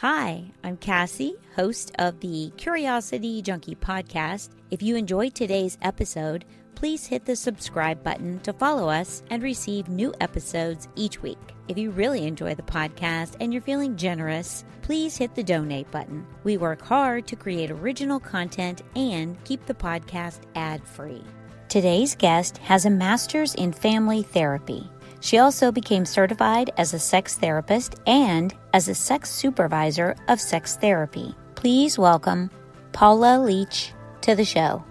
Hi, 0.00 0.44
I'm 0.62 0.76
Cassie, 0.76 1.34
host 1.56 1.90
of 1.98 2.20
the 2.20 2.52
Curiosity 2.56 3.42
Junkie 3.42 3.74
podcast. 3.74 4.50
If 4.70 4.80
you 4.80 4.94
enjoyed 4.94 5.34
today's 5.34 5.76
episode, 5.82 6.44
please 6.76 7.04
hit 7.04 7.24
the 7.24 7.34
subscribe 7.34 8.04
button 8.04 8.38
to 8.44 8.52
follow 8.52 8.88
us 8.88 9.24
and 9.28 9.42
receive 9.42 9.88
new 9.88 10.14
episodes 10.20 10.86
each 10.94 11.20
week. 11.20 11.40
If 11.66 11.76
you 11.76 11.90
really 11.90 12.28
enjoy 12.28 12.54
the 12.54 12.62
podcast 12.62 13.34
and 13.40 13.52
you're 13.52 13.60
feeling 13.60 13.96
generous, 13.96 14.64
please 14.82 15.16
hit 15.16 15.34
the 15.34 15.42
donate 15.42 15.90
button. 15.90 16.24
We 16.44 16.58
work 16.58 16.80
hard 16.80 17.26
to 17.26 17.34
create 17.34 17.72
original 17.72 18.20
content 18.20 18.82
and 18.94 19.36
keep 19.42 19.66
the 19.66 19.74
podcast 19.74 20.42
ad 20.54 20.86
free. 20.86 21.24
Today's 21.68 22.14
guest 22.14 22.58
has 22.58 22.86
a 22.86 22.90
master's 22.90 23.56
in 23.56 23.72
family 23.72 24.22
therapy. 24.22 24.88
She 25.20 25.38
also 25.38 25.72
became 25.72 26.04
certified 26.04 26.70
as 26.76 26.94
a 26.94 26.98
sex 26.98 27.36
therapist 27.36 27.96
and 28.06 28.54
as 28.72 28.88
a 28.88 28.94
sex 28.94 29.30
supervisor 29.30 30.14
of 30.28 30.40
sex 30.40 30.76
therapy. 30.76 31.34
Please 31.56 31.98
welcome 31.98 32.50
Paula 32.92 33.38
Leech 33.40 33.92
to 34.20 34.36
the 34.36 34.44
show. 34.44 34.84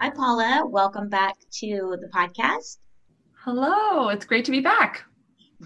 Hi, 0.00 0.10
Paula. 0.10 0.62
Welcome 0.66 1.08
back 1.08 1.36
to 1.60 1.96
the 2.00 2.08
podcast. 2.08 2.78
Hello. 3.44 4.08
It's 4.08 4.24
great 4.24 4.46
to 4.46 4.50
be 4.50 4.60
back. 4.60 5.04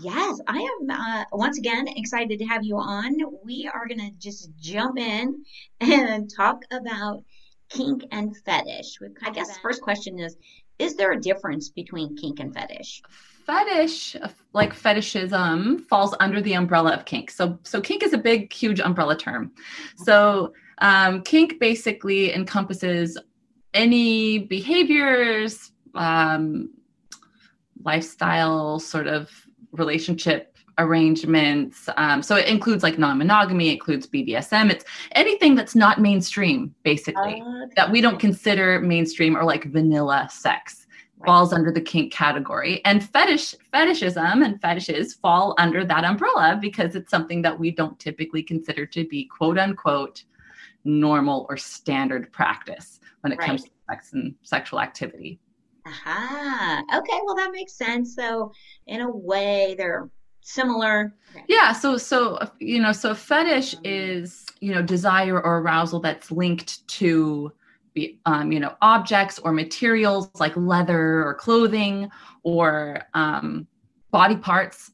Yes, 0.01 0.41
I 0.47 0.59
am 0.59 0.91
uh, 0.91 1.24
once 1.33 1.59
again 1.59 1.87
excited 1.88 2.38
to 2.38 2.45
have 2.47 2.65
you 2.65 2.77
on. 2.77 3.16
We 3.45 3.71
are 3.73 3.88
going 3.88 4.01
to 4.01 4.11
just 4.19 4.51
jump 4.61 4.99
in 4.99 5.45
and 5.80 6.30
talk 6.37 6.63
about 6.71 7.24
kink 7.69 8.05
and 8.13 8.37
fetish. 8.45 8.99
I 9.24 9.30
guess 9.30 9.55
the 9.55 9.61
first 9.61 9.83
question 9.83 10.19
is 10.19 10.37
Is 10.79 10.97
there 10.97 11.13
a 11.13 11.21
difference 11.21 11.71
between 11.71 12.16
kink 12.16 12.41
and 12.41 12.55
fetish? 12.55 13.02
Fetish 13.47 14.17
like 14.53 14.73
fetishism 14.75 15.80
falls 15.89 16.15
under 16.21 16.41
the 16.41 16.55
umbrella 16.55 16.93
of 16.93 17.05
kink. 17.05 17.30
So 17.30 17.59
so 17.63 17.80
kink 17.80 18.03
is 18.03 18.13
a 18.13 18.19
big 18.19 18.53
huge 18.53 18.80
umbrella 18.80 19.16
term. 19.16 19.53
So 19.97 20.53
um, 20.79 21.23
kink 21.23 21.61
basically 21.61 22.33
encompasses 22.35 23.18
any 23.74 24.38
behaviors 24.38 25.73
um, 25.95 26.71
lifestyle 27.83 28.79
sort 28.79 29.07
of 29.07 29.30
relationship 29.73 30.57
arrangements. 30.79 31.88
Um, 31.96 32.23
so 32.23 32.37
it 32.37 32.49
includes 32.49 32.83
like 32.83 32.99
non-monogamy 32.99 33.68
it 33.68 33.73
includes 33.73 34.07
bdsm 34.07 34.71
it's 34.71 34.85
anything 35.13 35.55
that's 35.55 35.74
not 35.74 36.01
mainstream 36.01 36.74
basically 36.85 37.43
okay. 37.43 37.73
that 37.77 37.91
we 37.91 38.01
don't 38.01 38.18
consider 38.18 38.80
mainstream 38.80 39.37
or 39.37 39.45
like 39.45 39.65
vanilla 39.65 40.27
sex 40.33 40.87
falls 41.24 41.52
under 41.52 41.71
the 41.71 41.80
kink 41.80 42.13
category. 42.13 42.85
And 42.85 43.02
fetish 43.02 43.54
fetishism 43.73 44.45
and 44.45 44.60
fetishes 44.60 45.15
fall 45.15 45.54
under 45.59 45.85
that 45.85 46.04
umbrella 46.04 46.59
because 46.60 46.95
it's 46.95 47.10
something 47.10 47.43
that 47.43 47.59
we 47.59 47.71
don't 47.71 47.99
typically 47.99 48.43
consider 48.43 48.87
to 48.87 49.07
be 49.07 49.24
quote 49.27 49.59
unquote 49.59 50.24
normal 50.85 51.46
or 51.49 51.57
standard 51.57 52.32
practice 52.32 53.01
when 53.21 53.32
it 53.32 53.38
right. 53.38 53.46
comes 53.46 53.65
to 53.65 53.71
sex 53.88 54.12
and 54.12 54.35
sexual 54.43 54.80
activity. 54.80 55.38
Aha. 55.87 56.82
Okay 56.96 57.21
well 57.24 57.37
that 57.37 57.52
makes 57.52 57.74
sense. 57.74 58.15
So 58.15 58.52
in 58.87 59.01
a 59.01 59.10
way 59.10 59.74
they're 59.77 60.10
similar. 60.43 61.15
Okay. 61.30 61.45
yeah 61.49 61.73
so 61.73 61.96
so 61.96 62.38
you 62.59 62.80
know 62.80 62.93
so 62.93 63.15
fetish 63.15 63.74
is 63.84 64.47
you 64.60 64.75
know 64.75 64.82
desire 64.82 65.41
or 65.41 65.59
arousal 65.59 66.00
that's 66.00 66.31
linked 66.31 66.87
to 66.88 67.53
be, 67.94 68.21
um, 68.27 68.53
you 68.53 68.60
know, 68.60 68.77
objects 68.83 69.38
or 69.38 69.53
materials 69.53 70.31
like 70.38 70.56
leather 70.56 71.25
or 71.27 71.34
clothing 71.34 72.10
or 72.43 73.03
um, 73.15 73.66
body 74.10 74.37
parts. 74.37 74.93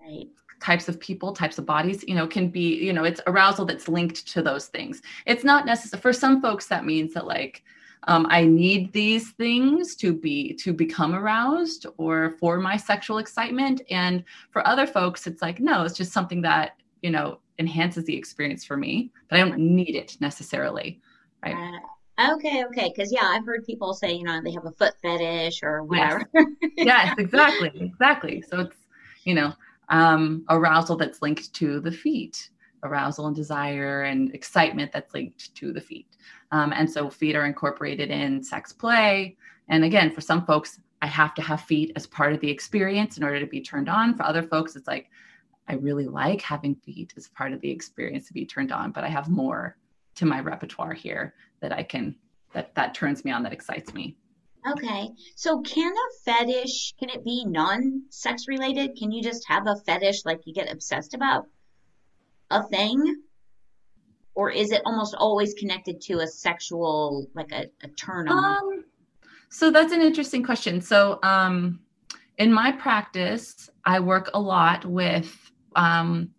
Right. 0.00 0.28
Types 0.60 0.88
of 0.88 0.98
people, 0.98 1.32
types 1.32 1.58
of 1.58 1.66
bodies, 1.66 2.04
you 2.08 2.14
know, 2.14 2.26
can 2.26 2.48
be, 2.48 2.76
you 2.76 2.92
know, 2.92 3.04
it's 3.04 3.20
arousal 3.26 3.66
that's 3.66 3.88
linked 3.88 4.26
to 4.28 4.42
those 4.42 4.66
things. 4.66 5.02
It's 5.26 5.44
not 5.44 5.66
necessary 5.66 6.00
for 6.00 6.12
some 6.12 6.40
folks. 6.40 6.66
That 6.66 6.86
means 6.86 7.12
that 7.14 7.26
like 7.26 7.62
um, 8.06 8.26
I 8.28 8.44
need 8.44 8.92
these 8.92 9.32
things 9.32 9.96
to 9.96 10.12
be 10.12 10.54
to 10.54 10.72
become 10.72 11.14
aroused 11.14 11.86
or 11.96 12.36
for 12.38 12.58
my 12.58 12.76
sexual 12.76 13.18
excitement. 13.18 13.82
And 13.90 14.24
for 14.50 14.66
other 14.66 14.86
folks, 14.86 15.26
it's 15.26 15.42
like 15.42 15.60
no, 15.60 15.84
it's 15.84 15.96
just 15.96 16.12
something 16.12 16.42
that 16.42 16.76
you 17.02 17.10
know 17.10 17.40
enhances 17.58 18.04
the 18.04 18.16
experience 18.16 18.64
for 18.64 18.76
me, 18.76 19.10
but 19.28 19.38
I 19.38 19.44
don't 19.44 19.58
need 19.58 19.94
it 19.94 20.16
necessarily. 20.20 21.00
Right. 21.42 21.54
Uh, 21.54 21.78
Okay, 22.20 22.64
okay. 22.66 22.92
Because, 22.94 23.12
yeah, 23.12 23.24
I've 23.24 23.44
heard 23.44 23.64
people 23.64 23.92
say, 23.92 24.12
you 24.12 24.24
know, 24.24 24.40
they 24.42 24.52
have 24.52 24.66
a 24.66 24.72
foot 24.72 24.94
fetish 25.02 25.62
or 25.62 25.82
whatever. 25.82 26.24
Yes, 26.34 26.46
yes 26.76 27.14
exactly. 27.18 27.72
Exactly. 27.74 28.42
So 28.42 28.60
it's, 28.60 28.76
you 29.24 29.34
know, 29.34 29.52
um, 29.88 30.44
arousal 30.48 30.96
that's 30.96 31.22
linked 31.22 31.52
to 31.54 31.80
the 31.80 31.90
feet, 31.90 32.50
arousal 32.82 33.26
and 33.26 33.34
desire 33.34 34.02
and 34.02 34.34
excitement 34.34 34.92
that's 34.92 35.12
linked 35.12 35.54
to 35.56 35.72
the 35.72 35.80
feet. 35.80 36.06
Um, 36.52 36.72
and 36.72 36.90
so 36.90 37.10
feet 37.10 37.34
are 37.34 37.46
incorporated 37.46 38.10
in 38.10 38.42
sex 38.42 38.72
play. 38.72 39.36
And 39.68 39.84
again, 39.84 40.10
for 40.10 40.20
some 40.20 40.46
folks, 40.46 40.80
I 41.02 41.06
have 41.06 41.34
to 41.34 41.42
have 41.42 41.62
feet 41.62 41.92
as 41.96 42.06
part 42.06 42.32
of 42.32 42.40
the 42.40 42.50
experience 42.50 43.18
in 43.18 43.24
order 43.24 43.40
to 43.40 43.46
be 43.46 43.60
turned 43.60 43.88
on. 43.88 44.16
For 44.16 44.22
other 44.22 44.42
folks, 44.42 44.76
it's 44.76 44.86
like, 44.86 45.10
I 45.66 45.74
really 45.74 46.06
like 46.06 46.42
having 46.42 46.74
feet 46.76 47.14
as 47.16 47.28
part 47.28 47.52
of 47.52 47.60
the 47.60 47.70
experience 47.70 48.26
to 48.28 48.34
be 48.34 48.46
turned 48.46 48.70
on, 48.70 48.92
but 48.92 49.02
I 49.02 49.08
have 49.08 49.28
more 49.28 49.76
to 50.14 50.26
my 50.26 50.40
repertoire 50.40 50.92
here 50.92 51.34
that 51.64 51.72
I 51.72 51.82
can 51.82 52.14
that 52.52 52.74
that 52.74 52.94
turns 52.94 53.24
me 53.24 53.32
on 53.32 53.42
that 53.42 53.52
excites 53.52 53.94
me. 53.94 54.16
Okay. 54.70 55.08
So 55.34 55.62
can 55.62 55.92
a 55.92 56.08
fetish 56.24 56.94
can 56.98 57.08
it 57.08 57.24
be 57.24 57.44
non-sex 57.46 58.48
related? 58.48 58.96
Can 58.98 59.10
you 59.10 59.22
just 59.22 59.46
have 59.48 59.66
a 59.66 59.76
fetish 59.86 60.24
like 60.26 60.40
you 60.44 60.52
get 60.52 60.70
obsessed 60.70 61.14
about 61.14 61.46
a 62.50 62.62
thing? 62.68 63.22
Or 64.34 64.50
is 64.50 64.72
it 64.72 64.82
almost 64.84 65.14
always 65.18 65.54
connected 65.54 66.00
to 66.02 66.20
a 66.20 66.26
sexual 66.26 67.28
like 67.34 67.50
a, 67.52 67.66
a 67.82 67.88
turn 67.88 68.28
on? 68.28 68.44
Um, 68.44 68.84
so 69.48 69.70
that's 69.70 69.92
an 69.92 70.02
interesting 70.02 70.42
question. 70.42 70.82
So 70.82 71.18
um 71.22 71.80
in 72.36 72.52
my 72.52 72.72
practice, 72.72 73.70
I 73.86 74.00
work 74.00 74.30
a 74.34 74.40
lot 74.40 74.84
with 74.84 75.34
um 75.76 76.30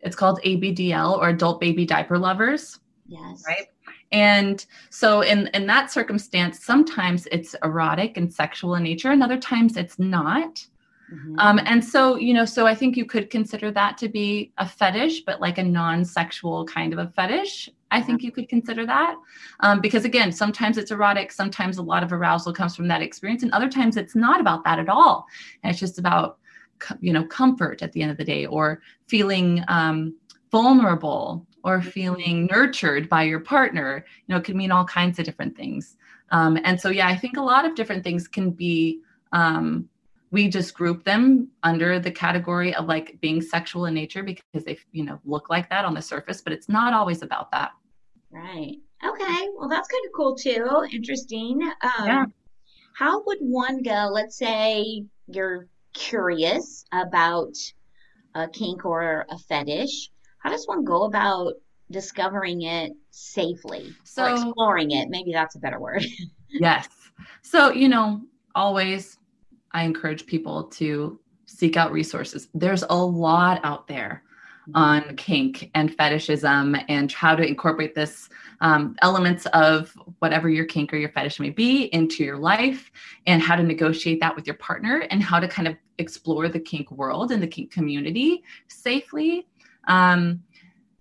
it's 0.00 0.16
called 0.16 0.40
ABDL 0.42 1.18
or 1.18 1.28
adult 1.28 1.60
baby 1.60 1.84
diaper 1.84 2.18
lovers. 2.18 2.80
Yes. 3.06 3.42
Right. 3.46 3.66
And 4.12 4.64
so 4.90 5.20
in 5.20 5.48
in 5.48 5.66
that 5.66 5.90
circumstance, 5.90 6.64
sometimes 6.64 7.26
it's 7.30 7.54
erotic 7.62 8.16
and 8.16 8.32
sexual 8.32 8.74
in 8.74 8.82
nature, 8.82 9.10
and 9.10 9.22
other 9.22 9.38
times 9.38 9.76
it's 9.76 9.98
not. 9.98 10.66
Mm-hmm. 11.12 11.38
Um, 11.38 11.60
and 11.64 11.84
so, 11.84 12.16
you 12.16 12.32
know, 12.32 12.44
so 12.44 12.66
I 12.66 12.74
think 12.74 12.96
you 12.96 13.04
could 13.04 13.30
consider 13.30 13.72
that 13.72 13.98
to 13.98 14.08
be 14.08 14.52
a 14.58 14.68
fetish, 14.68 15.22
but 15.22 15.40
like 15.40 15.58
a 15.58 15.62
non-sexual 15.62 16.66
kind 16.66 16.92
of 16.92 17.00
a 17.00 17.08
fetish. 17.16 17.68
I 17.90 18.00
think 18.00 18.22
you 18.22 18.30
could 18.30 18.48
consider 18.48 18.86
that 18.86 19.16
um, 19.60 19.80
because 19.80 20.04
again, 20.04 20.30
sometimes 20.30 20.78
it's 20.78 20.92
erotic, 20.92 21.32
sometimes 21.32 21.78
a 21.78 21.82
lot 21.82 22.04
of 22.04 22.12
arousal 22.12 22.52
comes 22.52 22.76
from 22.76 22.86
that 22.88 23.02
experience, 23.02 23.42
and 23.42 23.52
other 23.52 23.68
times 23.68 23.96
it's 23.96 24.14
not 24.14 24.40
about 24.40 24.62
that 24.64 24.78
at 24.78 24.88
all. 24.88 25.26
And 25.62 25.70
it's 25.72 25.80
just 25.80 25.98
about, 25.98 26.38
you 27.00 27.12
know, 27.12 27.24
comfort 27.24 27.82
at 27.82 27.92
the 27.92 28.02
end 28.02 28.12
of 28.12 28.16
the 28.16 28.24
day 28.24 28.46
or 28.46 28.80
feeling 29.08 29.64
um, 29.66 30.14
vulnerable 30.52 31.46
or 31.64 31.82
feeling 31.82 32.46
nurtured 32.46 33.08
by 33.08 33.22
your 33.22 33.40
partner 33.40 34.04
you 34.26 34.32
know 34.32 34.38
it 34.38 34.44
could 34.44 34.56
mean 34.56 34.70
all 34.70 34.84
kinds 34.84 35.18
of 35.18 35.24
different 35.24 35.56
things. 35.56 35.96
Um, 36.32 36.58
and 36.64 36.80
so 36.80 36.90
yeah 36.90 37.08
i 37.08 37.16
think 37.16 37.36
a 37.36 37.42
lot 37.42 37.64
of 37.64 37.74
different 37.74 38.04
things 38.04 38.28
can 38.28 38.50
be 38.50 39.00
um, 39.32 39.88
we 40.30 40.48
just 40.48 40.74
group 40.74 41.04
them 41.04 41.48
under 41.62 41.98
the 41.98 42.10
category 42.10 42.74
of 42.74 42.86
like 42.86 43.20
being 43.20 43.40
sexual 43.42 43.86
in 43.86 43.94
nature 43.94 44.22
because 44.22 44.64
they 44.64 44.78
you 44.92 45.04
know 45.04 45.20
look 45.24 45.50
like 45.50 45.68
that 45.70 45.84
on 45.84 45.94
the 45.94 46.02
surface 46.02 46.40
but 46.40 46.52
it's 46.52 46.68
not 46.68 46.92
always 46.92 47.22
about 47.22 47.50
that. 47.50 47.72
Right. 48.30 48.76
Okay. 49.04 49.48
Well 49.56 49.68
that's 49.68 49.88
kind 49.88 50.04
of 50.06 50.12
cool 50.14 50.36
too. 50.36 50.86
Interesting. 50.92 51.62
Um, 51.82 52.06
yeah. 52.06 52.24
how 52.94 53.22
would 53.24 53.38
one 53.40 53.82
go 53.82 54.08
let's 54.12 54.36
say 54.36 55.04
you're 55.26 55.66
curious 55.94 56.84
about 56.92 57.56
a 58.34 58.48
kink 58.48 58.84
or 58.84 59.26
a 59.30 59.38
fetish 59.38 60.10
how 60.40 60.50
does 60.50 60.66
one 60.66 60.84
go 60.84 61.04
about 61.04 61.54
discovering 61.90 62.62
it 62.62 62.92
safely 63.10 63.94
so, 64.04 64.24
or 64.24 64.30
exploring 64.30 64.90
it? 64.90 65.08
Maybe 65.08 65.32
that's 65.32 65.54
a 65.54 65.58
better 65.58 65.80
word. 65.80 66.04
yes. 66.48 66.88
So, 67.42 67.70
you 67.70 67.88
know, 67.88 68.22
always 68.54 69.18
I 69.72 69.84
encourage 69.84 70.26
people 70.26 70.64
to 70.64 71.18
seek 71.46 71.76
out 71.76 71.92
resources. 71.92 72.48
There's 72.54 72.84
a 72.88 72.94
lot 72.94 73.60
out 73.64 73.86
there 73.86 74.22
on 74.74 75.16
kink 75.16 75.70
and 75.74 75.94
fetishism 75.94 76.76
and 76.88 77.10
how 77.10 77.34
to 77.34 77.42
incorporate 77.42 77.94
this 77.94 78.28
um, 78.60 78.94
elements 79.02 79.46
of 79.46 79.92
whatever 80.18 80.48
your 80.48 80.64
kink 80.64 80.92
or 80.92 80.96
your 80.96 81.08
fetish 81.10 81.40
may 81.40 81.50
be 81.50 81.84
into 81.86 82.22
your 82.22 82.36
life 82.36 82.90
and 83.26 83.42
how 83.42 83.56
to 83.56 83.62
negotiate 83.62 84.20
that 84.20 84.36
with 84.36 84.46
your 84.46 84.56
partner 84.56 85.06
and 85.10 85.22
how 85.22 85.40
to 85.40 85.48
kind 85.48 85.66
of 85.66 85.76
explore 85.98 86.48
the 86.48 86.60
kink 86.60 86.90
world 86.90 87.32
and 87.32 87.42
the 87.42 87.46
kink 87.46 87.72
community 87.72 88.42
safely 88.68 89.46
um, 89.88 90.42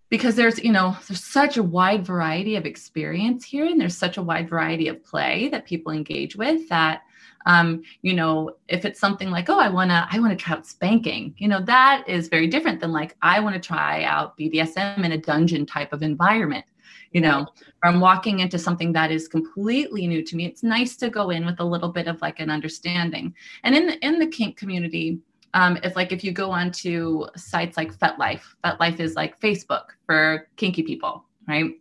because 0.09 0.35
there's 0.35 0.61
you 0.63 0.71
know 0.71 0.97
there's 1.07 1.23
such 1.23 1.57
a 1.57 1.63
wide 1.63 2.05
variety 2.05 2.55
of 2.55 2.65
experience 2.65 3.45
here 3.45 3.65
and 3.65 3.79
there's 3.79 3.97
such 3.97 4.17
a 4.17 4.21
wide 4.21 4.49
variety 4.49 4.87
of 4.87 5.03
play 5.03 5.49
that 5.49 5.65
people 5.65 5.91
engage 5.91 6.35
with 6.35 6.67
that 6.69 7.03
um, 7.45 7.81
you 8.01 8.13
know 8.13 8.51
if 8.67 8.85
it's 8.85 8.99
something 8.99 9.29
like 9.29 9.49
oh 9.49 9.59
i 9.59 9.69
want 9.69 9.89
to 9.89 10.07
i 10.11 10.19
want 10.19 10.37
to 10.37 10.43
try 10.43 10.55
out 10.55 10.67
spanking 10.67 11.33
you 11.37 11.47
know 11.47 11.61
that 11.61 12.03
is 12.07 12.27
very 12.27 12.47
different 12.47 12.79
than 12.79 12.91
like 12.91 13.15
i 13.21 13.39
want 13.39 13.55
to 13.55 13.61
try 13.61 14.03
out 14.03 14.37
bdsm 14.37 15.03
in 15.03 15.13
a 15.13 15.17
dungeon 15.17 15.65
type 15.65 15.93
of 15.93 16.01
environment 16.01 16.65
you 17.11 17.21
know? 17.21 17.47
Or 17.83 17.89
i'm 17.89 17.99
walking 17.99 18.39
into 18.39 18.59
something 18.59 18.93
that 18.93 19.11
is 19.11 19.27
completely 19.27 20.05
new 20.07 20.23
to 20.23 20.35
me 20.35 20.45
it's 20.45 20.63
nice 20.63 20.95
to 20.97 21.09
go 21.09 21.29
in 21.29 21.45
with 21.45 21.59
a 21.59 21.65
little 21.65 21.89
bit 21.89 22.07
of 22.07 22.21
like 22.21 22.39
an 22.39 22.49
understanding. 22.49 23.33
And 23.63 23.75
in 23.75 23.87
the 23.87 24.05
in 24.05 24.19
the 24.19 24.27
kink 24.27 24.57
community 24.57 25.19
um, 25.53 25.77
if 25.83 25.95
like 25.95 26.11
if 26.11 26.23
you 26.23 26.31
go 26.31 26.51
onto 26.51 27.25
sites 27.35 27.77
like 27.77 27.93
FetLife, 27.93 28.43
FetLife 28.63 28.99
is 28.99 29.15
like 29.15 29.39
Facebook 29.39 29.85
for 30.05 30.47
kinky 30.55 30.83
people, 30.83 31.25
right? 31.47 31.71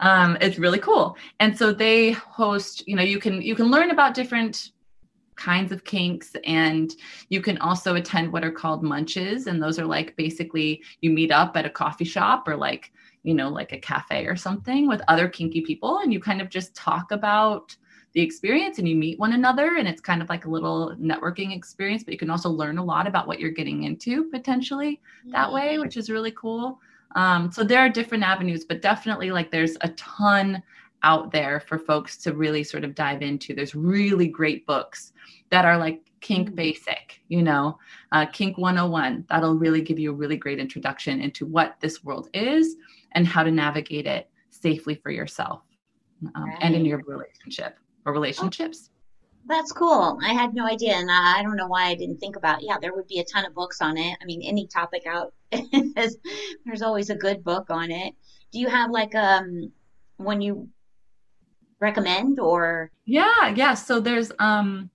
Um, 0.00 0.36
it's 0.40 0.58
really 0.58 0.78
cool. 0.78 1.16
And 1.38 1.56
so 1.56 1.72
they 1.72 2.12
host, 2.12 2.86
you 2.86 2.96
know, 2.96 3.02
you 3.02 3.18
can 3.18 3.42
you 3.42 3.54
can 3.54 3.70
learn 3.70 3.90
about 3.90 4.14
different 4.14 4.70
kinds 5.36 5.72
of 5.72 5.84
kinks 5.84 6.36
and 6.44 6.94
you 7.30 7.40
can 7.40 7.56
also 7.58 7.94
attend 7.94 8.30
what 8.30 8.44
are 8.44 8.50
called 8.50 8.82
munches 8.82 9.46
and 9.46 9.62
those 9.62 9.78
are 9.78 9.86
like 9.86 10.14
basically 10.16 10.82
you 11.00 11.10
meet 11.10 11.32
up 11.32 11.56
at 11.56 11.64
a 11.64 11.70
coffee 11.70 12.04
shop 12.04 12.46
or 12.46 12.54
like 12.54 12.92
you 13.22 13.32
know 13.32 13.48
like 13.48 13.72
a 13.72 13.78
cafe 13.78 14.26
or 14.26 14.36
something 14.36 14.86
with 14.86 15.00
other 15.08 15.28
kinky 15.28 15.62
people 15.62 16.00
and 16.00 16.12
you 16.12 16.20
kind 16.20 16.42
of 16.42 16.50
just 16.50 16.74
talk 16.74 17.10
about 17.10 17.74
the 18.12 18.20
experience 18.20 18.78
and 18.78 18.88
you 18.88 18.96
meet 18.96 19.18
one 19.18 19.32
another 19.32 19.76
and 19.76 19.86
it's 19.86 20.00
kind 20.00 20.20
of 20.20 20.28
like 20.28 20.44
a 20.44 20.50
little 20.50 20.94
networking 21.00 21.54
experience 21.54 22.02
but 22.02 22.12
you 22.12 22.18
can 22.18 22.30
also 22.30 22.50
learn 22.50 22.78
a 22.78 22.84
lot 22.84 23.06
about 23.06 23.26
what 23.26 23.38
you're 23.38 23.50
getting 23.50 23.84
into 23.84 24.24
potentially 24.30 25.00
that 25.26 25.52
way 25.52 25.78
which 25.78 25.96
is 25.96 26.10
really 26.10 26.32
cool. 26.32 26.80
Um, 27.16 27.50
so 27.50 27.64
there 27.64 27.80
are 27.80 27.88
different 27.88 28.24
avenues 28.24 28.64
but 28.64 28.82
definitely 28.82 29.30
like 29.30 29.50
there's 29.50 29.76
a 29.82 29.88
ton 29.90 30.62
out 31.02 31.32
there 31.32 31.60
for 31.60 31.78
folks 31.78 32.16
to 32.18 32.34
really 32.34 32.62
sort 32.62 32.84
of 32.84 32.94
dive 32.94 33.22
into. 33.22 33.54
There's 33.54 33.74
really 33.74 34.28
great 34.28 34.66
books 34.66 35.12
that 35.50 35.64
are 35.64 35.78
like 35.78 36.02
kink 36.20 36.50
mm. 36.50 36.54
basic 36.56 37.20
you 37.28 37.42
know? 37.42 37.78
Uh, 38.12 38.26
kink 38.26 38.58
101 38.58 39.24
that'll 39.30 39.54
really 39.54 39.80
give 39.80 39.98
you 39.98 40.10
a 40.10 40.14
really 40.14 40.36
great 40.36 40.58
introduction 40.58 41.20
into 41.20 41.46
what 41.46 41.76
this 41.80 42.04
world 42.04 42.28
is 42.34 42.76
and 43.12 43.26
how 43.26 43.42
to 43.42 43.50
navigate 43.50 44.06
it 44.06 44.28
safely 44.50 44.94
for 44.96 45.10
yourself 45.10 45.62
um, 46.34 46.44
right. 46.44 46.58
and 46.60 46.74
in 46.74 46.84
your 46.84 46.98
relationship 47.06 47.78
or 48.06 48.12
relationships. 48.12 48.90
That's 49.46 49.72
cool. 49.72 50.18
I 50.22 50.32
had 50.32 50.54
no 50.54 50.66
idea, 50.66 50.94
and 50.94 51.10
I 51.10 51.42
don't 51.42 51.56
know 51.56 51.66
why 51.66 51.86
I 51.86 51.94
didn't 51.94 52.18
think 52.18 52.36
about. 52.36 52.62
Yeah, 52.62 52.76
there 52.80 52.94
would 52.94 53.08
be 53.08 53.20
a 53.20 53.24
ton 53.24 53.46
of 53.46 53.54
books 53.54 53.80
on 53.80 53.96
it. 53.96 54.16
I 54.20 54.24
mean, 54.24 54.42
any 54.42 54.66
topic 54.66 55.04
out, 55.06 55.32
there's 56.64 56.82
always 56.82 57.10
a 57.10 57.16
good 57.16 57.42
book 57.42 57.66
on 57.70 57.90
it. 57.90 58.14
Do 58.52 58.60
you 58.60 58.68
have 58.68 58.90
like 58.90 59.14
um 59.14 59.72
one 60.18 60.40
you 60.40 60.68
recommend 61.80 62.38
or? 62.38 62.90
Yeah, 63.06 63.54
yeah. 63.54 63.74
So 63.74 63.98
there's 63.98 64.30
um 64.38 64.90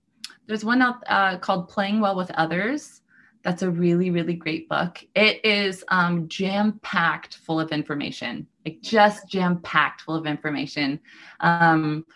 there's 0.46 0.64
one 0.64 0.80
out 0.80 1.02
uh, 1.08 1.38
called 1.38 1.68
Playing 1.68 2.00
Well 2.00 2.16
with 2.16 2.30
Others. 2.32 3.02
That's 3.42 3.62
a 3.62 3.70
really 3.70 4.10
really 4.10 4.34
great 4.34 4.68
book. 4.68 5.04
It 5.14 5.44
is 5.44 5.84
um, 5.88 6.28
jam 6.28 6.80
packed 6.82 7.36
full 7.38 7.60
of 7.60 7.72
information, 7.72 8.46
like 8.64 8.80
just 8.80 9.28
jam 9.28 9.60
packed 9.60 10.02
full 10.02 10.14
of 10.14 10.26
information. 10.26 11.00
Um, 11.40 12.06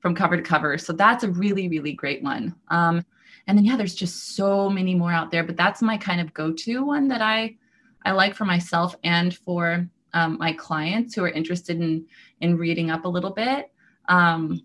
from 0.00 0.14
cover 0.14 0.36
to 0.36 0.42
cover. 0.42 0.78
So 0.78 0.92
that's 0.92 1.24
a 1.24 1.30
really, 1.30 1.68
really 1.68 1.92
great 1.92 2.22
one. 2.22 2.54
Um, 2.68 3.04
and 3.46 3.56
then 3.56 3.64
yeah, 3.64 3.76
there's 3.76 3.94
just 3.94 4.36
so 4.36 4.68
many 4.68 4.94
more 4.94 5.12
out 5.12 5.30
there, 5.30 5.44
but 5.44 5.56
that's 5.56 5.82
my 5.82 5.96
kind 5.96 6.20
of 6.20 6.34
go-to 6.34 6.84
one 6.84 7.08
that 7.08 7.22
I 7.22 7.56
I 8.04 8.12
like 8.12 8.34
for 8.34 8.46
myself 8.46 8.96
and 9.04 9.36
for 9.36 9.86
um, 10.14 10.38
my 10.38 10.52
clients 10.52 11.14
who 11.14 11.24
are 11.24 11.30
interested 11.30 11.80
in 11.80 12.06
in 12.40 12.56
reading 12.56 12.90
up 12.90 13.04
a 13.04 13.08
little 13.08 13.30
bit. 13.30 13.70
Um, 14.08 14.62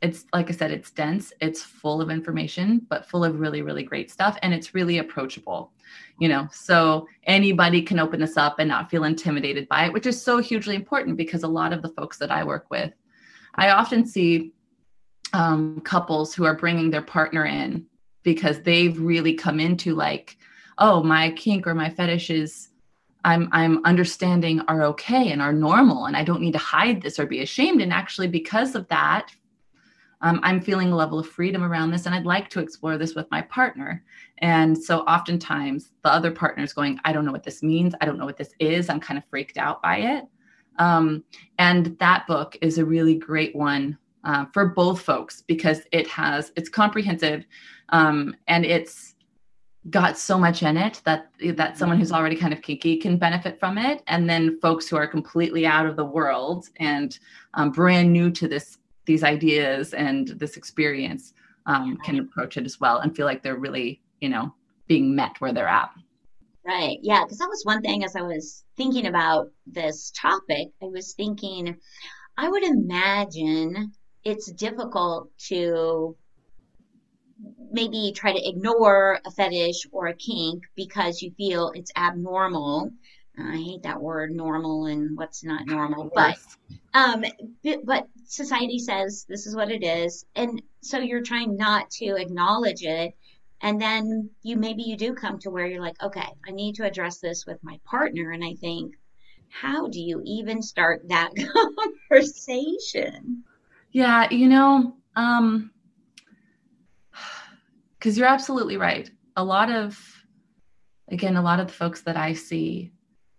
it's 0.00 0.26
like 0.32 0.48
I 0.48 0.52
said, 0.52 0.70
it's 0.70 0.90
dense, 0.90 1.32
it's 1.40 1.62
full 1.62 2.00
of 2.00 2.10
information, 2.10 2.86
but 2.88 3.06
full 3.06 3.24
of 3.24 3.40
really, 3.40 3.62
really 3.62 3.82
great 3.82 4.10
stuff, 4.10 4.38
and 4.42 4.54
it's 4.54 4.74
really 4.74 4.98
approachable. 4.98 5.72
You 6.18 6.28
know, 6.28 6.48
so 6.52 7.06
anybody 7.24 7.82
can 7.82 7.98
open 7.98 8.20
this 8.20 8.36
up 8.36 8.58
and 8.58 8.68
not 8.68 8.90
feel 8.90 9.04
intimidated 9.04 9.68
by 9.68 9.86
it, 9.86 9.92
which 9.92 10.06
is 10.06 10.20
so 10.20 10.38
hugely 10.38 10.76
important 10.76 11.16
because 11.16 11.42
a 11.42 11.48
lot 11.48 11.72
of 11.72 11.82
the 11.82 11.88
folks 11.90 12.18
that 12.18 12.30
I 12.30 12.44
work 12.44 12.66
with, 12.70 12.92
I 13.54 13.70
often 13.70 14.04
see 14.06 14.52
um, 15.32 15.80
couples 15.80 16.34
who 16.34 16.44
are 16.44 16.54
bringing 16.54 16.90
their 16.90 17.02
partner 17.02 17.44
in 17.44 17.86
because 18.22 18.60
they've 18.62 18.98
really 18.98 19.34
come 19.34 19.60
into 19.60 19.94
like, 19.94 20.36
oh, 20.78 21.02
my 21.02 21.30
kink 21.32 21.66
or 21.66 21.74
my 21.74 21.90
fetish 21.90 22.30
is 22.30 22.68
I'm 23.24 23.48
I'm 23.52 23.84
understanding 23.84 24.60
are 24.68 24.84
okay 24.84 25.32
and 25.32 25.42
are 25.42 25.52
normal, 25.52 26.06
and 26.06 26.16
I 26.16 26.24
don't 26.24 26.40
need 26.40 26.52
to 26.52 26.58
hide 26.58 27.02
this 27.02 27.18
or 27.18 27.26
be 27.26 27.42
ashamed. 27.42 27.82
And 27.82 27.92
actually, 27.92 28.28
because 28.28 28.74
of 28.74 28.86
that, 28.88 29.30
um, 30.20 30.40
I'm 30.42 30.60
feeling 30.60 30.92
a 30.92 30.96
level 30.96 31.18
of 31.18 31.28
freedom 31.28 31.62
around 31.64 31.90
this, 31.90 32.06
and 32.06 32.14
I'd 32.14 32.26
like 32.26 32.48
to 32.50 32.60
explore 32.60 32.96
this 32.96 33.14
with 33.14 33.30
my 33.30 33.42
partner. 33.42 34.04
And 34.38 34.76
so, 34.76 35.00
oftentimes, 35.00 35.90
the 36.04 36.12
other 36.12 36.30
partner 36.30 36.62
is 36.62 36.72
going, 36.72 37.00
I 37.04 37.12
don't 37.12 37.24
know 37.24 37.32
what 37.32 37.44
this 37.44 37.62
means. 37.62 37.94
I 38.00 38.04
don't 38.04 38.18
know 38.18 38.24
what 38.24 38.38
this 38.38 38.54
is. 38.60 38.88
I'm 38.88 39.00
kind 39.00 39.18
of 39.18 39.24
freaked 39.28 39.58
out 39.58 39.82
by 39.82 39.96
it. 39.98 40.24
Um, 40.78 41.24
and 41.58 41.98
that 41.98 42.26
book 42.28 42.56
is 42.62 42.78
a 42.78 42.84
really 42.84 43.16
great 43.16 43.54
one 43.54 43.98
uh, 44.24 44.44
for 44.52 44.66
both 44.66 45.00
folks 45.00 45.42
because 45.46 45.82
it 45.92 46.06
has 46.08 46.52
it's 46.56 46.68
comprehensive 46.68 47.44
um, 47.90 48.34
and 48.46 48.64
it's 48.64 49.14
got 49.90 50.18
so 50.18 50.38
much 50.38 50.62
in 50.62 50.76
it 50.76 51.00
that 51.04 51.30
that 51.54 51.78
someone 51.78 51.98
who's 51.98 52.12
already 52.12 52.36
kind 52.36 52.52
of 52.52 52.62
kinky 52.62 52.96
can 52.96 53.16
benefit 53.16 53.58
from 53.58 53.78
it. 53.78 54.02
And 54.06 54.28
then 54.28 54.58
folks 54.60 54.88
who 54.88 54.96
are 54.96 55.06
completely 55.06 55.66
out 55.66 55.86
of 55.86 55.96
the 55.96 56.04
world 56.04 56.68
and 56.76 57.18
um, 57.54 57.70
brand 57.70 58.12
new 58.12 58.30
to 58.32 58.48
this 58.48 58.78
these 59.06 59.24
ideas 59.24 59.94
and 59.94 60.28
this 60.28 60.56
experience 60.56 61.32
um, 61.66 61.96
can 62.04 62.18
approach 62.18 62.56
it 62.58 62.66
as 62.66 62.78
well 62.78 62.98
and 62.98 63.16
feel 63.16 63.24
like 63.24 63.42
they're 63.42 63.56
really 63.56 64.02
you 64.20 64.28
know 64.28 64.52
being 64.86 65.14
met 65.14 65.40
where 65.40 65.52
they're 65.52 65.68
at. 65.68 65.90
Right. 66.66 66.98
Yeah 67.02 67.24
because 67.24 67.38
that 67.38 67.48
was 67.48 67.62
one 67.64 67.80
thing 67.80 68.04
as 68.04 68.14
i 68.14 68.20
was 68.20 68.64
thinking 68.76 69.06
about 69.06 69.48
this 69.66 70.10
topic 70.10 70.68
i 70.82 70.86
was 70.86 71.14
thinking 71.14 71.74
i 72.36 72.46
would 72.46 72.62
imagine 72.62 73.90
it's 74.28 74.52
difficult 74.52 75.30
to 75.38 76.14
maybe 77.72 78.12
try 78.14 78.32
to 78.32 78.48
ignore 78.48 79.20
a 79.24 79.30
fetish 79.30 79.86
or 79.90 80.08
a 80.08 80.14
kink 80.14 80.64
because 80.76 81.22
you 81.22 81.30
feel 81.30 81.72
it's 81.74 81.90
abnormal. 81.96 82.90
I 83.38 83.56
hate 83.56 83.84
that 83.84 84.02
word 84.02 84.32
normal 84.32 84.84
and 84.84 85.16
what's 85.16 85.42
not 85.44 85.66
normal, 85.66 86.10
but 86.14 86.36
um 86.92 87.24
but 87.84 88.06
society 88.26 88.78
says 88.78 89.24
this 89.26 89.46
is 89.46 89.56
what 89.56 89.70
it 89.70 89.82
is 89.82 90.26
and 90.34 90.60
so 90.82 90.98
you're 90.98 91.22
trying 91.22 91.56
not 91.56 91.90
to 91.90 92.16
acknowledge 92.16 92.82
it 92.82 93.14
and 93.62 93.80
then 93.80 94.30
you 94.42 94.56
maybe 94.56 94.82
you 94.82 94.96
do 94.96 95.14
come 95.14 95.38
to 95.38 95.50
where 95.50 95.66
you're 95.66 95.80
like 95.80 96.02
okay, 96.02 96.28
I 96.46 96.50
need 96.50 96.74
to 96.74 96.84
address 96.84 97.18
this 97.18 97.46
with 97.46 97.62
my 97.62 97.80
partner 97.84 98.32
and 98.32 98.44
I 98.44 98.54
think 98.54 98.94
how 99.48 99.88
do 99.88 100.00
you 100.00 100.20
even 100.26 100.60
start 100.60 101.08
that 101.08 101.30
conversation? 102.10 103.44
Yeah, 103.98 104.28
you 104.30 104.46
know, 104.46 104.94
um 105.16 105.72
cuz 107.98 108.16
you're 108.16 108.28
absolutely 108.28 108.76
right. 108.76 109.10
A 109.34 109.42
lot 109.42 109.72
of 109.72 109.98
again, 111.08 111.34
a 111.34 111.42
lot 111.42 111.58
of 111.58 111.66
the 111.66 111.72
folks 111.72 112.02
that 112.02 112.16
I 112.16 112.32
see 112.32 112.92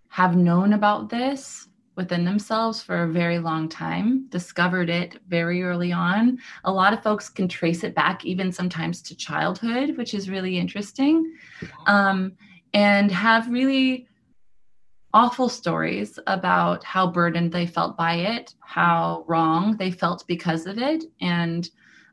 have 0.10 0.36
known 0.36 0.74
about 0.74 1.08
this 1.08 1.70
within 1.96 2.26
themselves 2.26 2.84
for 2.84 3.04
a 3.04 3.08
very 3.08 3.40
long 3.40 3.70
time, 3.70 4.28
discovered 4.28 4.90
it 4.90 5.22
very 5.30 5.64
early 5.64 5.94
on. 5.94 6.38
A 6.66 6.74
lot 6.74 6.92
of 6.92 7.02
folks 7.02 7.30
can 7.30 7.48
trace 7.48 7.86
it 7.86 7.96
back 7.96 8.26
even 8.26 8.52
sometimes 8.52 9.02
to 9.04 9.16
childhood, 9.16 9.96
which 9.96 10.14
is 10.14 10.30
really 10.30 10.58
interesting. 10.58 11.38
Um, 11.86 12.34
and 12.74 13.10
have 13.14 13.48
really 13.50 14.09
awful 15.14 15.50
stories 15.50 16.20
about 16.28 16.84
how 16.84 17.08
burdened 17.08 17.52
they 17.52 17.66
felt 17.66 17.98
by 17.98 18.14
it, 18.14 18.54
how 18.60 19.24
wrong 19.28 19.76
they 19.78 19.92
felt 19.92 20.26
because 20.28 20.66
of 20.66 20.78
it, 20.78 21.06
and 21.22 21.70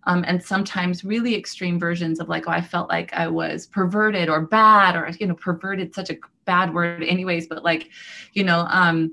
um, 0.09 0.25
and 0.27 0.43
sometimes 0.43 1.05
really 1.05 1.35
extreme 1.35 1.81
versions 1.81 2.21
of 2.21 2.29
like, 2.29 2.47
oh, 2.47 2.53
I 2.53 2.61
felt 2.61 2.89
like 2.89 3.13
I 3.13 3.27
was 3.27 3.67
perverted 3.67 4.29
or 4.29 4.43
bad, 4.43 4.95
or 4.97 5.11
you 5.19 5.27
know, 5.27 5.35
perverted 5.35 5.95
such 5.95 6.11
a 6.11 6.17
bad 6.45 6.73
word, 6.73 7.03
anyways. 7.03 7.49
But 7.49 7.65
like, 7.65 7.91
you 8.33 8.45
know, 8.45 8.67
um, 8.71 9.13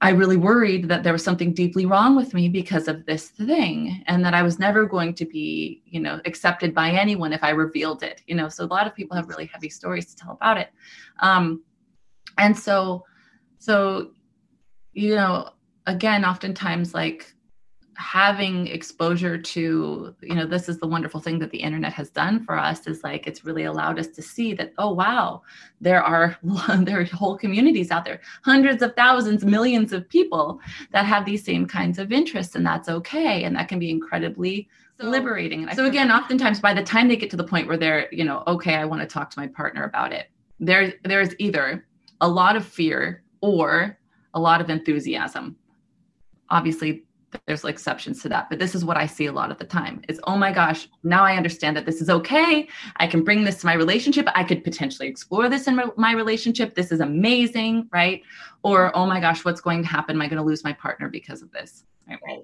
I 0.00 0.10
really 0.10 0.36
worried 0.36 0.88
that 0.88 1.04
there 1.04 1.12
was 1.12 1.22
something 1.22 1.54
deeply 1.54 1.86
wrong 1.86 2.16
with 2.16 2.34
me 2.34 2.48
because 2.48 2.88
of 2.88 3.06
this 3.06 3.28
thing, 3.28 4.02
and 4.08 4.24
that 4.24 4.34
I 4.34 4.42
was 4.42 4.58
never 4.58 4.84
going 4.84 5.14
to 5.14 5.24
be, 5.24 5.80
you 5.86 6.00
know, 6.00 6.20
accepted 6.24 6.74
by 6.74 6.90
anyone 6.90 7.32
if 7.32 7.44
I 7.44 7.50
revealed 7.50 8.02
it. 8.02 8.20
You 8.26 8.34
know, 8.34 8.48
so 8.48 8.64
a 8.64 8.66
lot 8.66 8.86
of 8.88 8.94
people 8.94 9.16
have 9.16 9.28
really 9.28 9.46
heavy 9.46 9.70
stories 9.70 10.06
to 10.06 10.16
tell 10.16 10.32
about 10.32 10.58
it. 10.58 10.70
Um, 11.20 11.62
and 12.38 12.58
so 12.58 13.04
so 13.58 14.10
you 14.92 15.14
know 15.14 15.50
again 15.86 16.24
oftentimes 16.24 16.94
like 16.94 17.34
having 17.96 18.66
exposure 18.66 19.38
to 19.38 20.14
you 20.20 20.34
know 20.34 20.46
this 20.46 20.68
is 20.68 20.78
the 20.78 20.86
wonderful 20.86 21.20
thing 21.20 21.38
that 21.38 21.50
the 21.50 21.58
internet 21.58 21.92
has 21.92 22.10
done 22.10 22.44
for 22.44 22.58
us 22.58 22.86
is 22.86 23.04
like 23.04 23.26
it's 23.26 23.44
really 23.44 23.64
allowed 23.64 23.98
us 23.98 24.08
to 24.08 24.20
see 24.22 24.52
that 24.52 24.72
oh 24.78 24.92
wow 24.92 25.42
there 25.80 26.02
are 26.02 26.36
there 26.80 27.00
are 27.00 27.04
whole 27.04 27.36
communities 27.36 27.90
out 27.90 28.04
there 28.04 28.20
hundreds 28.44 28.82
of 28.82 28.94
thousands 28.96 29.44
millions 29.44 29.92
of 29.92 30.08
people 30.08 30.60
that 30.92 31.06
have 31.06 31.24
these 31.24 31.44
same 31.44 31.66
kinds 31.66 31.98
of 31.98 32.12
interests 32.12 32.56
and 32.56 32.66
that's 32.66 32.88
okay 32.88 33.44
and 33.44 33.54
that 33.54 33.68
can 33.68 33.78
be 33.78 33.90
incredibly 33.90 34.68
so, 35.00 35.06
liberating 35.06 35.68
so 35.74 35.86
again 35.86 36.10
oftentimes 36.10 36.60
by 36.60 36.74
the 36.74 36.82
time 36.82 37.08
they 37.08 37.16
get 37.16 37.30
to 37.30 37.36
the 37.36 37.44
point 37.44 37.68
where 37.68 37.76
they're 37.76 38.12
you 38.12 38.24
know 38.24 38.42
okay 38.46 38.74
i 38.74 38.84
want 38.84 39.00
to 39.00 39.06
talk 39.06 39.30
to 39.30 39.38
my 39.38 39.46
partner 39.46 39.84
about 39.84 40.12
it 40.12 40.30
there 40.58 40.94
there's 41.04 41.30
either 41.38 41.86
a 42.24 42.28
lot 42.28 42.56
of 42.56 42.64
fear 42.64 43.22
or 43.42 43.98
a 44.32 44.40
lot 44.40 44.62
of 44.62 44.70
enthusiasm. 44.70 45.56
Obviously 46.48 47.04
there's 47.46 47.64
exceptions 47.64 48.22
to 48.22 48.28
that 48.28 48.48
but 48.48 48.60
this 48.60 48.76
is 48.76 48.84
what 48.84 48.96
i 48.96 49.04
see 49.06 49.26
a 49.26 49.32
lot 49.32 49.50
of 49.50 49.58
the 49.58 49.64
time. 49.64 50.00
Is 50.08 50.20
oh 50.24 50.36
my 50.36 50.52
gosh 50.52 50.88
now 51.02 51.22
i 51.22 51.36
understand 51.36 51.76
that 51.76 51.84
this 51.84 52.00
is 52.00 52.08
okay. 52.08 52.66
I 52.96 53.06
can 53.06 53.22
bring 53.22 53.44
this 53.44 53.60
to 53.60 53.66
my 53.66 53.74
relationship. 53.74 54.26
I 54.34 54.42
could 54.42 54.64
potentially 54.64 55.08
explore 55.08 55.50
this 55.50 55.66
in 55.66 55.78
my 55.96 56.12
relationship. 56.12 56.74
This 56.74 56.92
is 56.92 57.00
amazing 57.00 57.90
right? 57.92 58.22
Or 58.62 58.96
oh 58.96 59.04
my 59.04 59.20
gosh 59.20 59.44
what's 59.44 59.60
going 59.60 59.82
to 59.82 59.88
happen? 59.88 60.16
Am 60.16 60.22
i 60.22 60.28
going 60.28 60.42
to 60.42 60.48
lose 60.50 60.64
my 60.64 60.72
partner 60.72 61.10
because 61.10 61.42
of 61.42 61.50
this? 61.50 61.84
Right, 62.08 62.18
right. 62.26 62.42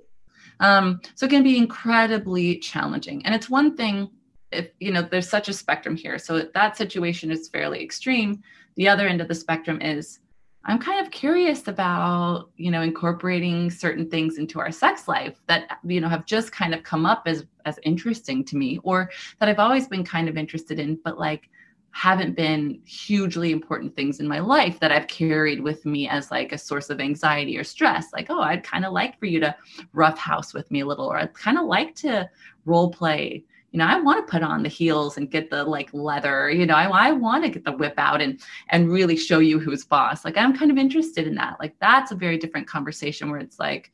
Um, 0.60 1.00
so 1.14 1.24
it 1.24 1.30
can 1.30 1.42
be 1.42 1.56
incredibly 1.56 2.58
challenging. 2.58 3.24
And 3.24 3.34
it's 3.34 3.48
one 3.48 3.76
thing 3.78 4.10
if 4.52 4.70
you 4.80 4.90
know 4.92 5.02
there's 5.02 5.28
such 5.28 5.48
a 5.48 5.52
spectrum 5.52 5.96
here. 5.96 6.18
So 6.18 6.42
that 6.52 6.76
situation 6.76 7.30
is 7.30 7.48
fairly 7.48 7.82
extreme 7.82 8.42
the 8.76 8.88
other 8.88 9.06
end 9.06 9.20
of 9.20 9.28
the 9.28 9.34
spectrum 9.34 9.80
is 9.80 10.20
I'm 10.64 10.78
kind 10.78 11.04
of 11.04 11.10
curious 11.10 11.68
about, 11.68 12.50
you 12.56 12.70
know, 12.70 12.82
incorporating 12.82 13.70
certain 13.70 14.10
things 14.10 14.36
into 14.36 14.60
our 14.60 14.70
sex 14.70 15.08
life 15.08 15.40
that, 15.46 15.78
you 15.84 16.00
know, 16.02 16.08
have 16.08 16.26
just 16.26 16.52
kind 16.52 16.74
of 16.74 16.82
come 16.82 17.06
up 17.06 17.22
as 17.26 17.46
as 17.64 17.78
interesting 17.82 18.44
to 18.44 18.56
me 18.56 18.78
or 18.82 19.10
that 19.38 19.48
I've 19.48 19.58
always 19.58 19.88
been 19.88 20.04
kind 20.04 20.28
of 20.28 20.36
interested 20.36 20.78
in, 20.78 20.98
but 21.02 21.18
like 21.18 21.48
haven't 21.92 22.36
been 22.36 22.80
hugely 22.84 23.50
important 23.50 23.96
things 23.96 24.20
in 24.20 24.28
my 24.28 24.38
life 24.38 24.78
that 24.80 24.92
I've 24.92 25.08
carried 25.08 25.60
with 25.60 25.84
me 25.84 26.08
as 26.08 26.30
like 26.30 26.52
a 26.52 26.58
source 26.58 26.88
of 26.88 27.00
anxiety 27.00 27.58
or 27.58 27.64
stress. 27.64 28.12
Like, 28.12 28.26
oh, 28.30 28.40
I'd 28.40 28.62
kind 28.62 28.84
of 28.84 28.92
like 28.92 29.18
for 29.18 29.26
you 29.26 29.40
to 29.40 29.54
rough 29.92 30.18
house 30.18 30.54
with 30.54 30.70
me 30.70 30.80
a 30.80 30.86
little, 30.86 31.06
or 31.06 31.18
I'd 31.18 31.34
kind 31.34 31.58
of 31.58 31.66
like 31.66 31.94
to 31.96 32.30
role 32.64 32.90
play 32.90 33.44
you 33.72 33.78
know, 33.78 33.86
I 33.86 34.00
want 34.00 34.26
to 34.26 34.30
put 34.30 34.42
on 34.42 34.62
the 34.62 34.68
heels 34.68 35.16
and 35.16 35.30
get 35.30 35.48
the 35.48 35.62
like 35.62 35.90
leather, 35.92 36.50
you 36.50 36.66
know, 36.66 36.74
I, 36.74 37.08
I 37.08 37.12
want 37.12 37.44
to 37.44 37.50
get 37.50 37.64
the 37.64 37.72
whip 37.72 37.94
out 37.98 38.20
and 38.20 38.40
and 38.70 38.90
really 38.90 39.16
show 39.16 39.38
you 39.38 39.60
who's 39.60 39.84
boss. 39.84 40.24
Like 40.24 40.36
I'm 40.36 40.56
kind 40.56 40.70
of 40.70 40.76
interested 40.76 41.26
in 41.26 41.36
that. 41.36 41.58
Like 41.60 41.74
that's 41.80 42.10
a 42.10 42.16
very 42.16 42.36
different 42.36 42.66
conversation 42.66 43.30
where 43.30 43.38
it's 43.38 43.60
like, 43.60 43.92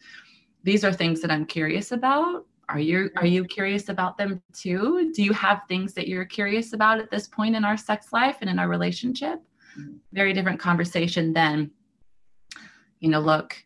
these 0.62 0.82
are 0.82 0.92
things 0.92 1.20
that 1.20 1.30
I'm 1.30 1.44
curious 1.44 1.92
about. 1.92 2.46
Are 2.68 2.80
you 2.80 3.10
are 3.16 3.26
you 3.26 3.44
curious 3.44 3.90
about 3.90 4.16
them 4.16 4.42
too? 4.52 5.12
Do 5.14 5.22
you 5.22 5.32
have 5.34 5.62
things 5.68 5.92
that 5.94 6.08
you're 6.08 6.24
curious 6.24 6.72
about 6.72 6.98
at 6.98 7.10
this 7.10 7.28
point 7.28 7.54
in 7.54 7.64
our 7.64 7.76
sex 7.76 8.12
life 8.12 8.38
and 8.40 8.48
in 8.48 8.58
our 8.58 8.68
relationship? 8.68 9.40
Very 10.12 10.32
different 10.32 10.58
conversation 10.58 11.34
than, 11.34 11.70
you 13.00 13.10
know, 13.10 13.20
look, 13.20 13.62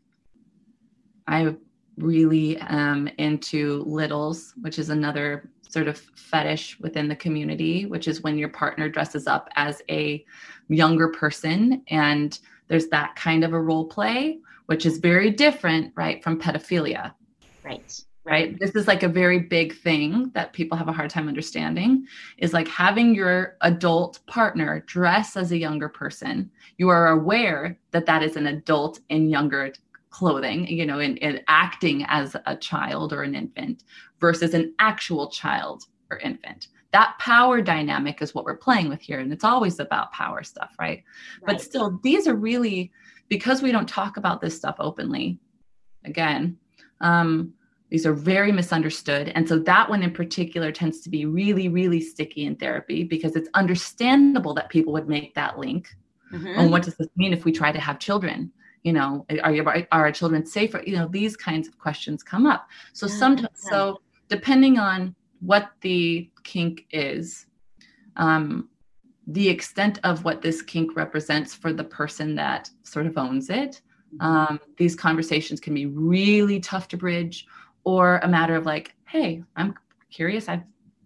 I 1.29 1.55
really 1.97 2.59
am 2.59 3.09
into 3.19 3.85
littles, 3.87 4.55
which 4.61 4.79
is 4.79 4.90
another 4.90 5.50
sort 5.71 5.89
of 5.89 5.99
fetish 5.99 6.79
within 6.81 7.09
the 7.09 7.17
community, 7.17 7.87
which 7.87 8.09
is 8.09 8.23
when 8.23 8.37
your 8.37 8.49
partner 8.49 8.89
dresses 8.89 9.27
up 9.27 9.49
as 9.57 9.81
a 9.89 10.25
younger 10.69 11.09
person. 11.09 11.83
And 11.89 12.39
there's 12.69 12.89
that 12.89 13.17
kind 13.17 13.45
of 13.45 13.53
a 13.53 13.61
role 13.61 13.87
play, 13.87 14.39
which 14.67 14.85
is 14.85 14.99
very 14.99 15.31
different, 15.31 15.93
right, 15.97 16.23
from 16.23 16.41
pedophilia. 16.41 17.12
Right. 17.65 18.05
Right. 18.23 18.59
This 18.61 18.73
is 18.73 18.87
like 18.87 19.03
a 19.03 19.09
very 19.09 19.39
big 19.39 19.75
thing 19.75 20.31
that 20.35 20.53
people 20.53 20.77
have 20.77 20.89
a 20.89 20.93
hard 20.93 21.09
time 21.09 21.27
understanding 21.27 22.07
is 22.37 22.53
like 22.53 22.69
having 22.69 23.15
your 23.15 23.57
adult 23.62 24.21
partner 24.27 24.85
dress 24.87 25.39
as 25.39 25.53
a 25.53 25.59
younger 25.59 25.89
person. 25.89 26.50
You 26.77 26.91
are 26.91 27.09
aware 27.09 27.79
that 27.93 28.05
that 28.07 28.23
is 28.23 28.37
an 28.37 28.47
adult 28.47 29.00
in 29.09 29.31
younger 29.31 29.73
clothing, 30.11 30.67
you 30.67 30.85
know, 30.85 30.99
in, 30.99 31.17
in 31.19 31.40
acting 31.49 32.05
as 32.09 32.37
a 32.47 32.57
child 32.57 33.12
or 33.12 33.23
an 33.23 33.35
infant 33.35 33.85
versus 34.21 34.55
an 34.55 34.75
actual 34.79 35.31
child 35.31 35.85
or 36.11 36.19
infant. 36.19 36.69
That 36.93 37.14
power 37.21 37.62
dynamic 37.62 38.21
is 38.21 38.35
what 38.35 38.45
we're 38.45 38.57
playing 38.57 38.88
with 38.88 39.00
here. 39.00 39.21
And 39.21 39.33
it's 39.33 39.45
always 39.45 39.79
about 39.79 40.12
power 40.12 40.43
stuff, 40.43 40.75
right? 40.79 40.88
right? 40.88 41.05
But 41.47 41.61
still, 41.61 42.00
these 42.02 42.26
are 42.26 42.35
really, 42.35 42.90
because 43.29 43.62
we 43.62 43.71
don't 43.71 43.88
talk 43.88 44.17
about 44.17 44.40
this 44.40 44.57
stuff 44.57 44.76
openly, 44.81 45.38
again, 46.05 46.59
um, 47.00 47.55
these 47.90 48.07
are 48.07 48.12
very 48.12 48.52
misunderstood. 48.52 49.33
And 49.35 49.49
so 49.49 49.59
that 49.61 49.88
one 49.88 50.02
in 50.02 50.12
particular 50.12 50.71
tends 50.73 51.00
to 51.00 51.11
be 51.11 51.26
really, 51.26 51.69
really 51.69 52.00
sticky 52.00 52.47
in 52.47 52.57
therapy 52.57 53.05
because 53.05 53.35
it's 53.37 53.49
understandable 53.55 54.55
that 54.55 54.69
people 54.69 54.93
would 54.93 55.09
make 55.09 55.35
that 55.35 55.59
link. 55.59 55.88
Mm-hmm. 56.33 56.59
And 56.59 56.71
what 56.71 56.83
does 56.83 56.97
this 56.97 57.09
mean 57.17 57.33
if 57.33 57.45
we 57.45 57.52
try 57.52 57.73
to 57.73 57.81
have 57.81 57.99
children? 57.99 58.52
You 58.82 58.92
know 58.92 59.26
are 59.42 59.52
you 59.52 59.64
are 59.64 59.87
our 59.92 60.12
children 60.12 60.44
safer 60.44 60.82
you 60.87 60.94
know 60.96 61.08
these 61.08 61.37
kinds 61.37 61.68
of 61.68 61.78
questions 61.78 62.22
come 62.22 62.46
up 62.46 62.68
so 62.92 63.06
yeah, 63.06 63.14
sometimes 63.14 63.62
yeah. 63.64 63.70
so 63.70 64.00
depending 64.28 64.78
on 64.78 65.14
what 65.40 65.70
the 65.80 66.30
kink 66.44 66.87
is 66.90 67.46
um, 68.16 68.68
the 69.26 69.49
extent 69.49 70.00
of 70.02 70.25
what 70.25 70.42
this 70.42 70.60
kink 70.62 70.96
represents 70.96 71.54
for 71.54 71.72
the 71.72 71.84
person 71.84 72.34
that 72.34 72.70
sort 72.82 73.06
of 73.06 73.16
owns 73.16 73.50
it 73.50 73.80
mm-hmm. 74.14 74.26
um, 74.26 74.60
these 74.76 74.96
conversations 74.96 75.60
can 75.60 75.75
be 75.75 75.87
really 75.87 76.60
tough 76.60 76.88
to 76.88 76.96
bridge 76.96 77.46
or 77.84 78.18
a 78.18 78.28
matter 78.28 78.56
of 78.56 78.66
like 78.66 78.94
hey 79.06 79.42
i'm 79.56 79.75
curious 80.10 80.49
i've 80.49 80.62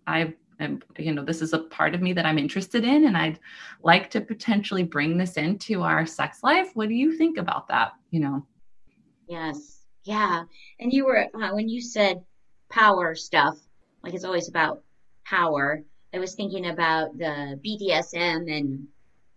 i've 0.06 0.34
and 0.60 0.84
you 0.98 1.12
know 1.12 1.24
this 1.24 1.42
is 1.42 1.52
a 1.52 1.58
part 1.58 1.94
of 1.94 2.02
me 2.02 2.12
that 2.12 2.26
i'm 2.26 2.38
interested 2.38 2.84
in 2.84 3.06
and 3.06 3.16
i'd 3.16 3.38
like 3.82 4.10
to 4.10 4.20
potentially 4.20 4.82
bring 4.82 5.16
this 5.16 5.36
into 5.36 5.82
our 5.82 6.06
sex 6.06 6.42
life. 6.42 6.70
What 6.74 6.88
do 6.88 6.94
you 6.94 7.16
think 7.16 7.38
about 7.38 7.68
that 7.68 7.92
you 8.10 8.20
know? 8.20 8.46
Yes. 9.28 9.80
Yeah. 10.04 10.44
And 10.80 10.92
you 10.92 11.04
were 11.04 11.26
uh, 11.34 11.50
when 11.50 11.68
you 11.68 11.80
said 11.80 12.24
power 12.70 13.14
stuff 13.14 13.58
like 14.02 14.14
it's 14.14 14.24
always 14.24 14.48
about 14.48 14.82
power. 15.24 15.82
I 16.12 16.18
was 16.18 16.34
thinking 16.34 16.66
about 16.66 17.16
the 17.18 17.60
bdsm 17.64 18.56
and 18.56 18.86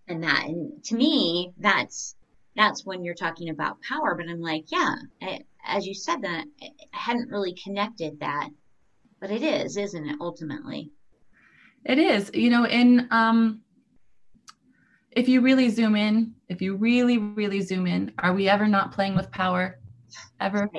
and 0.07 0.23
that. 0.23 0.45
And 0.45 0.83
to 0.85 0.95
me 0.95 1.53
that's 1.57 2.15
that's 2.55 2.85
when 2.85 3.03
you're 3.03 3.15
talking 3.15 3.49
about 3.49 3.81
power. 3.81 4.15
But 4.15 4.29
i'm 4.29 4.41
like 4.41 4.71
yeah 4.71 4.95
I, 5.21 5.41
as 5.65 5.85
you 5.85 5.93
said 5.93 6.21
that 6.21 6.45
i 6.61 6.69
hadn't 6.91 7.29
really 7.29 7.53
connected 7.53 8.19
that. 8.19 8.49
But 9.19 9.31
it 9.31 9.43
is 9.43 9.77
isn't 9.77 10.07
it 10.07 10.17
ultimately 10.21 10.91
it 11.87 11.97
is, 11.97 12.29
you 12.33 12.49
know, 12.49 12.65
in 12.65 13.07
um, 13.11 13.61
if 15.11 15.29
you 15.29 15.41
really 15.41 15.69
zoom 15.69 15.95
in, 15.95 16.35
if 16.49 16.61
you 16.61 16.75
really, 16.75 17.17
really 17.17 17.61
zoom 17.61 17.87
in, 17.87 18.11
are 18.19 18.33
we 18.33 18.49
ever 18.49 18.67
not 18.67 18.91
playing 18.91 19.15
with 19.15 19.31
power? 19.31 19.79
Ever? 20.41 20.69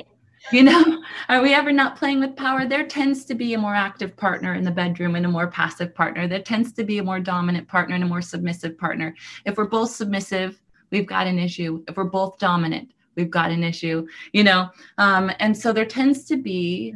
You 0.52 0.64
know, 0.64 1.02
are 1.30 1.40
we 1.40 1.54
ever 1.54 1.72
not 1.72 1.96
playing 1.96 2.20
with 2.20 2.36
power? 2.36 2.66
There 2.66 2.86
tends 2.86 3.24
to 3.24 3.34
be 3.34 3.54
a 3.54 3.58
more 3.58 3.74
active 3.74 4.16
partner 4.18 4.54
in 4.54 4.64
the 4.64 4.70
bedroom 4.70 5.16
and 5.16 5.24
a 5.24 5.30
more 5.30 5.48
passive 5.48 5.94
partner. 5.94 6.28
There 6.28 6.42
tends 6.42 6.72
to 6.74 6.84
be 6.84 6.98
a 6.98 7.02
more 7.02 7.20
dominant 7.20 7.68
partner 7.68 7.94
and 7.94 8.04
a 8.04 8.08
more 8.08 8.22
submissive 8.22 8.76
partner. 8.76 9.14
If 9.46 9.56
we're 9.56 9.64
both 9.64 9.90
submissive, 9.90 10.60
we've 10.90 11.06
got 11.06 11.26
an 11.26 11.38
issue. 11.38 11.82
If 11.88 11.96
we're 11.96 12.04
both 12.04 12.38
dominant, 12.38 12.92
we've 13.16 13.30
got 13.30 13.50
an 13.50 13.64
issue, 13.64 14.06
you 14.32 14.44
know? 14.44 14.68
Um, 14.98 15.32
and 15.40 15.56
so 15.56 15.72
there 15.72 15.86
tends 15.86 16.26
to 16.26 16.36
be 16.36 16.94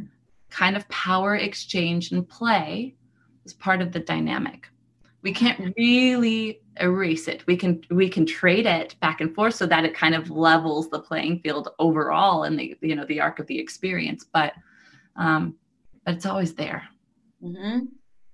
kind 0.50 0.76
of 0.76 0.86
power 0.90 1.36
exchange 1.36 2.12
and 2.12 2.28
play 2.28 2.94
is 3.44 3.52
part 3.52 3.80
of 3.80 3.92
the 3.92 4.00
dynamic. 4.00 4.68
We 5.22 5.32
can't 5.32 5.72
really 5.76 6.60
erase 6.80 7.28
it. 7.28 7.46
We 7.46 7.56
can 7.56 7.82
we 7.90 8.08
can 8.08 8.26
trade 8.26 8.66
it 8.66 8.96
back 9.00 9.20
and 9.20 9.34
forth 9.34 9.54
so 9.54 9.66
that 9.66 9.84
it 9.84 9.94
kind 9.94 10.14
of 10.14 10.30
levels 10.30 10.90
the 10.90 11.00
playing 11.00 11.40
field 11.40 11.68
overall 11.78 12.44
in 12.44 12.56
the 12.56 12.76
you 12.80 12.96
know 12.96 13.04
the 13.06 13.20
arc 13.20 13.38
of 13.38 13.46
the 13.46 13.58
experience. 13.58 14.26
But 14.32 14.54
um, 15.16 15.56
but 16.04 16.14
it's 16.14 16.26
always 16.26 16.54
there. 16.54 16.82
Mm-hmm. 17.42 17.86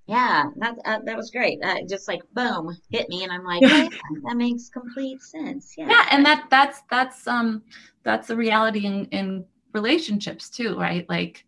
Yeah, 0.07 0.45
that 0.57 0.75
uh, 0.87 1.00
that 1.05 1.17
was 1.17 1.31
great. 1.31 1.62
Uh, 1.62 1.81
just 1.87 2.09
like 2.09 2.23
boom, 2.33 2.75
hit 2.91 3.11
me, 3.11 3.25
and 3.25 3.33
I'm 3.33 3.45
like, 3.45 3.61
yeah, 3.61 3.88
that 4.25 4.37
makes 4.37 4.71
complete 4.71 5.23
sense. 5.23 5.75
Yeah. 5.77 5.88
Yeah, 5.91 6.07
and 6.11 6.25
that 6.25 6.47
that's 6.50 6.81
that's 6.91 7.27
um 7.27 7.62
that's 8.05 8.29
the 8.29 8.37
reality 8.37 8.87
in 8.87 9.05
in 9.07 9.45
relationships 9.75 10.49
too, 10.49 10.79
right? 10.79 11.07
Like 11.11 11.45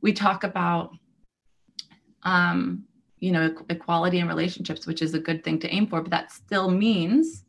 we 0.00 0.12
talk 0.12 0.44
about 0.44 0.92
um 2.22 2.84
you 3.24 3.32
know 3.32 3.54
equality 3.70 4.18
in 4.18 4.28
relationships 4.28 4.86
which 4.86 5.00
is 5.00 5.14
a 5.14 5.18
good 5.18 5.42
thing 5.42 5.58
to 5.58 5.72
aim 5.74 5.86
for 5.86 6.02
but 6.02 6.10
that 6.10 6.30
still 6.30 6.70
means 6.70 7.44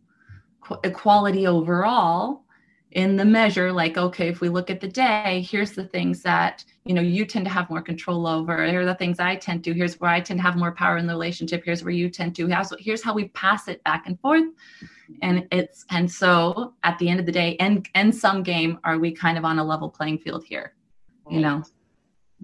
equality 0.83 1.45
overall 1.45 2.43
in 2.91 3.17
the 3.17 3.25
measure 3.25 3.73
like 3.73 3.97
okay 3.97 4.29
if 4.29 4.39
we 4.39 4.47
look 4.47 4.69
at 4.69 4.79
the 4.79 4.87
day 4.87 5.45
here's 5.49 5.73
the 5.73 5.83
things 5.83 6.21
that 6.21 6.63
you 6.85 6.93
know 6.93 7.01
you 7.01 7.25
tend 7.25 7.43
to 7.43 7.51
have 7.51 7.69
more 7.69 7.81
control 7.81 8.25
over 8.25 8.65
here 8.65 8.81
are 8.81 8.85
the 8.85 8.95
things 8.95 9.19
i 9.19 9.35
tend 9.35 9.65
to 9.65 9.73
here's 9.73 9.99
where 9.99 10.09
i 10.09 10.21
tend 10.21 10.39
to 10.39 10.43
have 10.43 10.55
more 10.55 10.71
power 10.71 10.97
in 10.97 11.05
the 11.05 11.13
relationship 11.13 11.61
here's 11.65 11.83
where 11.83 11.91
you 11.91 12.09
tend 12.09 12.33
to 12.33 12.47
have. 12.47 12.65
so 12.67 12.77
here's 12.79 13.03
how 13.03 13.13
we 13.13 13.27
pass 13.29 13.67
it 13.67 13.83
back 13.83 14.07
and 14.07 14.17
forth 14.21 14.45
and 15.21 15.45
it's 15.51 15.85
and 15.91 16.09
so 16.09 16.73
at 16.83 16.97
the 16.99 17.09
end 17.09 17.19
of 17.19 17.25
the 17.25 17.31
day 17.33 17.57
and 17.59 17.87
and 17.95 18.15
some 18.15 18.41
game 18.41 18.79
are 18.85 18.97
we 18.97 19.11
kind 19.11 19.37
of 19.37 19.43
on 19.43 19.59
a 19.59 19.63
level 19.63 19.89
playing 19.89 20.17
field 20.17 20.43
here 20.45 20.73
you 21.29 21.41
know 21.41 21.61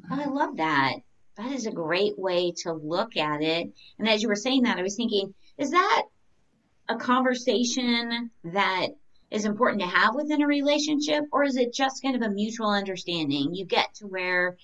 I 0.10 0.26
love 0.26 0.58
that. 0.58 0.96
That 1.42 1.54
is 1.54 1.66
a 1.66 1.72
great 1.72 2.20
way 2.20 2.52
to 2.58 2.72
look 2.72 3.18
at 3.18 3.42
it. 3.42 3.74
And 3.98 4.08
as 4.08 4.22
you 4.22 4.28
were 4.28 4.36
saying 4.36 4.64
that, 4.64 4.78
I 4.78 4.84
was 4.84 4.96
thinking, 4.96 5.34
is 5.58 5.72
that 5.72 6.04
a 6.88 6.98
conversation 6.98 8.30
that 8.44 8.90
is 9.32 9.46
important 9.46 9.82
to 9.82 9.88
have 9.88 10.14
within 10.14 10.44
a 10.44 10.48
relationship 10.48 11.24
or 11.32 11.44
is 11.44 11.58
it 11.58 11.74
just 11.74 12.04
kind 12.04 12.16
of 12.16 12.22
a 12.22 12.30
mutual 12.30 12.70
understanding? 12.70 13.56
You 13.56 13.66
get 13.66 13.96
to 13.96 14.06
where 14.06 14.58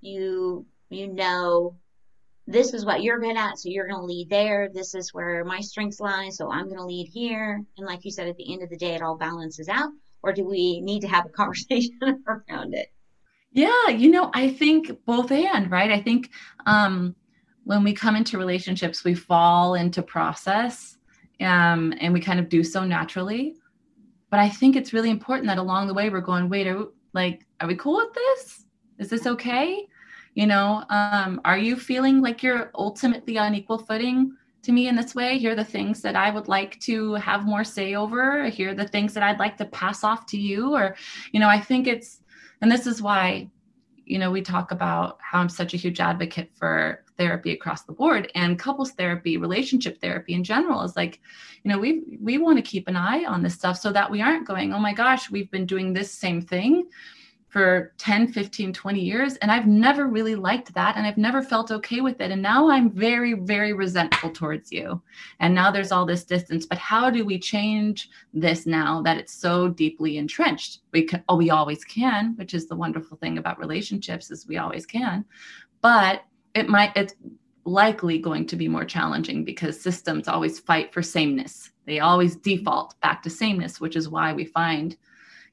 you 0.00 0.64
you 0.88 1.08
know 1.08 1.76
this 2.46 2.72
is 2.72 2.86
what 2.86 3.02
you're 3.02 3.20
good 3.20 3.36
at 3.36 3.58
so 3.58 3.68
you're 3.68 3.86
going 3.86 4.00
to 4.00 4.06
lead 4.06 4.30
there. 4.30 4.70
This 4.72 4.94
is 4.94 5.12
where 5.12 5.44
my 5.44 5.60
strengths 5.60 6.00
lie 6.00 6.30
so 6.30 6.50
i'm 6.50 6.64
going 6.64 6.78
to 6.78 6.86
lead 6.86 7.08
here. 7.08 7.62
And 7.76 7.86
like 7.86 8.06
you 8.06 8.10
said 8.10 8.28
at 8.28 8.38
the 8.38 8.50
end 8.54 8.62
of 8.62 8.70
the 8.70 8.78
day 8.78 8.94
it 8.94 9.02
all 9.02 9.18
balances 9.18 9.68
out. 9.68 9.90
Or 10.22 10.32
do 10.32 10.44
we 10.46 10.80
need 10.80 11.00
to 11.00 11.08
have 11.08 11.26
a 11.26 11.28
conversation 11.40 12.24
around 12.26 12.72
it 12.72 12.90
yeah 13.52 13.88
you 13.88 14.10
know 14.10 14.30
i 14.34 14.50
think 14.50 14.90
both 15.04 15.30
and 15.30 15.70
right 15.70 15.90
i 15.90 16.00
think 16.00 16.30
um 16.66 17.14
when 17.64 17.84
we 17.84 17.92
come 17.92 18.16
into 18.16 18.38
relationships 18.38 19.04
we 19.04 19.14
fall 19.14 19.74
into 19.74 20.02
process 20.02 20.98
um, 21.40 21.92
and 22.00 22.12
we 22.12 22.20
kind 22.20 22.38
of 22.38 22.48
do 22.48 22.62
so 22.62 22.84
naturally 22.84 23.56
but 24.32 24.40
I 24.40 24.48
think 24.48 24.76
it's 24.76 24.94
really 24.94 25.10
important 25.10 25.46
that 25.48 25.58
along 25.58 25.88
the 25.88 25.94
way 25.94 26.08
we're 26.08 26.22
going, 26.22 26.48
wait, 26.48 26.66
are, 26.66 26.86
like, 27.12 27.44
are 27.60 27.68
we 27.68 27.74
cool 27.74 27.96
with 27.96 28.14
this? 28.14 28.64
Is 28.98 29.10
this 29.10 29.26
okay? 29.26 29.86
You 30.34 30.46
know, 30.46 30.84
um, 30.88 31.38
are 31.44 31.58
you 31.58 31.76
feeling 31.76 32.22
like 32.22 32.42
you're 32.42 32.70
ultimately 32.74 33.36
on 33.36 33.54
equal 33.54 33.76
footing 33.76 34.34
to 34.62 34.72
me 34.72 34.88
in 34.88 34.96
this 34.96 35.14
way? 35.14 35.36
Here 35.36 35.52
are 35.52 35.54
the 35.54 35.62
things 35.62 36.00
that 36.00 36.16
I 36.16 36.30
would 36.30 36.48
like 36.48 36.80
to 36.80 37.12
have 37.16 37.44
more 37.44 37.62
say 37.62 37.94
over. 37.94 38.48
Here 38.48 38.70
are 38.70 38.74
the 38.74 38.88
things 38.88 39.12
that 39.12 39.22
I'd 39.22 39.38
like 39.38 39.58
to 39.58 39.66
pass 39.66 40.02
off 40.02 40.24
to 40.28 40.38
you. 40.38 40.74
Or, 40.74 40.96
you 41.32 41.38
know, 41.38 41.48
I 41.50 41.60
think 41.60 41.86
it's, 41.86 42.21
and 42.62 42.70
this 42.70 42.86
is 42.86 43.02
why, 43.02 43.50
you 44.06 44.18
know, 44.18 44.30
we 44.30 44.40
talk 44.40 44.70
about 44.70 45.18
how 45.20 45.40
I'm 45.40 45.48
such 45.48 45.74
a 45.74 45.76
huge 45.76 46.00
advocate 46.00 46.50
for 46.54 47.04
therapy 47.18 47.52
across 47.52 47.82
the 47.82 47.92
board 47.92 48.30
and 48.34 48.58
couples 48.58 48.92
therapy 48.92 49.36
relationship 49.36 50.00
therapy 50.00 50.32
in 50.32 50.42
general 50.42 50.82
is 50.82 50.96
like 50.96 51.20
you 51.62 51.70
know 51.70 51.78
we 51.78 52.02
we 52.20 52.38
want 52.38 52.56
to 52.56 52.62
keep 52.62 52.88
an 52.88 52.96
eye 52.96 53.24
on 53.24 53.42
this 53.42 53.54
stuff 53.54 53.76
so 53.76 53.92
that 53.92 54.10
we 54.10 54.22
aren't 54.22 54.46
going 54.46 54.72
oh 54.72 54.78
my 54.78 54.92
gosh 54.92 55.30
we've 55.30 55.50
been 55.50 55.66
doing 55.66 55.92
this 55.92 56.10
same 56.10 56.40
thing 56.40 56.88
for 57.52 57.92
10 57.98 58.32
15 58.32 58.72
20 58.72 59.00
years 59.00 59.36
and 59.36 59.52
i've 59.52 59.66
never 59.66 60.06
really 60.06 60.34
liked 60.34 60.72
that 60.72 60.96
and 60.96 61.06
i've 61.06 61.18
never 61.18 61.42
felt 61.42 61.70
okay 61.70 62.00
with 62.00 62.18
it 62.22 62.30
and 62.30 62.40
now 62.40 62.70
i'm 62.70 62.90
very 62.90 63.34
very 63.34 63.74
resentful 63.74 64.30
towards 64.30 64.72
you. 64.72 65.00
And 65.40 65.54
now 65.54 65.70
there's 65.70 65.92
all 65.92 66.06
this 66.06 66.24
distance 66.24 66.66
but 66.66 66.78
how 66.78 67.10
do 67.10 67.24
we 67.24 67.38
change 67.38 68.08
this 68.32 68.66
now 68.66 69.02
that 69.02 69.18
it's 69.18 69.34
so 69.34 69.68
deeply 69.68 70.16
entrenched? 70.16 70.80
We 70.92 71.04
can 71.04 71.22
oh 71.28 71.36
we 71.36 71.50
always 71.50 71.84
can 71.84 72.34
which 72.36 72.54
is 72.54 72.66
the 72.66 72.76
wonderful 72.76 73.16
thing 73.18 73.38
about 73.38 73.58
relationships 73.58 74.30
is 74.30 74.46
we 74.46 74.56
always 74.56 74.86
can 74.86 75.24
but 75.82 76.22
it 76.54 76.68
might 76.68 76.92
it's 76.96 77.14
likely 77.64 78.18
going 78.18 78.46
to 78.46 78.56
be 78.56 78.66
more 78.66 78.84
challenging 78.84 79.44
because 79.44 79.80
systems 79.80 80.26
always 80.26 80.58
fight 80.58 80.92
for 80.92 81.02
sameness. 81.02 81.70
They 81.86 82.00
always 82.00 82.34
default 82.36 82.98
back 83.02 83.22
to 83.22 83.30
sameness 83.30 83.80
which 83.80 83.96
is 83.96 84.08
why 84.08 84.32
we 84.32 84.46
find 84.46 84.96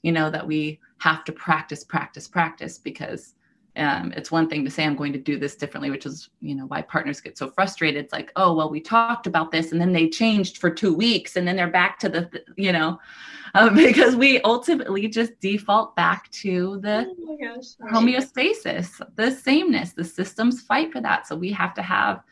you 0.01 0.13
know 0.13 0.29
that 0.29 0.47
we 0.47 0.79
have 0.99 1.23
to 1.25 1.31
practice 1.31 1.83
practice 1.83 2.27
practice 2.27 2.77
because 2.77 3.35
um, 3.75 4.11
it's 4.15 4.31
one 4.31 4.49
thing 4.49 4.65
to 4.65 4.71
say 4.71 4.83
i'm 4.83 4.95
going 4.95 5.13
to 5.13 5.19
do 5.19 5.37
this 5.37 5.55
differently 5.55 5.89
which 5.89 6.05
is 6.05 6.29
you 6.41 6.55
know 6.55 6.65
why 6.65 6.81
partners 6.81 7.21
get 7.21 7.37
so 7.37 7.49
frustrated. 7.49 8.03
It's 8.03 8.13
like 8.13 8.31
oh 8.35 8.53
well 8.53 8.69
we 8.69 8.81
talked 8.81 9.27
about 9.27 9.51
this 9.51 9.71
and 9.71 9.79
then 9.79 9.93
they 9.93 10.09
changed 10.09 10.57
for 10.57 10.69
two 10.69 10.93
weeks 10.93 11.35
and 11.35 11.47
then 11.47 11.55
they're 11.55 11.69
back 11.69 11.99
to 11.99 12.09
the 12.09 12.29
you 12.57 12.71
know 12.71 12.99
um, 13.55 13.75
because 13.89 14.15
we 14.15 14.41
ultimately 14.41 15.07
just 15.07 15.39
default 15.39 15.95
back 15.95 16.29
to 16.31 16.79
the 16.81 17.07
oh 17.27 17.37
gosh, 17.41 17.91
homeostasis 17.91 19.01
the 19.15 19.31
sameness 19.31 19.93
the 19.93 20.03
systems 20.03 20.61
fight 20.61 20.91
for 20.91 21.01
that. 21.01 21.27
So 21.27 21.35
we 21.35 21.51
have 21.51 21.73
to 21.75 21.81
have 21.81 22.23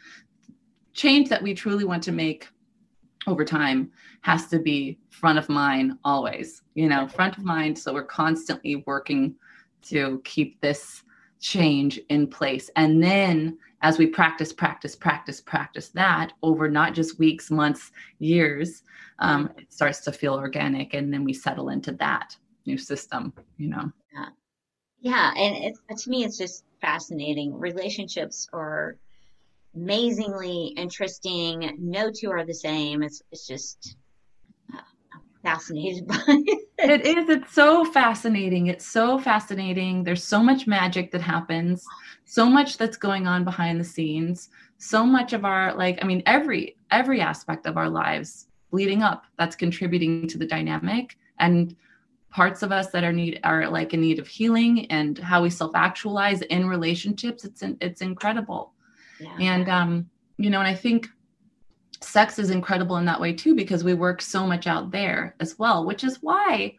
change 0.94 1.30
that 1.30 1.42
we 1.42 1.54
truly 1.54 1.86
want 1.86 2.04
to 2.04 2.12
make 2.12 2.50
over 3.28 3.46
time 3.46 3.92
has 4.22 4.48
to 4.48 4.60
be 4.60 4.98
front 5.10 5.38
of 5.38 5.50
mind 5.50 5.94
always 6.04 6.62
you 6.76 6.88
know 6.88 7.08
front 7.08 7.38
of 7.38 7.44
mind 7.44 7.78
so 7.78 7.94
we're 7.94 8.04
constantly 8.04 8.84
working 8.88 9.36
to 9.82 10.22
keep 10.24 10.60
this 10.62 11.04
change 11.40 12.00
in 12.10 12.28
place. 12.28 12.70
And 12.76 13.02
then 13.02 13.58
as 13.82 13.98
we 13.98 14.08
practice, 14.08 14.52
practice, 14.52 14.96
practice, 14.96 15.40
practice 15.40 15.90
that 15.90 16.34
over 16.42 16.70
not 16.70 16.94
just 16.94 17.20
weeks, 17.20 17.52
months, 17.52 17.92
years, 18.20 18.84
um, 19.20 19.52
it 19.58 19.72
starts 19.72 20.02
to 20.02 20.12
feel 20.12 20.34
organic. 20.34 20.94
And 20.94 21.14
then 21.14 21.24
we 21.24 21.34
settle 21.34 21.70
into 21.70 21.92
that 21.94 22.36
new 22.66 22.78
system, 22.78 23.34
you 23.58 23.70
know? 23.70 23.92
Yeah. 24.14 24.30
Yeah. 25.00 25.34
And 25.38 25.56
it, 25.64 25.78
to 25.98 26.10
me, 26.10 26.24
it's 26.24 26.38
just 26.38 26.66
fascinating. 26.82 27.58
Relationships 27.58 28.50
are 28.52 28.98
amazingly 29.78 30.74
interesting. 30.78 31.76
No 31.80 32.12
two 32.12 32.32
are 32.32 32.46
the 32.46 32.54
same. 32.54 33.04
It's, 33.04 33.22
it's 33.32 33.48
just, 33.48 33.96
uh, 34.74 34.80
fascinated 35.44 36.08
by 36.08 36.20
it. 36.28 36.68
It 36.80 37.06
is. 37.06 37.30
It's 37.30 37.54
so 37.54 37.86
fascinating. 37.86 38.68
It's 38.68 38.86
so 38.86 39.20
fascinating. 39.20 40.04
There's 40.04 40.24
so 40.24 40.42
much 40.42 40.68
magic 40.68 41.12
that 41.12 41.22
happens, 41.22 41.86
so 42.26 42.48
much 42.48 42.78
that's 42.78 42.98
going 42.98 43.28
on 43.28 43.44
behind 43.44 43.80
the 43.80 43.86
scenes. 43.86 44.50
So 44.78 45.06
much 45.06 45.34
of 45.34 45.46
our 45.46 45.74
like, 45.76 46.00
I 46.02 46.06
mean, 46.06 46.22
every 46.26 46.76
every 46.92 47.22
aspect 47.22 47.66
of 47.66 47.78
our 47.78 47.90
lives 47.90 48.48
leading 48.72 49.02
up 49.02 49.26
that's 49.40 49.56
contributing 49.56 50.28
to 50.28 50.38
the 50.38 50.46
dynamic 50.46 51.18
and 51.40 51.76
parts 52.30 52.62
of 52.62 52.72
us 52.72 52.92
that 52.92 53.04
are 53.04 53.14
need 53.14 53.40
are 53.44 53.70
like 53.70 53.94
in 53.94 54.02
need 54.02 54.20
of 54.20 54.28
healing 54.28 54.86
and 54.92 55.18
how 55.18 55.42
we 55.42 55.50
self-actualize 55.50 56.42
in 56.44 56.68
relationships. 56.68 57.44
It's 57.44 57.64
it's 57.82 58.02
incredible. 58.02 58.74
Yeah. 59.20 59.36
And 59.40 59.70
um, 59.70 60.10
you 60.38 60.50
know, 60.50 60.60
and 60.60 60.68
I 60.68 60.76
think 60.76 61.08
sex 62.02 62.38
is 62.40 62.52
incredible 62.52 62.98
in 62.98 63.06
that 63.06 63.20
way 63.20 63.34
too 63.34 63.56
because 63.56 63.84
we 63.84 63.94
work 63.94 64.22
so 64.22 64.46
much 64.46 64.68
out 64.68 64.92
there 64.92 65.36
as 65.40 65.58
well 65.58 65.84
which 65.84 66.04
is 66.04 66.22
why 66.22 66.76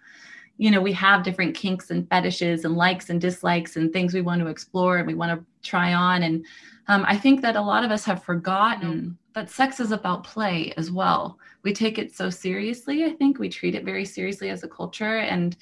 you 0.58 0.70
know 0.70 0.80
we 0.80 0.92
have 0.92 1.22
different 1.22 1.54
kinks 1.54 1.90
and 1.90 2.08
fetishes 2.10 2.64
and 2.64 2.76
likes 2.76 3.10
and 3.10 3.20
dislikes 3.20 3.76
and 3.76 3.92
things 3.92 4.12
we 4.12 4.20
want 4.20 4.40
to 4.40 4.48
explore 4.48 4.98
and 4.98 5.06
we 5.06 5.14
want 5.14 5.38
to 5.38 5.68
try 5.68 5.94
on. 5.94 6.22
And 6.24 6.44
um, 6.88 7.04
i 7.06 7.16
think 7.16 7.40
that 7.42 7.56
a 7.56 7.62
lot 7.62 7.84
of 7.84 7.90
us 7.90 8.04
have 8.04 8.22
forgotten 8.22 9.16
that 9.34 9.50
sex 9.50 9.78
is 9.78 9.92
about 9.92 10.24
play 10.24 10.72
as 10.76 10.90
well. 10.90 11.38
We 11.62 11.72
take 11.72 11.98
it 11.98 12.14
so 12.14 12.28
seriously 12.28 13.04
i 13.04 13.10
think. 13.10 13.38
We 13.38 13.48
treat 13.48 13.74
it 13.74 13.84
very 13.84 14.04
seriously 14.04 14.50
as 14.50 14.64
a 14.64 14.68
culture. 14.68 15.18
And 15.18 15.56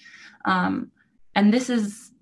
um, 0.45 0.91
and 1.35 1.53
this 1.53 1.69
is 1.69 2.13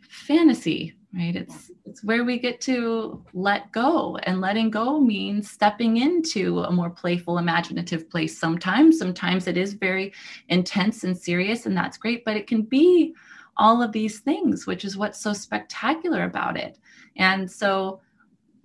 fantasy 0.00 0.94
right? 1.14 1.36
It's 1.36 1.70
it's 1.84 2.02
where 2.02 2.24
we 2.24 2.38
get 2.38 2.60
to 2.62 3.22
let 3.34 3.70
go 3.72 4.16
and 4.22 4.40
letting 4.40 4.70
go 4.70 4.98
means 4.98 5.50
stepping 5.50 5.98
into 5.98 6.60
a 6.60 6.72
more 6.72 6.90
playful 6.90 7.38
imaginative 7.38 8.08
place 8.08 8.38
sometimes. 8.38 8.98
Sometimes 8.98 9.46
it 9.46 9.56
is 9.56 9.74
very 9.74 10.12
intense 10.48 11.04
and 11.04 11.16
serious 11.16 11.66
and 11.66 11.76
that's 11.76 11.98
great 11.98 12.24
but 12.24 12.36
it 12.36 12.46
can 12.46 12.62
be 12.62 13.14
all 13.58 13.82
of 13.82 13.92
these 13.92 14.20
things 14.20 14.66
which 14.66 14.84
is 14.84 14.96
what's 14.96 15.20
so 15.20 15.32
spectacular 15.32 16.24
about 16.24 16.56
it. 16.56 16.78
And 17.16 17.50
so 17.50 18.00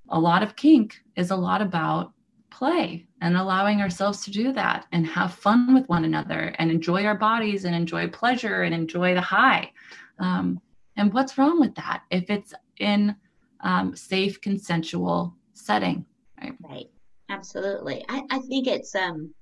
a 0.10 0.20
lot 0.20 0.42
of 0.42 0.56
kink 0.56 1.02
is 1.18 1.32
a 1.32 1.36
lot 1.36 1.62
about 1.62 2.14
play 2.50 3.06
and 3.22 3.36
allowing 3.36 3.82
ourselves 3.82 4.24
to 4.24 4.32
do 4.32 4.54
that 4.54 4.86
and 4.92 5.06
have 5.06 5.34
fun 5.34 5.74
with 5.74 5.88
one 5.90 6.06
another 6.06 6.56
and 6.60 6.72
enjoy 6.72 7.04
our 7.06 7.18
bodies 7.18 7.66
and 7.66 7.76
enjoy 7.76 8.08
pleasure 8.08 8.64
and 8.64 8.74
enjoy 8.74 9.14
the 9.14 9.22
high. 9.22 9.72
Um, 10.20 10.62
and 10.98 11.14
what's 11.14 11.38
wrong 11.38 11.60
with 11.60 11.76
that 11.76 12.04
if 12.10 12.30
it's 12.30 12.54
in 12.80 13.16
um, 13.62 13.96
safe, 13.96 14.42
consensual 14.42 15.36
setting? 15.54 16.06
Right. 16.42 16.54
Right. 16.62 16.90
Absolutely. 17.30 18.06
I, 18.10 18.24
I 18.30 18.40
think 18.40 18.68
it's 18.68 18.96
um 18.96 19.34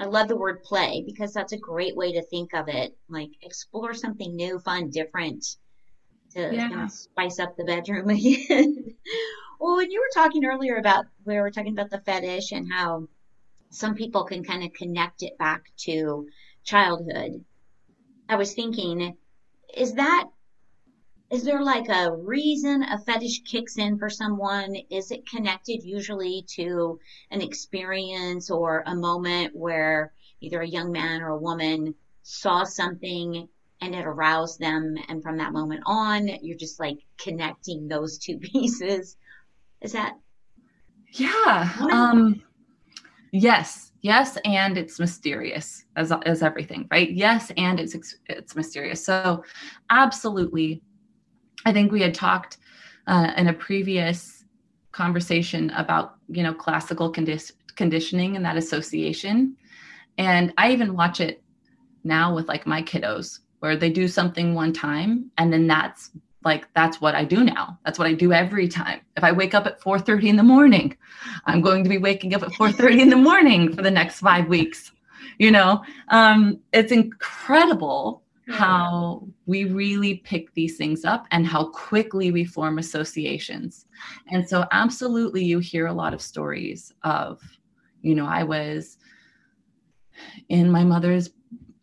I 0.00 0.06
love 0.06 0.28
the 0.28 0.36
word 0.36 0.62
play 0.62 1.04
because 1.06 1.32
that's 1.32 1.52
a 1.52 1.58
great 1.58 1.96
way 1.96 2.12
to 2.12 2.22
think 2.22 2.52
of 2.54 2.68
it. 2.68 2.96
Like 3.08 3.30
explore 3.42 3.94
something 3.94 4.34
new, 4.34 4.58
fun, 4.58 4.90
different 4.90 5.44
to 6.32 6.50
yeah. 6.52 6.68
kind 6.68 6.82
of 6.82 6.90
spice 6.90 7.38
up 7.38 7.56
the 7.56 7.64
bedroom 7.64 8.08
again. 8.10 8.84
well, 9.60 9.76
when 9.76 9.90
you 9.90 10.00
were 10.00 10.22
talking 10.22 10.44
earlier 10.44 10.76
about 10.76 11.06
where 11.24 11.36
we 11.36 11.42
were 11.42 11.50
talking 11.50 11.72
about 11.72 11.90
the 11.90 12.00
fetish 12.00 12.52
and 12.52 12.70
how 12.72 13.08
some 13.70 13.94
people 13.94 14.24
can 14.24 14.44
kind 14.44 14.62
of 14.62 14.72
connect 14.72 15.22
it 15.22 15.36
back 15.38 15.64
to 15.76 16.26
childhood. 16.64 17.44
I 18.28 18.36
was 18.36 18.54
thinking, 18.54 19.16
is 19.76 19.94
that 19.94 20.28
is 21.34 21.42
there 21.42 21.64
like 21.64 21.88
a 21.88 22.14
reason 22.14 22.84
a 22.84 22.98
fetish 23.00 23.42
kicks 23.42 23.76
in 23.76 23.98
for 23.98 24.08
someone? 24.08 24.76
Is 24.88 25.10
it 25.10 25.28
connected 25.28 25.82
usually 25.82 26.46
to 26.54 27.00
an 27.32 27.40
experience 27.40 28.50
or 28.50 28.84
a 28.86 28.94
moment 28.94 29.50
where 29.52 30.12
either 30.40 30.60
a 30.60 30.68
young 30.68 30.92
man 30.92 31.22
or 31.22 31.30
a 31.30 31.38
woman 31.38 31.96
saw 32.22 32.62
something 32.62 33.48
and 33.80 33.94
it 33.96 34.06
aroused 34.06 34.60
them 34.60 34.94
and 35.08 35.24
from 35.24 35.36
that 35.38 35.52
moment 35.52 35.82
on 35.86 36.28
you're 36.40 36.56
just 36.56 36.78
like 36.78 36.98
connecting 37.18 37.88
those 37.88 38.18
two 38.18 38.38
pieces? 38.52 39.16
Is 39.82 39.92
that 39.92 40.14
yeah 41.14 41.68
um 41.90 42.42
yes 43.32 43.92
yes 44.02 44.38
and 44.44 44.78
it's 44.78 45.00
mysterious 45.00 45.84
as 45.96 46.12
as 46.26 46.44
everything 46.44 46.86
right? 46.92 47.10
Yes 47.10 47.50
and 47.56 47.80
it's 47.80 48.14
it's 48.28 48.54
mysterious. 48.54 49.04
So 49.04 49.42
absolutely 49.90 50.80
I 51.64 51.72
think 51.72 51.92
we 51.92 52.02
had 52.02 52.14
talked 52.14 52.58
uh, 53.06 53.32
in 53.36 53.48
a 53.48 53.52
previous 53.52 54.44
conversation 54.92 55.70
about 55.70 56.16
you 56.28 56.42
know 56.42 56.54
classical 56.54 57.12
condi- 57.12 57.52
conditioning 57.74 58.36
and 58.36 58.44
that 58.44 58.56
association. 58.56 59.56
And 60.16 60.52
i 60.56 60.70
even 60.70 60.94
watch 60.94 61.20
it 61.20 61.42
now 62.04 62.34
with 62.34 62.46
like 62.48 62.66
my 62.66 62.82
kiddos 62.82 63.40
where 63.58 63.76
they 63.76 63.90
do 63.90 64.06
something 64.06 64.54
one 64.54 64.72
time 64.72 65.30
and 65.38 65.52
then 65.52 65.66
that's 65.66 66.10
like 66.44 66.72
that's 66.74 67.00
what 67.00 67.14
i 67.14 67.24
do 67.24 67.42
now. 67.42 67.78
That's 67.84 67.98
what 67.98 68.06
i 68.06 68.12
do 68.12 68.32
every 68.32 68.68
time. 68.68 69.00
If 69.16 69.24
i 69.24 69.32
wake 69.32 69.54
up 69.54 69.66
at 69.66 69.80
4.30 69.80 70.24
in 70.28 70.36
the 70.36 70.42
morning 70.42 70.96
i'm 71.46 71.60
going 71.60 71.82
to 71.82 71.90
be 71.90 71.98
waking 71.98 72.34
up 72.34 72.42
at 72.42 72.50
4.30 72.50 73.00
in 73.00 73.10
the 73.10 73.16
morning 73.16 73.74
for 73.74 73.82
the 73.82 73.90
next 73.90 74.20
five 74.20 74.48
weeks 74.48 74.92
you 75.38 75.50
know? 75.50 75.82
Um, 76.08 76.60
it's 76.72 76.92
incredible 76.92 78.22
how 78.48 79.26
we 79.46 79.64
really 79.64 80.16
pick 80.18 80.52
these 80.54 80.76
things 80.76 81.04
up 81.04 81.26
and 81.30 81.46
how 81.46 81.70
quickly 81.70 82.30
we 82.30 82.44
form 82.44 82.78
associations. 82.78 83.86
And 84.30 84.46
so 84.48 84.64
absolutely 84.70 85.44
you 85.44 85.58
hear 85.58 85.86
a 85.86 85.92
lot 85.92 86.12
of 86.12 86.20
stories 86.20 86.92
of 87.02 87.40
you 88.04 88.14
know 88.14 88.26
i 88.26 88.44
was 88.44 88.98
in 90.48 90.70
my 90.70 90.84
mother's 90.84 91.30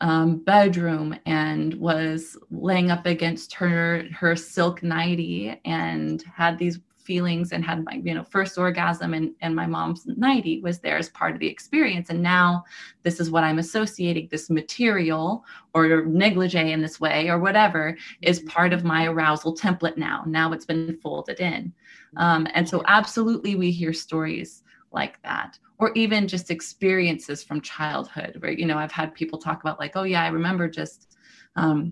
um, 0.02 0.38
bedroom 0.38 1.18
and 1.26 1.76
was 1.76 2.36
laying 2.50 2.92
up 2.92 3.06
against 3.06 3.54
her 3.54 4.06
her 4.12 4.36
silk 4.36 4.84
nightie 4.84 5.60
and 5.64 6.24
had 6.24 6.58
these 6.58 6.80
feelings 6.98 7.52
and 7.52 7.66
had 7.66 7.84
my 7.84 8.00
you 8.04 8.14
know 8.14 8.24
first 8.24 8.58
orgasm 8.58 9.14
and 9.14 9.32
and 9.42 9.56
my 9.56 9.66
mom's 9.66 10.06
nightie 10.06 10.62
was 10.62 10.80
there 10.80 10.98
as 10.98 11.10
part 11.10 11.34
of 11.34 11.40
the 11.40 11.48
experience. 11.48 12.10
And 12.10 12.22
now 12.22 12.64
this 13.04 13.20
is 13.20 13.30
what 13.30 13.44
i'm 13.44 13.60
associating 13.60 14.28
this 14.32 14.50
material 14.50 15.46
or 15.74 16.04
negligee 16.06 16.72
in 16.72 16.82
this 16.82 17.00
way 17.00 17.30
or 17.30 17.40
whatever 17.40 17.96
is 18.22 18.40
mm-hmm. 18.40 18.50
part 18.50 18.74
of 18.74 18.84
my 18.84 19.06
arousal 19.06 19.56
template 19.56 19.98
now. 19.98 20.24
Now 20.26 20.52
it's 20.52 20.66
been 20.66 20.98
folded 21.02 21.40
in. 21.40 21.74
Um, 22.18 22.48
and 22.54 22.68
so 22.68 22.84
absolutely 22.88 23.56
we 23.56 23.72
hear 23.72 23.94
stories 23.94 24.64
like 24.92 25.22
that 25.22 25.58
or 25.82 25.92
even 25.96 26.28
just 26.28 26.52
experiences 26.52 27.44
from 27.44 27.60
childhood 27.60 28.38
where 28.40 28.52
you 28.52 28.66
know 28.66 28.78
i've 28.78 28.92
had 28.92 29.14
people 29.14 29.38
talk 29.38 29.62
about 29.62 29.80
like 29.80 29.94
oh 29.96 30.04
yeah 30.04 30.24
i 30.24 30.28
remember 30.28 30.70
just 30.70 31.18
um, 31.58 31.92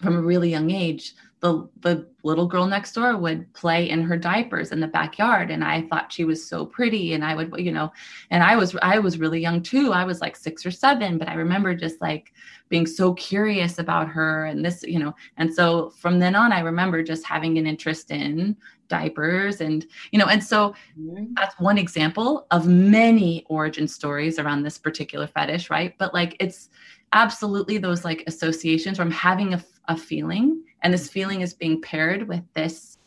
from 0.00 0.14
a 0.16 0.22
really 0.22 0.50
young 0.50 0.70
age 0.70 1.14
the 1.40 1.68
the 1.80 2.06
little 2.22 2.46
girl 2.46 2.66
next 2.66 2.92
door 2.92 3.16
would 3.16 3.52
play 3.52 3.88
in 3.90 4.02
her 4.02 4.16
diapers 4.16 4.72
in 4.72 4.80
the 4.80 4.86
backyard 4.86 5.50
and 5.50 5.64
i 5.64 5.82
thought 5.88 6.12
she 6.12 6.24
was 6.24 6.46
so 6.46 6.64
pretty 6.64 7.14
and 7.14 7.24
i 7.24 7.34
would 7.34 7.52
you 7.58 7.72
know 7.72 7.90
and 8.30 8.42
i 8.42 8.56
was 8.56 8.76
i 8.82 8.98
was 8.98 9.18
really 9.18 9.40
young 9.40 9.62
too. 9.62 9.92
I 9.92 10.04
was 10.04 10.20
like 10.20 10.36
6 10.36 10.64
or 10.64 10.70
7 10.70 11.18
but 11.18 11.28
i 11.28 11.34
remember 11.34 11.74
just 11.74 12.00
like 12.00 12.32
being 12.68 12.86
so 12.86 13.14
curious 13.14 13.78
about 13.78 14.08
her 14.08 14.46
and 14.46 14.64
this 14.64 14.82
you 14.82 14.98
know 14.98 15.14
and 15.36 15.52
so 15.52 15.90
from 15.90 16.18
then 16.18 16.34
on 16.34 16.52
i 16.52 16.60
remember 16.60 17.02
just 17.02 17.26
having 17.26 17.58
an 17.58 17.66
interest 17.66 18.10
in 18.10 18.56
diapers 18.88 19.60
and 19.60 19.86
you 20.10 20.18
know 20.18 20.26
and 20.26 20.42
so 20.42 20.74
mm-hmm. 20.98 21.26
that's 21.34 21.58
one 21.58 21.78
example 21.78 22.46
of 22.50 22.66
many 22.66 23.44
origin 23.48 23.86
stories 23.88 24.38
around 24.38 24.62
this 24.62 24.78
particular 24.78 25.26
fetish 25.26 25.70
right? 25.70 25.94
But 25.98 26.14
like 26.14 26.36
it's 26.40 26.70
absolutely 27.12 27.78
those 27.78 28.04
like 28.04 28.24
associations 28.26 28.96
from 28.96 29.10
having 29.10 29.54
a, 29.54 29.64
a 29.88 29.96
feeling 29.96 30.62
and 30.82 30.92
this 30.92 31.08
feeling 31.08 31.40
is 31.40 31.54
being 31.54 31.80
paired 31.80 32.26
with 32.28 32.42
this 32.54 32.98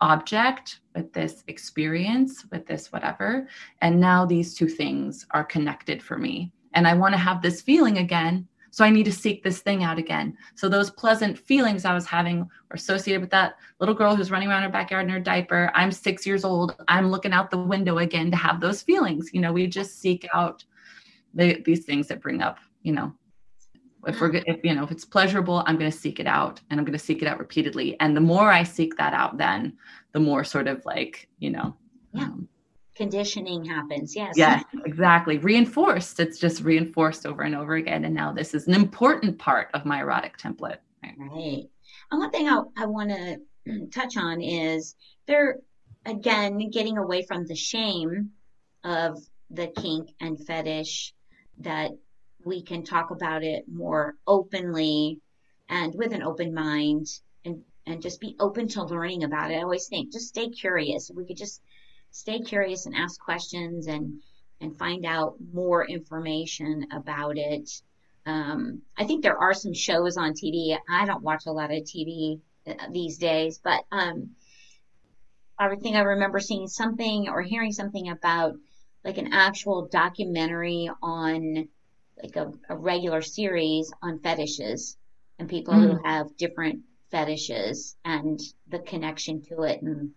object 0.00 0.80
with 0.94 1.12
this 1.12 1.44
experience 1.48 2.44
with 2.50 2.66
this 2.66 2.92
whatever 2.92 3.48
and 3.80 3.98
now 3.98 4.26
these 4.26 4.54
two 4.54 4.68
things 4.68 5.26
are 5.30 5.44
connected 5.44 6.02
for 6.02 6.18
me. 6.18 6.52
And 6.74 6.88
i 6.88 6.94
want 6.94 7.14
to 7.14 7.18
have 7.18 7.40
this 7.40 7.62
feeling 7.62 7.98
again 7.98 8.48
so 8.74 8.84
i 8.84 8.90
need 8.90 9.04
to 9.04 9.12
seek 9.12 9.44
this 9.44 9.60
thing 9.60 9.84
out 9.84 9.98
again. 9.98 10.36
So 10.56 10.68
those 10.68 10.90
pleasant 10.90 11.38
feelings 11.38 11.84
i 11.84 11.94
was 11.94 12.06
having 12.06 12.40
were 12.40 12.74
associated 12.74 13.20
with 13.20 13.30
that 13.30 13.54
little 13.78 13.94
girl 13.94 14.16
who's 14.16 14.32
running 14.32 14.48
around 14.48 14.64
her 14.64 14.68
backyard 14.68 15.04
in 15.04 15.10
her 15.10 15.20
diaper. 15.20 15.70
I'm 15.76 15.92
six 15.92 16.26
years 16.26 16.44
old. 16.44 16.74
I'm 16.88 17.08
looking 17.08 17.32
out 17.32 17.52
the 17.52 17.58
window 17.58 17.98
again 17.98 18.32
to 18.32 18.36
have 18.36 18.60
those 18.60 18.82
feelings. 18.82 19.30
You 19.32 19.42
know 19.42 19.52
we 19.52 19.68
just 19.68 20.00
seek 20.00 20.26
out 20.34 20.64
the, 21.34 21.62
these 21.64 21.84
things 21.84 22.08
that 22.08 22.20
bring 22.20 22.42
up 22.42 22.58
you 22.82 22.92
know 22.92 23.14
if 24.08 24.20
we're 24.20 24.34
if 24.34 24.64
you 24.64 24.74
know 24.74 24.82
if 24.82 24.90
it's 24.90 25.04
pleasurable 25.04 25.62
i'm 25.66 25.78
going 25.78 25.90
to 25.90 25.96
seek 25.96 26.18
it 26.18 26.26
out 26.26 26.60
and 26.68 26.80
i'm 26.80 26.84
going 26.84 26.98
to 26.98 27.04
seek 27.04 27.22
it 27.22 27.28
out 27.28 27.38
repeatedly. 27.38 27.96
And 28.00 28.16
the 28.16 28.20
more 28.20 28.50
i 28.50 28.64
seek 28.64 28.96
that 28.96 29.14
out 29.14 29.38
then 29.38 29.78
the 30.10 30.20
more 30.20 30.42
sort 30.42 30.66
of 30.66 30.84
like 30.84 31.28
you 31.38 31.50
know 31.50 31.76
yeah. 32.12 32.24
Um, 32.24 32.48
conditioning 32.94 33.64
happens 33.64 34.14
yes 34.14 34.34
yeah 34.36 34.62
exactly 34.84 35.38
reinforced 35.38 36.20
it's 36.20 36.38
just 36.38 36.62
reinforced 36.62 37.26
over 37.26 37.42
and 37.42 37.54
over 37.54 37.74
again 37.74 38.04
and 38.04 38.14
now 38.14 38.32
this 38.32 38.54
is 38.54 38.66
an 38.68 38.74
important 38.74 39.38
part 39.38 39.68
of 39.74 39.84
my 39.84 40.00
erotic 40.00 40.36
template 40.38 40.78
right, 41.02 41.14
right. 41.18 41.64
and 42.10 42.20
one 42.20 42.30
thing 42.30 42.48
i, 42.48 42.60
I 42.76 42.86
want 42.86 43.10
to 43.10 43.38
touch 43.92 44.16
on 44.16 44.40
is 44.40 44.94
they're, 45.26 45.58
again 46.06 46.70
getting 46.70 46.98
away 46.98 47.24
from 47.24 47.46
the 47.46 47.56
shame 47.56 48.30
of 48.84 49.18
the 49.50 49.68
kink 49.68 50.10
and 50.20 50.38
fetish 50.46 51.14
that 51.58 51.92
we 52.44 52.62
can 52.62 52.84
talk 52.84 53.10
about 53.10 53.42
it 53.42 53.64
more 53.66 54.14
openly 54.26 55.20
and 55.68 55.94
with 55.94 56.12
an 56.12 56.22
open 56.22 56.52
mind 56.52 57.06
and 57.44 57.62
and 57.86 58.02
just 58.02 58.20
be 58.20 58.36
open 58.40 58.68
to 58.68 58.82
learning 58.82 59.24
about 59.24 59.50
it. 59.50 59.56
I 59.56 59.62
always 59.62 59.88
think 59.88 60.12
just 60.12 60.28
stay 60.28 60.48
curious. 60.48 61.10
We 61.14 61.26
could 61.26 61.36
just 61.36 61.60
stay 62.14 62.38
curious 62.38 62.86
and 62.86 62.94
ask 62.94 63.20
questions 63.20 63.88
and 63.88 64.22
and 64.60 64.78
find 64.78 65.04
out 65.04 65.34
more 65.52 65.84
information 65.84 66.86
about 66.92 67.36
it. 67.36 67.68
Um, 68.24 68.82
I 68.96 69.04
think 69.04 69.22
there 69.22 69.36
are 69.36 69.52
some 69.52 69.74
shows 69.74 70.16
on 70.16 70.32
TV. 70.32 70.78
I 70.88 71.04
don't 71.04 71.24
watch 71.24 71.44
a 71.46 71.52
lot 71.52 71.72
of 71.72 71.82
TV 71.82 72.40
uh, 72.66 72.72
these 72.92 73.18
days, 73.18 73.60
but 73.62 73.82
um, 73.90 74.30
I 75.58 75.74
think 75.74 75.96
I 75.96 76.00
remember 76.00 76.38
seeing 76.38 76.68
something 76.68 77.28
or 77.28 77.42
hearing 77.42 77.72
something 77.72 78.08
about 78.08 78.54
like 79.04 79.18
an 79.18 79.32
actual 79.32 79.88
documentary 79.90 80.88
on 81.02 81.68
like 82.22 82.36
a, 82.36 82.52
a 82.70 82.76
regular 82.76 83.22
series 83.22 83.92
on 84.02 84.20
fetishes 84.20 84.96
and 85.38 85.48
people 85.48 85.74
mm. 85.74 85.82
who 85.82 86.04
have 86.04 86.36
different 86.36 86.80
fetishes 87.10 87.96
and 88.04 88.40
the 88.68 88.78
connection 88.78 89.42
to 89.42 89.62
it 89.62 89.82
and 89.82 90.12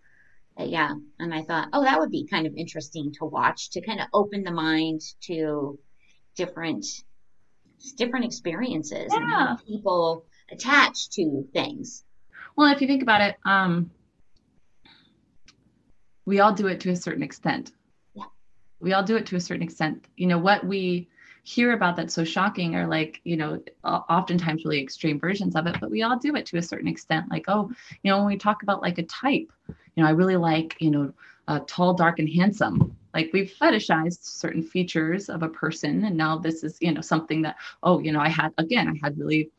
yeah 0.66 0.92
and 1.18 1.32
i 1.32 1.42
thought 1.42 1.68
oh 1.72 1.82
that 1.82 1.98
would 1.98 2.10
be 2.10 2.26
kind 2.26 2.46
of 2.46 2.54
interesting 2.56 3.12
to 3.12 3.24
watch 3.24 3.70
to 3.70 3.80
kind 3.80 4.00
of 4.00 4.06
open 4.12 4.42
the 4.42 4.50
mind 4.50 5.00
to 5.20 5.78
different 6.34 6.84
different 7.96 8.24
experiences 8.24 9.08
yeah. 9.10 9.16
and 9.16 9.30
how 9.30 9.56
people 9.66 10.24
attach 10.50 11.10
to 11.10 11.46
things. 11.52 12.04
Well 12.56 12.72
if 12.72 12.80
you 12.80 12.86
think 12.86 13.02
about 13.02 13.20
it 13.20 13.36
um 13.44 13.90
we 16.24 16.40
all 16.40 16.52
do 16.52 16.66
it 16.66 16.80
to 16.80 16.90
a 16.90 16.96
certain 16.96 17.22
extent. 17.22 17.72
Yeah. 18.14 18.24
We 18.80 18.92
all 18.92 19.02
do 19.02 19.16
it 19.16 19.26
to 19.26 19.36
a 19.36 19.40
certain 19.40 19.62
extent. 19.62 20.06
You 20.16 20.26
know 20.26 20.38
what 20.38 20.64
we 20.64 21.08
hear 21.48 21.72
about 21.72 21.96
that's 21.96 22.12
so 22.12 22.24
shocking 22.24 22.74
are 22.74 22.86
like 22.86 23.22
you 23.24 23.36
know 23.36 23.58
oftentimes 23.82 24.64
really 24.64 24.82
extreme 24.82 25.18
versions 25.18 25.56
of 25.56 25.66
it 25.66 25.80
but 25.80 25.90
we 25.90 26.02
all 26.02 26.18
do 26.18 26.36
it 26.36 26.44
to 26.44 26.58
a 26.58 26.62
certain 26.62 26.88
extent. 26.88 27.30
Like 27.30 27.46
oh 27.48 27.70
you 28.02 28.10
know 28.10 28.18
when 28.18 28.26
we 28.26 28.36
talk 28.36 28.62
about 28.62 28.82
like 28.82 28.98
a 28.98 29.04
type 29.04 29.50
you 29.66 30.02
know 30.02 30.06
i 30.06 30.10
really 30.10 30.36
like 30.36 30.76
you 30.78 30.90
know 30.90 31.12
uh, 31.48 31.60
tall 31.66 31.94
dark 31.94 32.18
and 32.18 32.28
handsome. 32.28 32.94
Like 33.14 33.30
we've 33.32 33.50
fetishized 33.58 34.22
certain 34.22 34.62
features 34.62 35.30
of 35.30 35.42
a 35.42 35.48
person 35.48 36.04
and 36.04 36.16
now 36.16 36.36
this 36.36 36.62
is 36.62 36.76
you 36.82 36.92
know 36.92 37.00
something 37.00 37.40
that 37.42 37.56
oh 37.82 37.98
you 37.98 38.12
know 38.12 38.20
i 38.20 38.28
had 38.28 38.52
again 38.58 38.86
i 38.86 38.96
had 39.02 39.18
really 39.18 39.50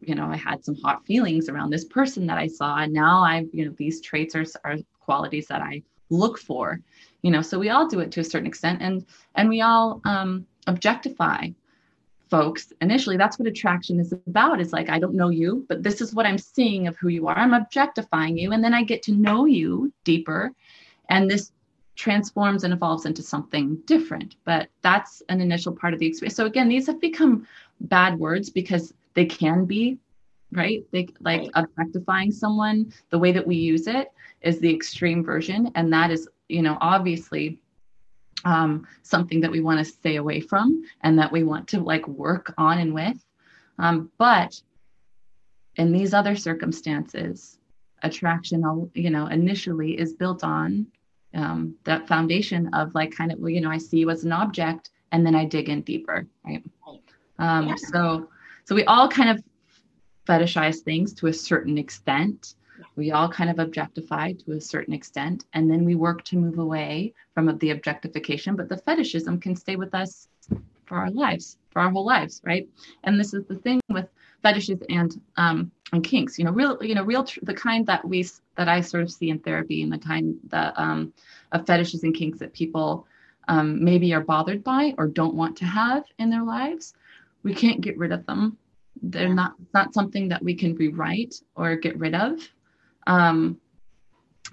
you 0.00 0.14
know 0.14 0.26
i 0.26 0.36
had 0.36 0.62
some 0.62 0.76
hot 0.76 1.06
feelings 1.06 1.48
around 1.48 1.70
this 1.70 1.86
person 1.86 2.26
that 2.26 2.36
i 2.36 2.46
saw 2.46 2.76
and 2.76 2.92
now 2.92 3.22
i've 3.22 3.48
you 3.54 3.64
know 3.64 3.74
these 3.78 4.02
traits 4.02 4.34
are, 4.34 4.44
are 4.64 4.76
qualities 5.00 5.46
that 5.46 5.62
i 5.62 5.82
look 6.10 6.38
for 6.38 6.78
you 7.22 7.30
know. 7.30 7.40
So 7.40 7.58
we 7.58 7.70
all 7.70 7.88
do 7.88 8.00
it 8.00 8.12
to 8.12 8.20
a 8.20 8.24
certain 8.24 8.46
extent 8.46 8.82
and 8.82 9.06
and 9.36 9.48
we 9.48 9.60
all 9.62 10.00
um 10.04 10.46
objectify 10.66 11.48
folks 12.30 12.72
initially 12.80 13.16
that's 13.16 13.38
what 13.38 13.46
attraction 13.46 14.00
is 14.00 14.12
about. 14.12 14.60
Is 14.60 14.72
like 14.72 14.88
i 14.88 14.98
don't 14.98 15.14
know 15.14 15.28
you 15.28 15.66
but 15.68 15.82
this 15.82 16.00
is 16.00 16.14
what 16.14 16.26
i'm 16.26 16.38
seeing 16.38 16.86
of 16.86 16.96
who 16.96 17.08
you 17.08 17.28
are. 17.28 17.36
I'm 17.36 17.54
objectifying 17.54 18.38
you 18.38 18.52
and 18.52 18.64
then 18.64 18.74
i 18.74 18.82
get 18.82 19.02
to 19.04 19.12
know 19.12 19.44
you 19.44 19.92
deeper 20.04 20.52
and 21.08 21.30
this 21.30 21.52
transforms 21.94 22.64
and 22.64 22.72
evolves 22.72 23.04
into 23.04 23.22
something 23.22 23.76
different. 23.84 24.36
But 24.44 24.70
that's 24.80 25.22
an 25.28 25.42
initial 25.42 25.72
part 25.72 25.92
of 25.92 26.00
the 26.00 26.06
experience. 26.06 26.36
So 26.36 26.46
again 26.46 26.68
these 26.68 26.86
have 26.86 27.00
become 27.00 27.46
bad 27.80 28.18
words 28.18 28.48
because 28.48 28.94
they 29.14 29.26
can 29.26 29.66
be 29.66 29.98
right? 30.52 30.84
They 30.90 31.08
like 31.20 31.50
objectifying 31.54 32.30
someone 32.30 32.92
the 33.10 33.18
way 33.18 33.32
that 33.32 33.46
we 33.46 33.56
use 33.56 33.86
it 33.86 34.12
is 34.42 34.58
the 34.58 34.74
extreme 34.74 35.24
version 35.24 35.70
and 35.74 35.92
that 35.92 36.10
is 36.10 36.28
you 36.48 36.62
know 36.62 36.76
obviously 36.80 37.58
um, 38.44 38.86
something 39.02 39.40
that 39.40 39.50
we 39.50 39.60
want 39.60 39.78
to 39.78 39.84
stay 39.84 40.16
away 40.16 40.40
from 40.40 40.84
and 41.02 41.18
that 41.18 41.32
we 41.32 41.42
want 41.42 41.68
to 41.68 41.80
like 41.80 42.06
work 42.08 42.52
on 42.58 42.78
and 42.78 42.94
with. 42.94 43.16
Um, 43.78 44.10
but 44.18 44.60
in 45.76 45.92
these 45.92 46.14
other 46.14 46.36
circumstances, 46.36 47.58
attraction, 48.02 48.90
you 48.94 49.10
know, 49.10 49.26
initially 49.26 49.98
is 49.98 50.12
built 50.12 50.44
on 50.44 50.86
um, 51.34 51.76
that 51.84 52.08
foundation 52.08 52.72
of 52.74 52.94
like 52.94 53.14
kind 53.14 53.32
of, 53.32 53.38
you 53.48 53.60
know, 53.60 53.70
I 53.70 53.78
see 53.78 53.98
you 53.98 54.10
as 54.10 54.24
an 54.24 54.32
object 54.32 54.90
and 55.12 55.24
then 55.24 55.34
I 55.34 55.44
dig 55.44 55.68
in 55.68 55.82
deeper, 55.82 56.26
right? 56.44 56.62
Um, 57.38 57.68
yeah. 57.68 57.74
So, 57.76 58.28
so 58.64 58.74
we 58.74 58.84
all 58.84 59.08
kind 59.08 59.30
of 59.30 59.42
fetishize 60.26 60.80
things 60.80 61.12
to 61.14 61.28
a 61.28 61.32
certain 61.32 61.78
extent. 61.78 62.54
We 62.96 63.10
all 63.10 63.28
kind 63.28 63.50
of 63.50 63.58
objectify 63.58 64.32
to 64.32 64.52
a 64.52 64.60
certain 64.60 64.94
extent 64.94 65.44
and 65.54 65.70
then 65.70 65.84
we 65.84 65.94
work 65.94 66.24
to 66.24 66.36
move 66.36 66.58
away 66.58 67.12
from 67.34 67.56
the 67.58 67.70
objectification 67.70 68.56
but 68.56 68.68
the 68.68 68.76
fetishism 68.76 69.40
can 69.40 69.56
stay 69.56 69.76
with 69.76 69.94
us 69.94 70.28
for 70.84 70.98
our 70.98 71.10
lives 71.10 71.58
for 71.70 71.80
our 71.80 71.90
whole 71.90 72.04
lives 72.04 72.40
right? 72.44 72.68
And 73.04 73.18
this 73.18 73.34
is 73.34 73.44
the 73.46 73.56
thing 73.56 73.80
with 73.88 74.08
fetishes 74.42 74.82
and 74.88 75.20
um 75.36 75.70
and 75.92 76.02
kinks 76.02 76.38
you 76.38 76.44
know 76.44 76.50
real 76.50 76.76
you 76.82 76.94
know 76.94 77.04
real 77.04 77.22
tr- 77.22 77.38
the 77.44 77.54
kind 77.54 77.86
that 77.86 78.04
we 78.04 78.26
that 78.56 78.68
i 78.68 78.80
sort 78.80 79.04
of 79.04 79.10
see 79.10 79.30
in 79.30 79.38
therapy 79.38 79.82
and 79.82 79.92
the 79.92 79.98
kind 79.98 80.36
that 80.48 80.74
um 80.76 81.12
of 81.52 81.64
fetishes 81.64 82.02
and 82.02 82.16
kinks 82.16 82.40
that 82.40 82.52
people 82.52 83.06
um, 83.48 83.84
maybe 83.84 84.12
are 84.14 84.20
bothered 84.20 84.64
by 84.64 84.94
or 84.98 85.06
don't 85.06 85.34
want 85.34 85.56
to 85.56 85.64
have 85.64 86.04
in 86.18 86.28
their 86.28 86.42
lives 86.42 86.94
we 87.42 87.54
can't 87.54 87.80
get 87.80 87.98
rid 87.98 88.12
of 88.12 88.24
them. 88.26 88.56
They're 89.02 89.34
not 89.34 89.54
not 89.74 89.94
something 89.94 90.28
that 90.28 90.42
we 90.42 90.54
can 90.54 90.74
rewrite 90.74 91.34
or 91.56 91.76
get 91.76 91.98
rid 91.98 92.14
of 92.14 92.40
um, 93.06 93.58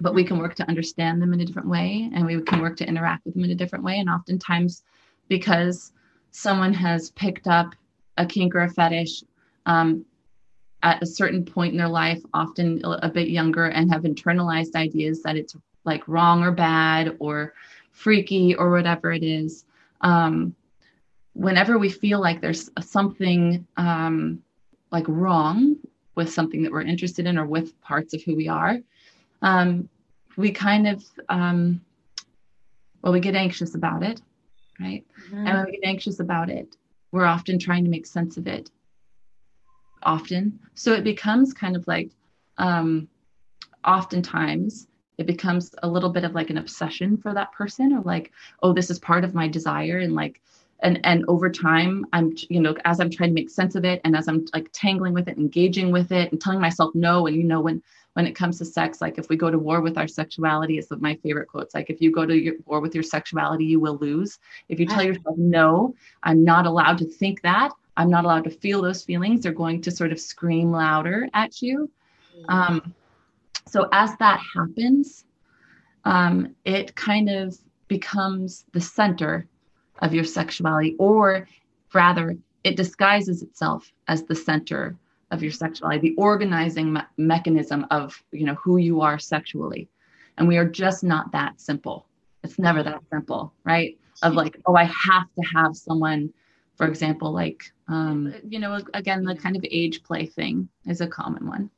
but 0.00 0.14
we 0.14 0.24
can 0.24 0.38
work 0.38 0.54
to 0.56 0.68
understand 0.68 1.20
them 1.20 1.32
in 1.32 1.40
a 1.40 1.44
different 1.44 1.68
way 1.68 2.10
and 2.14 2.24
we 2.24 2.40
can 2.42 2.60
work 2.60 2.76
to 2.78 2.88
interact 2.88 3.24
with 3.24 3.34
them 3.34 3.44
in 3.44 3.50
a 3.50 3.54
different 3.54 3.84
way. 3.84 3.98
And 3.98 4.08
oftentimes 4.08 4.82
because 5.28 5.92
someone 6.30 6.72
has 6.72 7.10
picked 7.10 7.46
up 7.46 7.74
a 8.16 8.26
kink 8.26 8.54
or 8.54 8.62
a 8.62 8.70
fetish 8.70 9.22
um, 9.66 10.04
at 10.82 11.02
a 11.02 11.06
certain 11.06 11.44
point 11.44 11.72
in 11.72 11.78
their 11.78 11.88
life 11.88 12.22
often 12.32 12.80
a 12.84 13.08
bit 13.08 13.28
younger 13.28 13.66
and 13.66 13.92
have 13.92 14.02
internalized 14.02 14.74
ideas 14.74 15.22
that 15.22 15.36
it's 15.36 15.54
like 15.84 16.06
wrong 16.08 16.42
or 16.42 16.50
bad 16.50 17.16
or 17.18 17.52
freaky 17.92 18.54
or 18.54 18.70
whatever 18.70 19.12
it 19.12 19.22
is 19.22 19.64
um, 20.00 20.54
whenever 21.34 21.78
we 21.78 21.88
feel 21.88 22.20
like 22.20 22.40
there's 22.40 22.70
something 22.80 23.66
um, 23.76 24.42
like 24.90 25.04
wrong 25.08 25.76
with 26.14 26.32
something 26.32 26.62
that 26.62 26.72
we're 26.72 26.82
interested 26.82 27.26
in 27.26 27.38
or 27.38 27.46
with 27.46 27.80
parts 27.80 28.14
of 28.14 28.22
who 28.22 28.34
we 28.34 28.48
are, 28.48 28.78
um, 29.42 29.88
we 30.36 30.50
kind 30.50 30.88
of, 30.88 31.04
um, 31.28 31.80
well, 33.02 33.12
we 33.12 33.20
get 33.20 33.34
anxious 33.34 33.74
about 33.74 34.02
it, 34.02 34.20
right? 34.78 35.04
Mm-hmm. 35.26 35.46
And 35.46 35.56
when 35.56 35.66
we 35.66 35.72
get 35.72 35.88
anxious 35.88 36.20
about 36.20 36.50
it, 36.50 36.76
we're 37.12 37.24
often 37.24 37.58
trying 37.58 37.84
to 37.84 37.90
make 37.90 38.06
sense 38.06 38.36
of 38.36 38.46
it. 38.46 38.70
Often. 40.02 40.58
So 40.74 40.92
it 40.92 41.04
becomes 41.04 41.52
kind 41.52 41.76
of 41.76 41.86
like, 41.86 42.10
um, 42.56 43.08
oftentimes, 43.84 44.86
it 45.20 45.26
becomes 45.26 45.74
a 45.82 45.88
little 45.88 46.08
bit 46.08 46.24
of 46.24 46.34
like 46.34 46.48
an 46.48 46.56
obsession 46.56 47.18
for 47.18 47.34
that 47.34 47.52
person 47.52 47.92
or 47.92 48.00
like 48.00 48.32
oh 48.62 48.72
this 48.72 48.88
is 48.88 48.98
part 48.98 49.22
of 49.22 49.34
my 49.34 49.46
desire 49.46 49.98
and 49.98 50.14
like 50.14 50.40
and 50.82 51.00
and 51.04 51.24
over 51.28 51.50
time 51.50 52.04
i'm 52.12 52.34
you 52.48 52.60
know 52.60 52.74
as 52.84 53.00
i'm 53.00 53.10
trying 53.10 53.30
to 53.30 53.34
make 53.34 53.50
sense 53.50 53.74
of 53.74 53.84
it 53.84 54.00
and 54.04 54.16
as 54.16 54.28
i'm 54.28 54.44
like 54.52 54.68
tangling 54.72 55.12
with 55.12 55.28
it 55.28 55.38
engaging 55.38 55.90
with 55.90 56.12
it 56.12 56.30
and 56.32 56.40
telling 56.40 56.60
myself 56.60 56.94
no 56.94 57.26
and 57.26 57.36
you 57.36 57.44
know 57.44 57.60
when 57.60 57.82
when 58.14 58.26
it 58.26 58.34
comes 58.34 58.58
to 58.58 58.64
sex 58.64 59.00
like 59.00 59.18
if 59.18 59.28
we 59.28 59.36
go 59.36 59.50
to 59.50 59.58
war 59.58 59.80
with 59.80 59.96
our 59.96 60.08
sexuality 60.08 60.78
it's 60.78 60.90
my 60.98 61.14
favorite 61.22 61.46
quotes 61.46 61.74
like 61.74 61.90
if 61.90 62.00
you 62.00 62.10
go 62.10 62.26
to 62.26 62.36
your, 62.36 62.54
war 62.66 62.80
with 62.80 62.94
your 62.94 63.04
sexuality 63.04 63.64
you 63.64 63.78
will 63.78 63.98
lose. 63.98 64.38
If 64.68 64.80
you 64.80 64.86
tell 64.86 65.02
yourself 65.02 65.36
no 65.36 65.94
i'm 66.22 66.44
not 66.44 66.66
allowed 66.66 66.98
to 66.98 67.04
think 67.04 67.42
that 67.42 67.72
i'm 67.96 68.10
not 68.10 68.24
allowed 68.24 68.44
to 68.44 68.50
feel 68.50 68.82
those 68.82 69.04
feelings 69.04 69.42
they're 69.42 69.52
going 69.52 69.80
to 69.82 69.90
sort 69.90 70.12
of 70.12 70.20
scream 70.20 70.70
louder 70.72 71.28
at 71.34 71.62
you. 71.62 71.90
Mm-hmm. 72.36 72.50
um, 72.50 72.94
so 73.68 73.88
as 73.92 74.16
that 74.16 74.40
happens 74.54 75.24
um, 76.04 76.56
it 76.64 76.94
kind 76.96 77.28
of 77.28 77.56
becomes 77.88 78.64
the 78.72 78.80
center 78.80 79.46
of 80.00 80.14
your 80.14 80.24
sexuality, 80.24 80.96
or 80.98 81.48
rather, 81.92 82.36
it 82.64 82.76
disguises 82.76 83.42
itself 83.42 83.92
as 84.08 84.24
the 84.24 84.34
center 84.34 84.96
of 85.30 85.42
your 85.42 85.52
sexuality, 85.52 86.10
the 86.10 86.16
organizing 86.16 86.92
me- 86.92 87.00
mechanism 87.16 87.86
of 87.90 88.22
you 88.32 88.44
know 88.44 88.54
who 88.54 88.76
you 88.76 89.00
are 89.00 89.18
sexually. 89.18 89.88
And 90.36 90.48
we 90.48 90.56
are 90.56 90.68
just 90.68 91.04
not 91.04 91.32
that 91.32 91.60
simple. 91.60 92.06
It's 92.42 92.58
never 92.58 92.82
that 92.82 93.02
simple, 93.12 93.52
right? 93.64 93.98
Of 94.22 94.34
like, 94.34 94.58
oh, 94.66 94.74
I 94.74 94.84
have 94.84 95.26
to 95.34 95.42
have 95.54 95.76
someone, 95.76 96.32
for 96.76 96.86
example, 96.86 97.32
like 97.32 97.62
um, 97.88 98.32
you 98.48 98.58
know, 98.58 98.80
again, 98.94 99.24
the 99.24 99.34
kind 99.34 99.56
of 99.56 99.64
age 99.70 100.02
play 100.02 100.26
thing 100.26 100.68
is 100.86 101.00
a 101.00 101.06
common 101.06 101.46
one. 101.46 101.70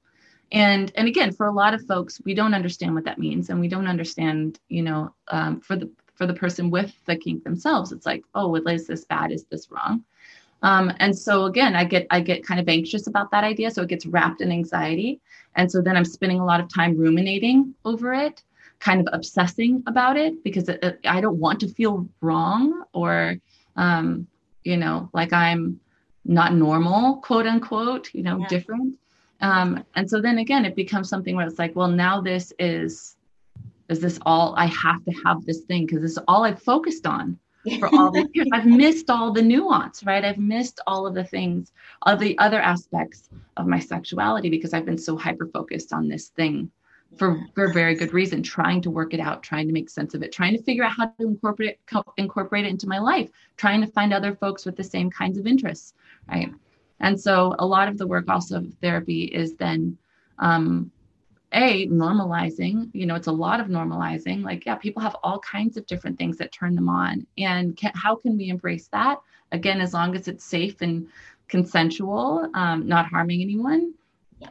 And 0.52 0.92
and 0.96 1.08
again, 1.08 1.32
for 1.32 1.46
a 1.46 1.52
lot 1.52 1.72
of 1.72 1.86
folks, 1.86 2.20
we 2.24 2.34
don't 2.34 2.54
understand 2.54 2.94
what 2.94 3.04
that 3.04 3.18
means, 3.18 3.48
and 3.48 3.58
we 3.58 3.68
don't 3.68 3.86
understand, 3.86 4.60
you 4.68 4.82
know, 4.82 5.14
um, 5.28 5.60
for 5.60 5.76
the 5.76 5.90
for 6.14 6.26
the 6.26 6.34
person 6.34 6.70
with 6.70 6.94
the 7.06 7.16
kink 7.16 7.44
themselves. 7.44 7.92
It's 7.92 8.06
like 8.06 8.24
oh 8.34 8.54
is 8.54 8.86
this 8.86 9.04
bad? 9.04 9.32
Is 9.32 9.44
this 9.44 9.70
wrong? 9.70 10.04
Um, 10.62 10.92
and 11.00 11.16
so 11.16 11.46
again 11.46 11.74
i 11.74 11.84
get 11.84 12.06
i 12.10 12.20
get 12.20 12.46
kind 12.46 12.60
of 12.60 12.68
anxious 12.68 13.06
about 13.06 13.30
that 13.30 13.44
idea. 13.44 13.70
So 13.70 13.82
it 13.82 13.88
gets 13.88 14.06
wrapped 14.06 14.40
in 14.40 14.52
anxiety. 14.52 15.20
And 15.56 15.70
so 15.70 15.82
then 15.82 15.96
i'm 15.96 16.04
spending 16.04 16.40
a 16.40 16.44
lot 16.44 16.60
of 16.60 16.72
time 16.72 16.96
ruminating 16.96 17.74
over 17.84 18.12
it 18.14 18.42
kind 18.82 19.00
of 19.00 19.08
obsessing 19.12 19.80
about 19.86 20.16
it 20.16 20.42
because 20.42 20.68
it, 20.68 20.82
it, 20.82 20.98
i 21.04 21.20
don't 21.20 21.38
want 21.38 21.60
to 21.60 21.68
feel 21.68 22.04
wrong 22.20 22.82
or 22.92 23.36
um, 23.76 24.26
you 24.64 24.76
know 24.76 25.08
like 25.12 25.32
i'm 25.32 25.78
not 26.24 26.54
normal 26.54 27.16
quote 27.18 27.46
unquote 27.46 28.12
you 28.12 28.22
know 28.22 28.38
yeah. 28.38 28.48
different. 28.48 28.98
Um, 29.40 29.84
and 29.96 30.08
so 30.08 30.20
then 30.20 30.38
again 30.38 30.64
it 30.64 30.76
becomes 30.76 31.08
something 31.08 31.34
where 31.34 31.46
it's 31.46 31.58
like 31.58 31.74
well 31.74 31.88
now 31.88 32.20
this 32.20 32.52
is 32.58 33.16
is 33.92 34.00
this 34.00 34.18
all 34.26 34.54
I 34.56 34.66
have 34.66 35.04
to 35.04 35.12
have 35.24 35.44
this 35.44 35.60
thing 35.60 35.86
because 35.86 36.02
this 36.02 36.12
is 36.12 36.24
all 36.26 36.44
I've 36.44 36.62
focused 36.62 37.06
on 37.06 37.38
for 37.78 37.88
all 37.94 38.10
these 38.10 38.26
years. 38.32 38.48
I've 38.52 38.66
missed 38.66 39.08
all 39.08 39.32
the 39.32 39.42
nuance, 39.42 40.02
right? 40.02 40.24
I've 40.24 40.38
missed 40.38 40.80
all 40.86 41.06
of 41.06 41.14
the 41.14 41.24
things, 41.24 41.72
all 42.02 42.16
the 42.16 42.36
other 42.38 42.60
aspects 42.60 43.30
of 43.56 43.66
my 43.66 43.78
sexuality 43.78 44.50
because 44.50 44.74
I've 44.74 44.86
been 44.86 44.98
so 44.98 45.16
hyper 45.16 45.46
focused 45.46 45.92
on 45.92 46.08
this 46.08 46.28
thing 46.28 46.70
for 47.16 47.38
for 47.54 47.72
very 47.72 47.94
good 47.94 48.12
reason, 48.12 48.42
trying 48.42 48.80
to 48.82 48.90
work 48.90 49.14
it 49.14 49.20
out, 49.20 49.42
trying 49.42 49.66
to 49.68 49.72
make 49.72 49.90
sense 49.90 50.14
of 50.14 50.22
it, 50.22 50.32
trying 50.32 50.56
to 50.56 50.62
figure 50.62 50.84
out 50.84 50.96
how 50.96 51.06
to 51.06 51.26
incorporate 51.26 51.78
it, 51.86 52.04
incorporate 52.16 52.64
it 52.64 52.70
into 52.70 52.88
my 52.88 52.98
life, 52.98 53.30
trying 53.56 53.80
to 53.82 53.86
find 53.86 54.12
other 54.12 54.34
folks 54.34 54.64
with 54.64 54.76
the 54.76 54.84
same 54.84 55.10
kinds 55.10 55.38
of 55.38 55.46
interests, 55.46 55.94
right? 56.28 56.50
And 57.00 57.20
so 57.20 57.54
a 57.58 57.66
lot 57.66 57.88
of 57.88 57.98
the 57.98 58.06
work 58.06 58.28
also 58.28 58.58
of 58.58 58.74
therapy 58.80 59.24
is 59.24 59.54
then 59.54 59.98
um, 60.38 60.90
a 61.52 61.86
normalizing 61.88 62.88
you 62.92 63.04
know 63.04 63.14
it's 63.14 63.26
a 63.26 63.32
lot 63.32 63.60
of 63.60 63.66
normalizing 63.66 64.42
like 64.42 64.64
yeah 64.64 64.74
people 64.74 65.02
have 65.02 65.16
all 65.22 65.38
kinds 65.40 65.76
of 65.76 65.86
different 65.86 66.18
things 66.18 66.36
that 66.38 66.52
turn 66.52 66.74
them 66.74 66.88
on. 66.88 67.26
And 67.38 67.76
can, 67.76 67.92
how 67.94 68.16
can 68.16 68.36
we 68.36 68.48
embrace 68.48 68.88
that? 68.88 69.20
Again 69.52 69.80
as 69.80 69.92
long 69.92 70.16
as 70.16 70.28
it's 70.28 70.44
safe 70.44 70.80
and 70.80 71.08
consensual 71.48 72.48
um, 72.54 72.86
not 72.86 73.06
harming 73.06 73.42
anyone 73.42 73.92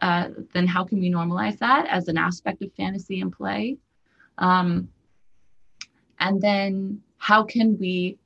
uh, 0.01 0.29
then 0.53 0.67
how 0.67 0.83
can 0.83 0.99
we 0.99 1.11
normalize 1.11 1.57
that 1.57 1.87
as 1.87 2.07
an 2.07 2.17
aspect 2.17 2.61
of 2.61 2.71
fantasy 2.73 3.19
and 3.19 3.33
play? 3.33 3.77
Um, 4.37 4.89
and 6.19 6.41
then 6.41 7.01
how 7.17 7.43
can 7.43 7.77
we 7.77 8.17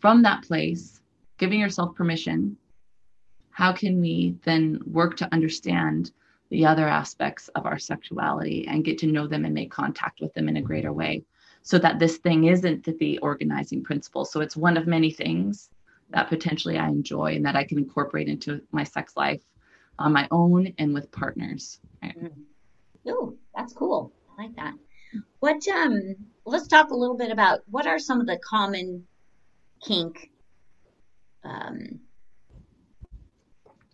from 0.00 0.22
that 0.22 0.42
place 0.42 1.00
giving 1.38 1.60
yourself 1.60 1.94
permission 1.94 2.56
how 3.50 3.72
can 3.72 4.00
we 4.00 4.34
then 4.44 4.80
work 4.86 5.16
to 5.16 5.28
understand 5.32 6.10
the 6.52 6.66
other 6.66 6.86
aspects 6.86 7.48
of 7.54 7.64
our 7.64 7.78
sexuality 7.78 8.66
and 8.68 8.84
get 8.84 8.98
to 8.98 9.06
know 9.06 9.26
them 9.26 9.46
and 9.46 9.54
make 9.54 9.70
contact 9.70 10.20
with 10.20 10.34
them 10.34 10.50
in 10.50 10.58
a 10.58 10.62
greater 10.62 10.92
way 10.92 11.24
so 11.62 11.78
that 11.78 11.98
this 11.98 12.18
thing 12.18 12.44
isn't 12.44 12.84
the 12.98 13.18
organizing 13.20 13.82
principle 13.82 14.26
so 14.26 14.42
it's 14.42 14.54
one 14.54 14.76
of 14.76 14.86
many 14.86 15.10
things 15.10 15.70
that 16.10 16.28
potentially 16.28 16.76
i 16.76 16.86
enjoy 16.88 17.34
and 17.34 17.46
that 17.46 17.56
i 17.56 17.64
can 17.64 17.78
incorporate 17.78 18.28
into 18.28 18.60
my 18.70 18.84
sex 18.84 19.16
life 19.16 19.40
on 19.98 20.12
my 20.12 20.28
own 20.30 20.74
and 20.76 20.92
with 20.92 21.10
partners 21.10 21.80
right? 22.02 22.14
Oh 23.08 23.34
that's 23.56 23.72
cool 23.72 24.12
i 24.38 24.42
like 24.42 24.54
that 24.56 24.74
what 25.40 25.66
um 25.68 26.14
let's 26.44 26.68
talk 26.68 26.90
a 26.90 26.94
little 26.94 27.16
bit 27.16 27.30
about 27.30 27.60
what 27.70 27.86
are 27.86 27.98
some 27.98 28.20
of 28.20 28.26
the 28.26 28.38
common 28.38 29.06
kink 29.82 30.30
um 31.44 31.98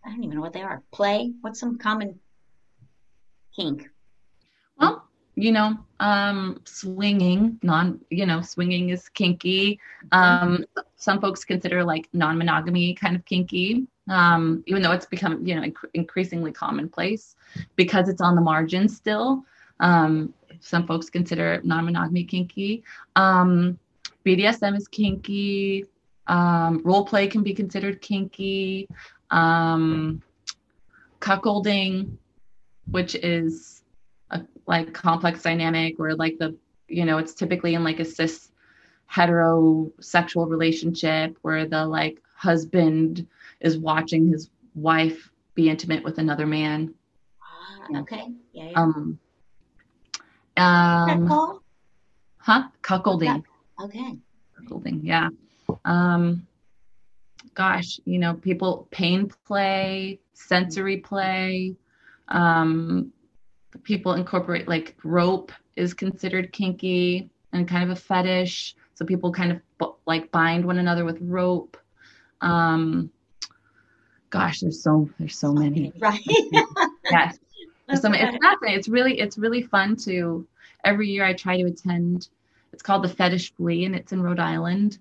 I 0.04 0.12
don't 0.12 0.24
even 0.24 0.36
know 0.36 0.42
what 0.42 0.54
they 0.54 0.62
are. 0.62 0.82
Play. 0.90 1.34
What's 1.42 1.60
some 1.60 1.76
common 1.76 2.18
Well, 4.78 5.08
you 5.34 5.52
know, 5.52 5.76
um, 6.00 6.60
swinging, 6.64 7.58
non, 7.62 8.00
you 8.10 8.26
know, 8.26 8.40
swinging 8.40 8.90
is 8.90 9.08
kinky. 9.08 9.78
Um, 10.12 10.64
some 10.96 11.20
folks 11.20 11.44
consider 11.44 11.84
like 11.84 12.08
non-monogamy 12.12 12.94
kind 12.94 13.14
of 13.16 13.24
kinky, 13.24 13.86
um, 14.08 14.62
even 14.66 14.82
though 14.82 14.92
it's 14.92 15.06
become, 15.06 15.44
you 15.46 15.54
know, 15.54 15.62
inc- 15.62 15.90
increasingly 15.94 16.52
commonplace 16.52 17.36
because 17.76 18.08
it's 18.08 18.20
on 18.20 18.34
the 18.34 18.40
margin 18.40 18.88
still. 18.88 19.44
Um, 19.80 20.34
some 20.60 20.86
folks 20.86 21.08
consider 21.08 21.60
non-monogamy 21.62 22.24
kinky. 22.24 22.82
Um, 23.16 23.78
BDSM 24.24 24.76
is 24.76 24.88
kinky. 24.88 25.84
Um, 26.26 26.82
role 26.84 27.04
play 27.04 27.28
can 27.28 27.42
be 27.42 27.54
considered 27.54 28.00
kinky. 28.02 28.88
Um, 29.30 30.22
cuckolding 31.20 32.16
which 32.90 33.14
is 33.14 33.82
a 34.30 34.42
like 34.66 34.92
complex 34.92 35.42
dynamic 35.42 35.98
where 35.98 36.14
like 36.14 36.38
the 36.38 36.56
you 36.88 37.04
know 37.04 37.18
it's 37.18 37.34
typically 37.34 37.74
in 37.74 37.84
like 37.84 38.00
a 38.00 38.04
cis 38.04 38.50
heterosexual 39.10 40.48
relationship 40.48 41.36
where 41.42 41.66
the 41.66 41.84
like 41.86 42.22
husband 42.34 43.26
is 43.60 43.78
watching 43.78 44.28
his 44.28 44.50
wife 44.74 45.30
be 45.54 45.68
intimate 45.68 46.04
with 46.04 46.18
another 46.18 46.46
man 46.46 46.94
Yeah. 47.90 48.00
Okay. 48.00 48.26
Yeah. 48.52 48.70
yeah. 48.70 48.78
Um. 48.78 49.18
Um. 50.56 51.60
Huh? 52.38 52.68
Cuckolding. 52.82 53.44
Okay. 53.82 54.16
Cuckolding. 54.60 55.00
Yeah. 55.02 55.28
Um. 55.84 56.46
Gosh, 57.54 57.98
you 58.04 58.18
know, 58.18 58.34
people 58.34 58.86
pain 58.90 59.32
play, 59.46 60.20
sensory 60.34 60.98
play. 60.98 61.74
Um, 62.28 63.12
people 63.82 64.14
incorporate 64.14 64.68
like 64.68 64.96
rope 65.04 65.52
is 65.76 65.94
considered 65.94 66.52
kinky 66.52 67.30
and 67.52 67.68
kind 67.68 67.84
of 67.84 67.90
a 67.90 68.00
fetish. 68.00 68.74
So 68.94 69.04
people 69.04 69.32
kind 69.32 69.52
of 69.52 69.92
like 70.06 70.30
bind 70.30 70.64
one 70.64 70.78
another 70.78 71.04
with 71.04 71.18
rope. 71.20 71.76
Um, 72.40 73.10
gosh, 74.30 74.60
there's 74.60 74.82
so 74.82 75.08
there's 75.18 75.38
so 75.38 75.52
many. 75.52 75.92
Right. 75.98 76.20
yes. 77.10 77.38
There's 77.86 78.02
so 78.02 78.08
many. 78.08 78.22
It's 78.24 78.44
fascinating. 78.44 78.78
It's 78.78 78.88
really 78.88 79.18
it's 79.20 79.38
really 79.38 79.62
fun 79.62 79.96
to. 80.04 80.46
Every 80.84 81.08
year 81.08 81.24
I 81.24 81.32
try 81.32 81.56
to 81.56 81.64
attend. 81.64 82.28
It's 82.72 82.82
called 82.82 83.02
the 83.02 83.08
Fetish 83.08 83.54
Flea, 83.54 83.84
and 83.84 83.96
it's 83.96 84.12
in 84.12 84.22
Rhode 84.22 84.38
Island. 84.38 84.98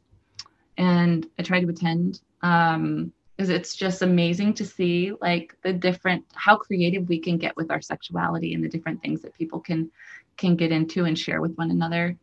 And 0.78 1.28
I 1.38 1.44
try 1.44 1.60
to 1.60 1.70
attend. 1.70 2.22
Um, 2.42 3.12
is 3.38 3.50
it's 3.50 3.76
just 3.76 4.02
amazing 4.02 4.54
to 4.56 4.66
see 4.66 5.12
like 5.22 5.56
the 5.62 5.74
different 5.74 6.26
how 6.34 6.56
creative 6.56 7.08
we 7.08 7.20
can 7.20 7.38
get 7.38 7.56
with 7.56 7.70
our 7.72 7.82
sexuality 7.82 8.54
and 8.54 8.64
the 8.64 8.70
different 8.70 9.02
things 9.02 9.22
that 9.22 9.34
people 9.36 9.60
can 9.60 9.92
can 10.38 10.56
get 10.56 10.72
into 10.72 11.06
and 11.06 11.18
share 11.18 11.42
with 11.42 11.56
one 11.56 11.72
another. 11.72 12.18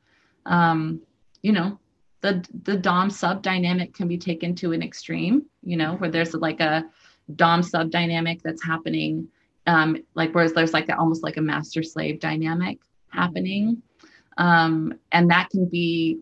Um 0.46 1.00
you 1.42 1.52
know 1.52 1.78
the 2.20 2.44
the 2.62 2.76
dom 2.76 3.10
sub 3.10 3.42
dynamic 3.42 3.94
can 3.94 4.08
be 4.08 4.18
taken 4.18 4.54
to 4.56 4.72
an 4.72 4.82
extreme 4.82 5.44
you 5.62 5.76
know 5.76 5.94
where 5.96 6.10
there's 6.10 6.34
like 6.34 6.60
a 6.60 6.84
dom 7.36 7.62
sub 7.62 7.90
dynamic 7.90 8.42
that's 8.42 8.64
happening 8.64 9.28
um 9.66 9.96
like 10.14 10.34
whereas 10.34 10.52
there's 10.52 10.72
like 10.72 10.88
a, 10.88 10.98
almost 10.98 11.22
like 11.22 11.36
a 11.36 11.42
master 11.42 11.82
slave 11.82 12.18
dynamic 12.20 12.78
happening. 13.08 13.82
Um 14.36 14.94
and 15.12 15.30
that 15.30 15.50
can 15.50 15.66
be 15.66 16.20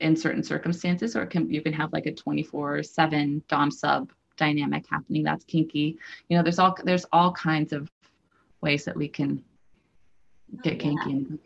in 0.00 0.16
certain 0.16 0.42
circumstances, 0.42 1.16
or 1.16 1.26
can 1.26 1.50
you 1.50 1.62
can 1.62 1.72
have 1.72 1.92
like 1.92 2.06
a 2.06 2.12
24/7 2.12 3.42
dom 3.48 3.70
sub 3.70 4.10
dynamic 4.36 4.84
happening. 4.90 5.22
That's 5.22 5.44
kinky. 5.44 5.98
You 6.28 6.36
know, 6.36 6.42
there's 6.42 6.58
all 6.58 6.76
there's 6.84 7.06
all 7.12 7.32
kinds 7.32 7.72
of 7.72 7.90
ways 8.60 8.84
that 8.84 8.96
we 8.96 9.08
can 9.08 9.42
oh, 10.54 10.60
get 10.62 10.74
oh, 10.74 10.76
kinky. 10.76 11.10
And, 11.10 11.38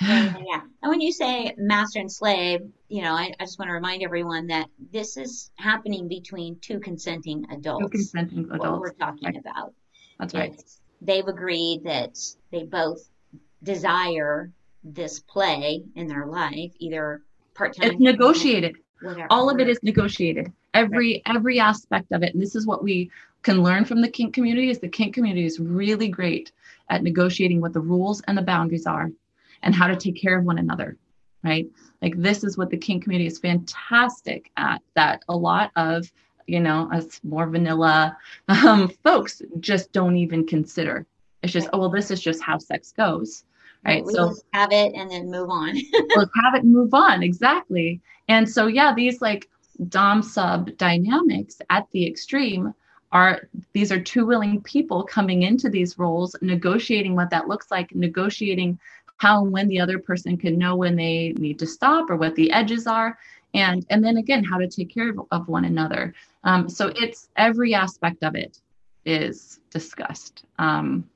yeah, 0.00 0.34
yeah. 0.46 0.60
And 0.82 0.90
when 0.90 1.00
you 1.00 1.12
say 1.12 1.54
master 1.56 2.00
and 2.00 2.12
slave, 2.12 2.60
you 2.88 3.02
know, 3.02 3.14
I, 3.14 3.32
I, 3.40 3.44
just 3.44 3.58
want 3.58 3.70
to 3.70 3.72
remind 3.72 4.02
everyone 4.02 4.48
that 4.48 4.68
this 4.92 5.16
is 5.16 5.50
happening 5.56 6.06
between 6.06 6.58
two 6.60 6.80
consenting 6.80 7.46
adults. 7.50 7.84
Two 7.84 7.90
consenting 7.90 8.44
adults. 8.50 8.60
What 8.60 8.80
we're 8.80 8.92
talking 8.92 9.26
right. 9.26 9.38
about. 9.38 9.72
That's 10.18 10.34
right. 10.34 10.52
It's, 10.52 10.80
they've 11.00 11.26
agreed 11.26 11.84
that 11.84 12.18
they 12.50 12.64
both 12.64 13.08
desire 13.62 14.52
this 14.84 15.18
play 15.20 15.82
in 15.96 16.06
their 16.06 16.26
life, 16.26 16.72
either 16.78 17.22
part-time 17.56 17.90
it's 17.90 18.00
negotiated. 18.00 18.76
whatever. 19.00 19.26
all 19.30 19.50
of 19.50 19.58
it 19.60 19.68
is 19.68 19.82
negotiated. 19.82 20.52
Every 20.74 21.22
right. 21.26 21.36
every 21.36 21.60
aspect 21.60 22.12
of 22.12 22.22
it. 22.22 22.34
And 22.34 22.42
this 22.42 22.54
is 22.54 22.66
what 22.66 22.82
we 22.82 23.10
can 23.42 23.62
learn 23.62 23.84
from 23.84 24.00
the 24.00 24.08
kink 24.08 24.34
community 24.34 24.70
is 24.70 24.78
the 24.78 24.88
kink 24.88 25.14
community 25.14 25.46
is 25.46 25.60
really 25.60 26.08
great 26.08 26.52
at 26.90 27.02
negotiating 27.02 27.60
what 27.60 27.72
the 27.72 27.80
rules 27.80 28.20
and 28.22 28.36
the 28.36 28.42
boundaries 28.42 28.86
are 28.86 29.10
and 29.62 29.74
how 29.74 29.86
to 29.86 29.96
take 29.96 30.20
care 30.20 30.38
of 30.38 30.44
one 30.44 30.58
another 30.58 30.96
right? 31.46 31.68
Like 32.02 32.16
this 32.16 32.44
is 32.44 32.58
what 32.58 32.70
the 32.70 32.76
kink 32.76 33.04
community 33.04 33.26
is 33.26 33.38
fantastic 33.38 34.50
at 34.56 34.82
that 34.94 35.22
a 35.28 35.36
lot 35.36 35.70
of 35.76 36.10
you 36.46 36.60
know 36.60 36.88
us 36.92 37.20
more 37.24 37.46
vanilla 37.46 38.16
um, 38.48 38.88
folks 39.04 39.42
just 39.60 39.92
don't 39.92 40.16
even 40.16 40.46
consider. 40.46 41.06
It's 41.42 41.52
just 41.52 41.68
oh 41.72 41.78
well 41.78 41.90
this 41.90 42.10
is 42.10 42.20
just 42.20 42.42
how 42.42 42.58
sex 42.58 42.92
goes 42.92 43.44
right 43.86 44.04
we 44.04 44.12
so 44.12 44.34
have 44.52 44.72
it 44.72 44.92
and 44.94 45.10
then 45.10 45.30
move 45.30 45.50
on. 45.50 45.74
Let's 46.16 46.30
have 46.44 46.54
it 46.54 46.64
and 46.64 46.72
move 46.72 46.94
on 46.94 47.22
exactly. 47.22 48.00
And 48.28 48.48
so 48.48 48.66
yeah 48.66 48.94
these 48.94 49.20
like 49.20 49.48
dom 49.88 50.22
sub 50.22 50.76
dynamics 50.76 51.60
at 51.70 51.86
the 51.92 52.06
extreme 52.06 52.74
are 53.12 53.48
these 53.72 53.92
are 53.92 54.00
two 54.00 54.26
willing 54.26 54.60
people 54.62 55.04
coming 55.04 55.42
into 55.42 55.68
these 55.68 55.98
roles 55.98 56.34
negotiating 56.42 57.14
what 57.14 57.30
that 57.30 57.46
looks 57.46 57.70
like 57.70 57.94
negotiating 57.94 58.78
how 59.18 59.42
and 59.42 59.52
when 59.52 59.68
the 59.68 59.80
other 59.80 59.98
person 59.98 60.36
can 60.36 60.58
know 60.58 60.76
when 60.76 60.96
they 60.96 61.32
need 61.38 61.58
to 61.58 61.66
stop 61.66 62.10
or 62.10 62.16
what 62.16 62.34
the 62.34 62.50
edges 62.50 62.86
are 62.86 63.18
and 63.54 63.86
and 63.90 64.04
then 64.04 64.18
again 64.18 64.44
how 64.44 64.58
to 64.58 64.68
take 64.68 64.92
care 64.92 65.10
of, 65.10 65.20
of 65.30 65.48
one 65.48 65.64
another. 65.64 66.14
Um, 66.44 66.68
so 66.68 66.92
it's 66.94 67.28
every 67.36 67.74
aspect 67.74 68.22
of 68.22 68.34
it 68.34 68.60
is 69.04 69.60
discussed 69.70 70.44
um, 70.58 71.08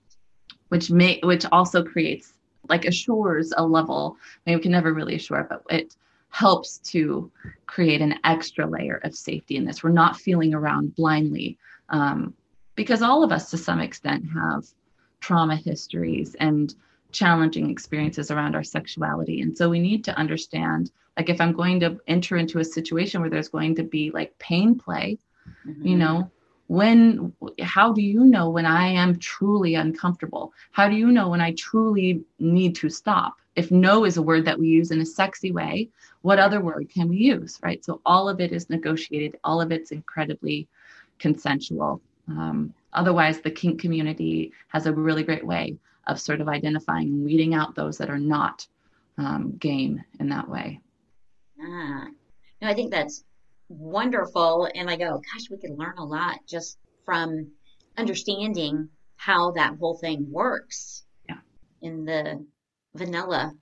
which 0.68 0.90
may 0.90 1.20
which 1.22 1.44
also 1.52 1.82
creates 1.84 2.34
like 2.68 2.84
assures 2.84 3.52
a 3.56 3.64
level. 3.64 4.16
I 4.46 4.50
mean, 4.50 4.58
we 4.58 4.62
can 4.62 4.72
never 4.72 4.92
really 4.92 5.16
assure, 5.16 5.46
but 5.48 5.62
it 5.70 5.96
helps 6.30 6.78
to 6.78 7.30
create 7.66 8.00
an 8.00 8.14
extra 8.24 8.66
layer 8.66 9.00
of 9.02 9.14
safety 9.14 9.56
in 9.56 9.64
this. 9.64 9.82
We're 9.82 9.90
not 9.90 10.16
feeling 10.16 10.54
around 10.54 10.94
blindly 10.94 11.58
um, 11.88 12.34
because 12.76 13.02
all 13.02 13.24
of 13.24 13.32
us, 13.32 13.50
to 13.50 13.58
some 13.58 13.80
extent, 13.80 14.24
have 14.32 14.66
trauma 15.20 15.56
histories 15.56 16.36
and 16.36 16.74
challenging 17.12 17.68
experiences 17.68 18.30
around 18.30 18.54
our 18.54 18.62
sexuality. 18.62 19.40
And 19.40 19.56
so 19.56 19.68
we 19.68 19.80
need 19.80 20.04
to 20.04 20.16
understand 20.16 20.90
like, 21.16 21.28
if 21.28 21.40
I'm 21.40 21.52
going 21.52 21.80
to 21.80 22.00
enter 22.06 22.36
into 22.36 22.60
a 22.60 22.64
situation 22.64 23.20
where 23.20 23.30
there's 23.30 23.48
going 23.48 23.74
to 23.74 23.82
be 23.82 24.10
like 24.12 24.38
pain 24.38 24.78
play, 24.78 25.18
mm-hmm. 25.66 25.86
you 25.86 25.96
know, 25.96 26.30
when 26.70 27.32
how 27.60 27.92
do 27.92 28.00
you 28.00 28.24
know 28.24 28.48
when 28.48 28.64
i 28.64 28.86
am 28.86 29.18
truly 29.18 29.74
uncomfortable? 29.74 30.52
How 30.70 30.88
do 30.88 30.94
you 30.94 31.10
know 31.10 31.28
when 31.28 31.40
i 31.40 31.50
truly 31.54 32.22
need 32.38 32.76
to 32.76 32.88
stop? 32.88 33.34
If 33.56 33.72
no 33.72 34.04
is 34.04 34.18
a 34.18 34.22
word 34.22 34.44
that 34.44 34.56
we 34.56 34.68
use 34.68 34.92
in 34.92 35.00
a 35.00 35.04
sexy 35.04 35.50
way 35.50 35.88
what 36.22 36.38
other 36.38 36.60
word 36.60 36.88
can 36.88 37.08
we 37.08 37.16
use 37.16 37.58
right? 37.64 37.84
So 37.84 38.00
all 38.06 38.28
of 38.28 38.40
it 38.40 38.52
is 38.52 38.70
negotiated. 38.70 39.40
All 39.42 39.60
of 39.60 39.72
it's 39.72 39.90
incredibly 39.90 40.68
consensual. 41.18 42.00
Um, 42.28 42.72
otherwise 42.92 43.40
the 43.40 43.50
kink 43.50 43.80
community 43.80 44.52
has 44.68 44.86
a 44.86 44.92
really 44.92 45.24
great 45.24 45.44
way 45.44 45.76
of 46.06 46.20
sort 46.20 46.40
of 46.40 46.48
identifying 46.48 47.08
and 47.08 47.24
weeding 47.24 47.52
out 47.52 47.74
those 47.74 47.98
that 47.98 48.10
are 48.10 48.24
not 48.36 48.64
um, 49.18 49.56
game 49.58 50.04
in 50.20 50.28
that 50.28 50.48
way. 50.48 50.78
Ah. 51.60 52.06
No 52.62 52.68
i 52.68 52.74
think 52.74 52.92
that's 52.92 53.24
wonderful. 53.70 54.68
And 54.74 54.90
I 54.90 54.96
go, 54.96 55.22
gosh, 55.32 55.48
we 55.50 55.56
could 55.56 55.78
learn 55.78 55.96
a 55.96 56.04
lot 56.04 56.40
just 56.46 56.78
from 57.04 57.48
understanding 57.96 58.88
how 59.16 59.52
that 59.52 59.76
whole 59.78 59.96
thing 59.96 60.30
works 60.30 61.04
yeah. 61.28 61.36
in 61.82 62.04
the 62.04 62.44
vanilla 62.94 63.52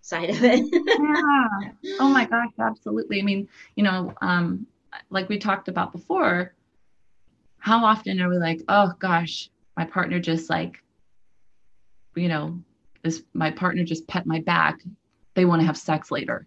side 0.00 0.30
of 0.30 0.42
it. 0.42 0.64
yeah. 0.72 1.94
Oh 2.00 2.08
my 2.08 2.24
gosh, 2.24 2.52
absolutely. 2.58 3.20
I 3.20 3.22
mean, 3.22 3.48
you 3.76 3.84
know, 3.84 4.14
um, 4.20 4.66
like 5.10 5.28
we 5.28 5.38
talked 5.38 5.68
about 5.68 5.92
before, 5.92 6.54
how 7.58 7.84
often 7.84 8.20
are 8.20 8.28
we 8.28 8.36
like, 8.36 8.62
oh 8.68 8.92
gosh, 8.98 9.50
my 9.76 9.84
partner 9.84 10.20
just 10.20 10.50
like, 10.50 10.76
you 12.14 12.28
know, 12.28 12.60
this 13.02 13.22
my 13.32 13.50
partner 13.50 13.84
just 13.84 14.06
pet 14.06 14.26
my 14.26 14.40
back. 14.40 14.80
They 15.34 15.44
want 15.44 15.60
to 15.60 15.66
have 15.66 15.76
sex 15.76 16.10
later 16.10 16.46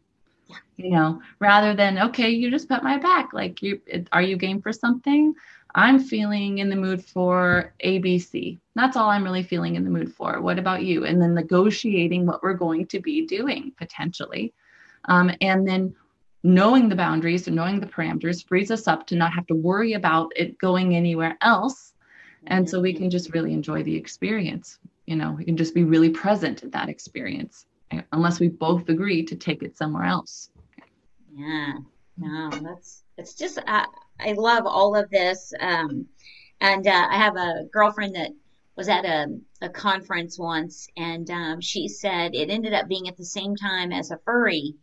you 0.78 0.92
know 0.92 1.22
rather 1.40 1.74
than 1.74 1.98
okay 1.98 2.30
you 2.30 2.50
just 2.50 2.70
pet 2.70 2.84
my 2.84 2.98
back. 2.98 3.34
Like 3.34 3.62
you 3.62 3.82
are 4.12 4.22
you 4.22 4.38
game 4.38 4.62
for 4.62 4.74
something? 4.74 5.34
I'm 5.76 6.00
feeling 6.00 6.60
in 6.60 6.70
the 6.70 6.76
mood 6.76 7.04
for 7.04 7.74
abc 7.84 8.58
that's 8.78 8.96
all 8.96 9.10
i'm 9.10 9.24
really 9.24 9.44
feeling 9.44 9.76
in 9.76 9.84
the 9.84 9.90
mood 9.90 10.14
for. 10.14 10.40
What 10.40 10.60
about 10.60 10.84
you? 10.84 11.06
And 11.06 11.20
then 11.22 11.34
negotiating 11.34 12.26
what 12.26 12.44
we're 12.44 12.54
going 12.54 12.86
to 12.88 13.00
be 13.00 13.26
doing 13.26 13.74
potentially. 13.76 14.54
Um, 15.06 15.32
and 15.42 15.68
then 15.68 15.96
knowing 16.44 16.88
the 16.88 16.96
boundaries 16.96 17.48
and 17.48 17.56
knowing 17.56 17.80
the 17.80 17.88
parameters 17.88 18.46
frees 18.48 18.70
us 18.70 18.88
up 18.88 19.08
to 19.08 19.16
not 19.16 19.34
have 19.34 19.48
to 19.48 19.56
worry 19.56 19.94
about 19.94 20.32
it 20.36 20.60
going 20.60 20.96
anywhere 20.96 21.38
else. 21.42 21.94
And 22.46 22.70
so 22.70 22.80
we 22.80 22.94
can 22.94 23.10
just 23.10 23.34
really 23.34 23.52
enjoy 23.52 23.82
the 23.84 23.96
experience. 23.96 24.78
You 25.08 25.16
know 25.16 25.32
we 25.32 25.44
can 25.44 25.58
just 25.58 25.74
be 25.74 25.84
really 25.84 26.10
present 26.10 26.64
in 26.64 26.70
that 26.72 26.90
experience 26.90 27.66
unless 28.12 28.40
we 28.40 28.50
both 28.50 28.90
agree 28.90 29.24
to 29.24 29.36
take 29.36 29.64
it 29.64 29.78
somewhere 29.78 30.06
else. 30.06 30.50
Yeah, 31.34 31.74
no, 32.18 32.50
that's 32.50 33.04
it's 33.18 33.36
just 33.36 33.58
uh, 33.58 33.86
I 34.20 34.34
love 34.34 34.66
all 34.66 34.96
of 34.96 35.10
this. 35.10 35.54
Um, 35.60 36.08
and 36.60 36.88
uh, 36.88 37.08
I 37.10 37.18
have 37.18 37.36
a 37.36 37.66
girlfriend 37.72 38.16
that 38.16 38.32
was 38.76 38.90
at 38.90 39.06
a, 39.06 39.28
a 39.62 39.70
conference 39.70 40.38
once, 40.40 40.88
and 40.98 41.30
um, 41.30 41.62
she 41.62 41.88
said 41.88 42.34
it 42.34 42.50
ended 42.50 42.74
up 42.74 42.88
being 42.88 43.08
at 43.08 43.18
the 43.18 43.26
same 43.26 43.56
time 43.56 43.92
as 43.92 44.12
a 44.12 44.20
furry 44.26 44.76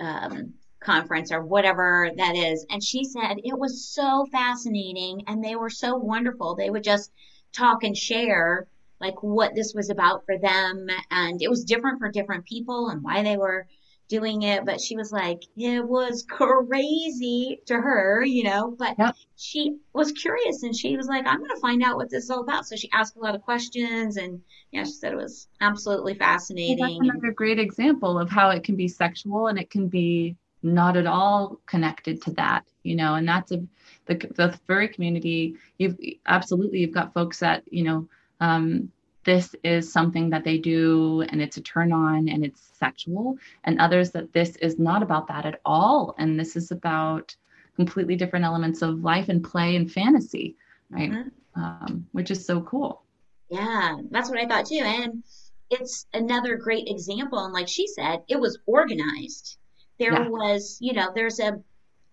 um, 0.00 0.54
conference 0.80 1.32
or 1.32 1.44
whatever 1.44 2.10
that 2.16 2.34
is. 2.34 2.66
And 2.70 2.82
she 2.82 3.04
said 3.04 3.36
it 3.44 3.58
was 3.58 3.86
so 3.86 4.26
fascinating, 4.32 5.24
and 5.26 5.42
they 5.42 5.56
were 5.56 5.70
so 5.70 5.96
wonderful. 5.96 6.54
They 6.54 6.70
would 6.70 6.84
just 6.84 7.10
talk 7.52 7.84
and 7.84 7.96
share 7.96 8.66
like 9.02 9.22
what 9.22 9.54
this 9.54 9.74
was 9.74 9.90
about 9.90 10.24
for 10.24 10.38
them. 10.38 10.86
And 11.10 11.42
it 11.42 11.50
was 11.50 11.64
different 11.64 11.98
for 11.98 12.10
different 12.10 12.46
people 12.46 12.88
and 12.88 13.02
why 13.02 13.22
they 13.22 13.36
were 13.36 13.66
doing 14.08 14.42
it, 14.42 14.66
but 14.66 14.78
she 14.78 14.94
was 14.94 15.10
like, 15.10 15.42
it 15.56 15.86
was 15.86 16.24
crazy 16.28 17.60
to 17.64 17.74
her, 17.74 18.22
you 18.22 18.44
know, 18.44 18.74
but 18.78 18.94
yep. 18.98 19.16
she 19.36 19.78
was 19.94 20.12
curious 20.12 20.62
and 20.62 20.76
she 20.76 20.96
was 20.98 21.06
like, 21.06 21.26
I'm 21.26 21.38
going 21.38 21.50
to 21.50 21.60
find 21.60 21.82
out 21.82 21.96
what 21.96 22.10
this 22.10 22.24
is 22.24 22.30
all 22.30 22.42
about. 22.42 22.66
So 22.66 22.76
she 22.76 22.90
asked 22.92 23.16
a 23.16 23.20
lot 23.20 23.34
of 23.34 23.40
questions 23.40 24.18
and 24.18 24.40
yeah, 24.70 24.84
she 24.84 24.92
said 24.92 25.12
it 25.12 25.16
was 25.16 25.48
absolutely 25.62 26.14
fascinating. 26.14 26.78
Well, 26.78 26.90
that's 26.90 27.10
another 27.10 27.32
great 27.32 27.58
example 27.58 28.18
of 28.18 28.28
how 28.28 28.50
it 28.50 28.64
can 28.64 28.76
be 28.76 28.86
sexual 28.86 29.46
and 29.46 29.58
it 29.58 29.70
can 29.70 29.88
be 29.88 30.36
not 30.62 30.96
at 30.96 31.06
all 31.06 31.58
connected 31.66 32.20
to 32.22 32.32
that, 32.32 32.64
you 32.82 32.94
know, 32.94 33.14
and 33.14 33.26
that's 33.26 33.50
a, 33.50 33.64
the, 34.06 34.14
the 34.36 34.58
furry 34.66 34.88
community, 34.88 35.56
you've 35.78 35.96
absolutely, 36.26 36.80
you've 36.80 36.92
got 36.92 37.14
folks 37.14 37.38
that, 37.38 37.62
you 37.70 37.82
know, 37.82 38.06
um, 38.42 38.90
this 39.24 39.54
is 39.62 39.92
something 39.92 40.30
that 40.30 40.42
they 40.42 40.58
do 40.58 41.22
and 41.28 41.40
it's 41.40 41.56
a 41.56 41.60
turn 41.60 41.92
on 41.92 42.28
and 42.28 42.44
it's 42.44 42.60
sexual, 42.74 43.38
and 43.64 43.80
others 43.80 44.10
that 44.10 44.32
this 44.32 44.56
is 44.56 44.78
not 44.78 45.02
about 45.02 45.28
that 45.28 45.46
at 45.46 45.60
all. 45.64 46.14
And 46.18 46.38
this 46.38 46.56
is 46.56 46.72
about 46.72 47.36
completely 47.76 48.16
different 48.16 48.44
elements 48.44 48.82
of 48.82 49.04
life 49.04 49.28
and 49.28 49.44
play 49.44 49.76
and 49.76 49.90
fantasy, 49.90 50.56
right? 50.90 51.12
Mm-hmm. 51.12 51.62
Um, 51.62 52.06
which 52.12 52.30
is 52.30 52.44
so 52.44 52.62
cool. 52.62 53.02
Yeah, 53.48 53.98
that's 54.10 54.28
what 54.28 54.40
I 54.40 54.46
thought 54.46 54.66
too. 54.66 54.82
And 54.82 55.22
it's 55.70 56.06
another 56.12 56.56
great 56.56 56.88
example. 56.88 57.44
And 57.44 57.52
like 57.52 57.68
she 57.68 57.86
said, 57.86 58.22
it 58.28 58.40
was 58.40 58.58
organized. 58.66 59.56
There 59.98 60.14
yeah. 60.14 60.28
was, 60.28 60.78
you 60.80 60.94
know, 60.94 61.12
there's 61.14 61.38
a 61.38 61.60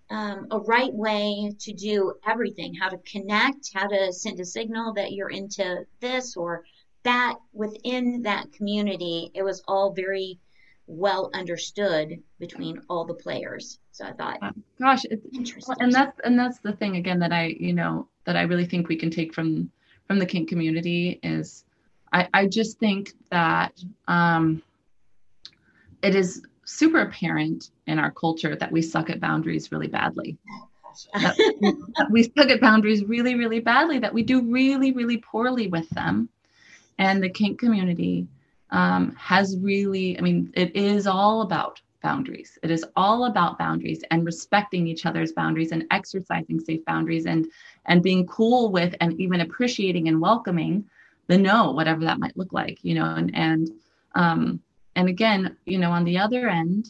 um, 0.10 0.48
a 0.52 0.60
right 0.60 0.94
way 0.94 1.52
to 1.60 1.74
do 1.74 2.14
everything 2.26 2.74
how 2.74 2.90
to 2.90 2.98
connect 3.00 3.72
how 3.74 3.88
to 3.88 4.12
send 4.12 4.40
a 4.40 4.46
signal 4.46 4.94
that 4.94 5.12
you're 5.12 5.30
into 5.30 5.86
this 6.00 6.36
or 6.36 6.64
that 7.04 7.38
within 7.54 8.22
that 8.24 8.52
community, 8.52 9.32
it 9.34 9.44
was 9.44 9.64
all 9.68 9.94
very 9.94 10.40
well 10.88 11.30
understood 11.34 12.22
between 12.40 12.82
all 12.90 13.06
the 13.06 13.14
players. 13.14 13.80
So 13.92 14.06
I 14.06 14.14
thought, 14.14 14.40
gosh, 14.80 15.06
it's 15.06 15.26
interesting. 15.34 15.76
And 15.80 15.94
that's 15.94 16.20
and 16.24 16.38
that's 16.38 16.60
the 16.60 16.74
thing 16.74 16.98
again 16.98 17.20
that 17.20 17.32
I 17.32 17.56
you 17.60 17.74
know 17.74 18.08
that 18.26 18.36
I 18.36 18.44
really 18.44 18.66
think 18.66 18.88
we 18.88 18.96
can 18.96 19.12
take 19.12 19.34
from 19.34 19.72
from 20.08 20.20
the 20.20 20.26
kink 20.26 20.50
community 20.50 21.20
is 21.24 21.66
I 22.12 22.28
I 22.34 22.48
just 22.48 22.80
think 22.80 23.12
that 23.30 23.74
um, 24.08 24.62
it 26.02 26.16
is 26.16 26.44
super 26.70 27.02
apparent 27.02 27.72
in 27.88 28.00
our 28.00 28.12
culture 28.12 28.56
that 28.56 28.72
we 28.72 28.82
suck 28.82 29.10
at 29.10 29.20
boundaries 29.20 29.72
really 29.72 29.88
badly. 29.88 30.38
that 31.14 32.08
we 32.12 32.24
suck 32.24 32.50
at 32.50 32.62
boundaries 32.62 33.04
really, 33.06 33.36
really 33.36 33.60
badly, 33.60 34.00
that 34.00 34.14
we 34.14 34.24
do 34.24 34.42
really, 34.42 34.92
really 34.92 35.18
poorly 35.18 35.68
with 35.68 35.90
them 35.92 36.30
and 37.00 37.24
the 37.24 37.30
kink 37.30 37.60
community 37.60 38.28
um, 38.72 39.16
has 39.16 39.58
really, 39.60 40.18
I 40.20 40.22
mean, 40.22 40.52
it 40.56 40.76
is 40.76 41.08
all 41.08 41.42
about 41.42 41.82
boundaries. 42.04 42.60
It 42.62 42.70
is 42.70 42.86
all 42.96 43.26
about 43.26 43.58
boundaries 43.58 44.04
and 44.12 44.26
respecting 44.26 44.88
each 44.88 45.06
other's 45.06 45.32
boundaries 45.32 45.72
and 45.72 45.86
exercising 45.92 46.60
safe 46.60 46.86
boundaries 46.86 47.26
and 47.26 47.48
and 47.86 48.04
being 48.04 48.28
cool 48.28 48.72
with 48.72 48.96
and 49.02 49.20
even 49.20 49.42
appreciating 49.42 50.08
and 50.08 50.22
welcoming 50.22 50.86
the 51.28 51.38
no, 51.38 51.72
whatever 51.72 52.02
that 52.06 52.20
might 52.20 52.38
look 52.38 52.54
like, 52.54 52.80
you 52.84 52.96
know, 52.96 53.06
and 53.06 53.36
and 53.36 53.72
um, 54.16 54.62
and 54.96 55.08
again, 55.10 55.58
you 55.66 55.78
know, 55.78 55.92
on 55.92 56.04
the 56.04 56.18
other 56.18 56.50
end, 56.50 56.90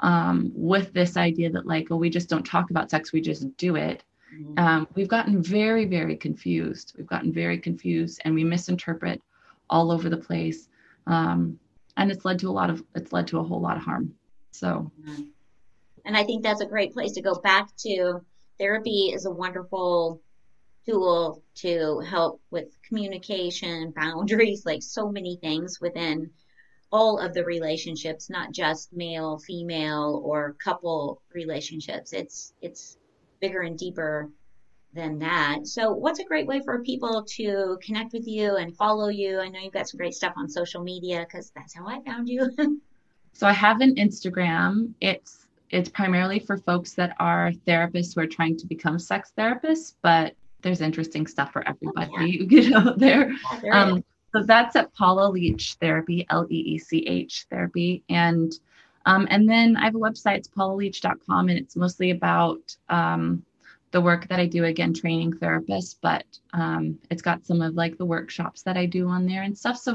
um, 0.00 0.52
with 0.54 0.92
this 0.92 1.16
idea 1.16 1.50
that 1.50 1.66
like, 1.66 1.88
oh, 1.90 1.96
we 1.96 2.10
just 2.10 2.28
don't 2.28 2.44
talk 2.44 2.70
about 2.70 2.90
sex, 2.90 3.12
we 3.12 3.20
just 3.20 3.56
do 3.56 3.76
it. 3.76 4.02
Mm-hmm. 4.34 4.58
Um, 4.58 4.88
we've 4.94 5.08
gotten 5.08 5.42
very, 5.42 5.86
very 5.86 6.16
confused. 6.16 6.94
We've 6.96 7.06
gotten 7.06 7.32
very 7.32 7.58
confused, 7.58 8.20
and 8.24 8.34
we 8.34 8.44
misinterpret 8.44 9.22
all 9.70 9.90
over 9.90 10.08
the 10.08 10.16
place, 10.16 10.68
um, 11.06 11.58
and 11.96 12.10
it's 12.10 12.24
led 12.24 12.38
to 12.40 12.48
a 12.48 12.52
lot 12.52 12.68
of 12.68 12.82
it's 12.94 13.12
led 13.12 13.26
to 13.28 13.38
a 13.38 13.42
whole 13.42 13.60
lot 13.60 13.76
of 13.76 13.82
harm. 13.82 14.14
So, 14.50 14.90
mm-hmm. 15.00 15.22
and 16.04 16.16
I 16.16 16.24
think 16.24 16.42
that's 16.42 16.60
a 16.60 16.66
great 16.66 16.92
place 16.92 17.12
to 17.12 17.22
go 17.22 17.34
back 17.34 17.74
to. 17.78 18.20
Therapy 18.58 19.12
is 19.12 19.26
a 19.26 19.30
wonderful 19.30 20.20
tool 20.86 21.42
to 21.56 22.00
help 22.00 22.40
with 22.50 22.68
communication, 22.82 23.92
boundaries, 23.94 24.64
like 24.64 24.82
so 24.82 25.10
many 25.10 25.36
things 25.36 25.80
within 25.80 26.30
all 26.92 27.18
of 27.18 27.34
the 27.34 27.44
relationships, 27.44 28.30
not 28.30 28.52
just 28.52 28.92
male, 28.92 29.38
female, 29.38 30.22
or 30.24 30.56
couple 30.62 31.20
relationships. 31.32 32.12
It's 32.12 32.52
it's 32.62 32.98
bigger 33.40 33.62
and 33.62 33.78
deeper 33.78 34.30
than 34.94 35.18
that. 35.18 35.66
So, 35.66 35.92
what's 35.92 36.20
a 36.20 36.24
great 36.24 36.46
way 36.46 36.60
for 36.64 36.82
people 36.82 37.24
to 37.36 37.78
connect 37.82 38.12
with 38.12 38.26
you 38.26 38.56
and 38.56 38.76
follow 38.76 39.08
you? 39.08 39.38
I 39.38 39.48
know 39.48 39.60
you've 39.60 39.72
got 39.72 39.88
some 39.88 39.98
great 39.98 40.14
stuff 40.14 40.34
on 40.36 40.48
social 40.48 40.82
media 40.82 41.20
because 41.20 41.52
that's 41.54 41.74
how 41.74 41.86
I 41.86 42.00
found 42.02 42.28
you. 42.28 42.50
so, 43.32 43.46
I 43.46 43.52
have 43.52 43.80
an 43.80 43.94
Instagram. 43.96 44.92
It's 45.00 45.46
it's 45.70 45.88
primarily 45.88 46.38
for 46.38 46.56
folks 46.56 46.94
that 46.94 47.14
are 47.18 47.52
therapists 47.66 48.14
who 48.14 48.20
are 48.22 48.26
trying 48.26 48.56
to 48.56 48.66
become 48.66 48.98
sex 48.98 49.32
therapists, 49.36 49.94
but 50.02 50.34
there's 50.62 50.80
interesting 50.80 51.26
stuff 51.26 51.52
for 51.52 51.66
everybody, 51.66 52.10
oh, 52.16 52.20
yeah. 52.20 52.46
you 52.50 52.70
know, 52.70 52.94
there. 52.96 53.30
Yeah, 53.30 53.60
there 53.60 53.74
um, 53.74 54.04
so 54.36 54.42
that's 54.42 54.76
at 54.76 54.92
Paula 54.94 55.30
Leech 55.30 55.76
Therapy, 55.80 56.26
L 56.28 56.46
E 56.50 56.74
E 56.74 56.78
C 56.78 56.98
H 57.06 57.46
Therapy, 57.50 58.02
and 58.10 58.52
um, 59.06 59.26
and 59.30 59.48
then 59.48 59.76
I 59.76 59.84
have 59.84 59.94
a 59.94 59.98
website, 59.98 60.38
it's 60.38 60.48
paulaleech.com, 60.48 61.48
and 61.48 61.58
it's 61.58 61.76
mostly 61.76 62.10
about 62.10 62.76
um, 62.90 63.42
the 63.92 64.00
work 64.00 64.28
that 64.28 64.40
I 64.40 64.46
do, 64.46 64.64
again, 64.64 64.92
training 64.92 65.32
therapists, 65.34 65.96
but 66.02 66.24
um, 66.52 66.98
it's 67.08 67.22
got 67.22 67.46
some 67.46 67.62
of 67.62 67.74
like 67.74 67.96
the 67.96 68.04
workshops 68.04 68.62
that 68.62 68.76
I 68.76 68.84
do 68.84 69.08
on 69.08 69.24
there 69.24 69.42
and 69.42 69.56
stuff. 69.56 69.78
So, 69.78 69.92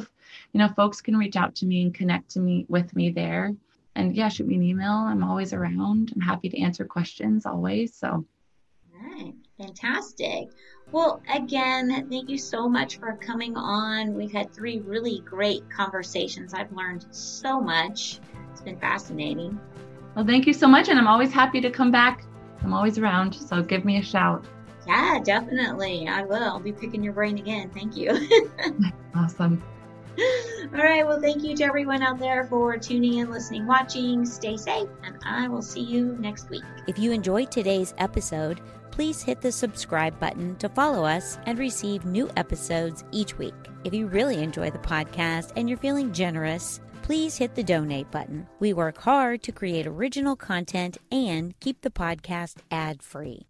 you 0.54 0.58
know, 0.58 0.70
folks 0.70 1.02
can 1.02 1.18
reach 1.18 1.36
out 1.36 1.54
to 1.56 1.66
me 1.66 1.84
and 1.84 1.94
connect 1.94 2.32
to 2.32 2.40
me 2.40 2.66
with 2.70 2.96
me 2.96 3.12
there. 3.12 3.54
And 3.96 4.16
yeah, 4.16 4.30
shoot 4.30 4.48
me 4.48 4.56
an 4.56 4.64
email. 4.64 4.94
I'm 4.94 5.26
always 5.26 5.54
around. 5.54 6.14
I'm 6.16 6.22
happy 6.22 6.48
to 6.50 6.62
answer 6.62 6.86
questions 6.86 7.46
always. 7.46 7.94
So, 7.94 8.08
all 8.08 9.04
right. 9.04 9.34
Fantastic. 9.58 10.48
Well, 10.92 11.22
again, 11.34 12.08
thank 12.10 12.30
you 12.30 12.38
so 12.38 12.68
much 12.68 12.98
for 12.98 13.14
coming 13.14 13.56
on. 13.56 14.14
We've 14.14 14.32
had 14.32 14.52
three 14.54 14.80
really 14.80 15.20
great 15.20 15.70
conversations. 15.70 16.54
I've 16.54 16.72
learned 16.74 17.06
so 17.12 17.62
much. 17.62 18.20
It's 18.52 18.62
been 18.62 18.78
fascinating. 18.78 19.58
Well, 20.16 20.26
thank 20.26 20.46
you 20.48 20.54
so 20.54 20.68
much. 20.68 20.90
And 20.90 21.00
I'm 21.00 21.08
always 21.08 21.32
happy 21.32 21.62
to 21.62 21.70
come 21.70 21.92
back. 21.92 22.26
I'm 22.62 22.74
always 22.74 22.98
around. 22.98 23.34
So 23.34 23.64
give 23.64 23.86
me 23.86 23.98
a 24.00 24.04
shout. 24.04 24.46
Yeah, 24.86 25.20
definitely. 25.24 26.08
I 26.08 26.24
will. 26.24 26.44
I'll 26.44 26.60
be 26.60 26.74
picking 26.74 27.04
your 27.04 27.14
brain 27.14 27.38
again. 27.38 27.70
Thank 27.70 27.96
you. 27.96 28.28
awesome. 29.16 29.64
All 30.20 30.84
right. 30.84 31.08
Well, 31.08 31.22
thank 31.22 31.44
you 31.44 31.56
to 31.56 31.64
everyone 31.64 32.04
out 32.04 32.20
there 32.20 32.44
for 32.46 32.78
tuning 32.78 33.20
in, 33.20 33.32
listening, 33.32 33.66
watching. 33.66 34.26
Stay 34.26 34.58
safe, 34.58 34.90
and 35.04 35.16
I 35.26 35.48
will 35.48 35.62
see 35.62 35.82
you 35.82 36.18
next 36.20 36.50
week. 36.50 36.64
If 36.88 37.00
you 37.00 37.12
enjoyed 37.12 37.50
today's 37.50 37.94
episode, 37.98 38.60
please 38.92 39.22
hit 39.22 39.42
the 39.42 39.52
subscribe 39.52 40.20
button 40.20 40.56
to 40.58 40.70
follow 40.70 41.06
us 41.06 41.38
and 41.46 41.58
receive 41.58 42.06
new 42.06 42.30
episodes 42.38 43.04
each 43.12 43.38
week. 43.38 43.56
If 43.84 43.94
you 43.94 44.08
really 44.08 44.44
enjoy 44.44 44.70
the 44.70 44.80
podcast 44.80 45.54
and 45.56 45.68
you're 45.68 45.78
feeling 45.78 46.14
generous, 46.14 46.80
please 47.02 47.38
hit 47.38 47.56
the 47.56 47.64
donate 47.64 48.12
button. 48.12 48.48
We 48.60 48.74
work 48.74 48.98
hard 48.98 49.42
to 49.44 49.52
create 49.52 49.88
original 49.88 50.36
content 50.36 50.98
and 51.12 51.60
keep 51.60 51.82
the 51.82 51.90
podcast 51.90 52.58
ad 52.70 53.02
free. 53.02 53.46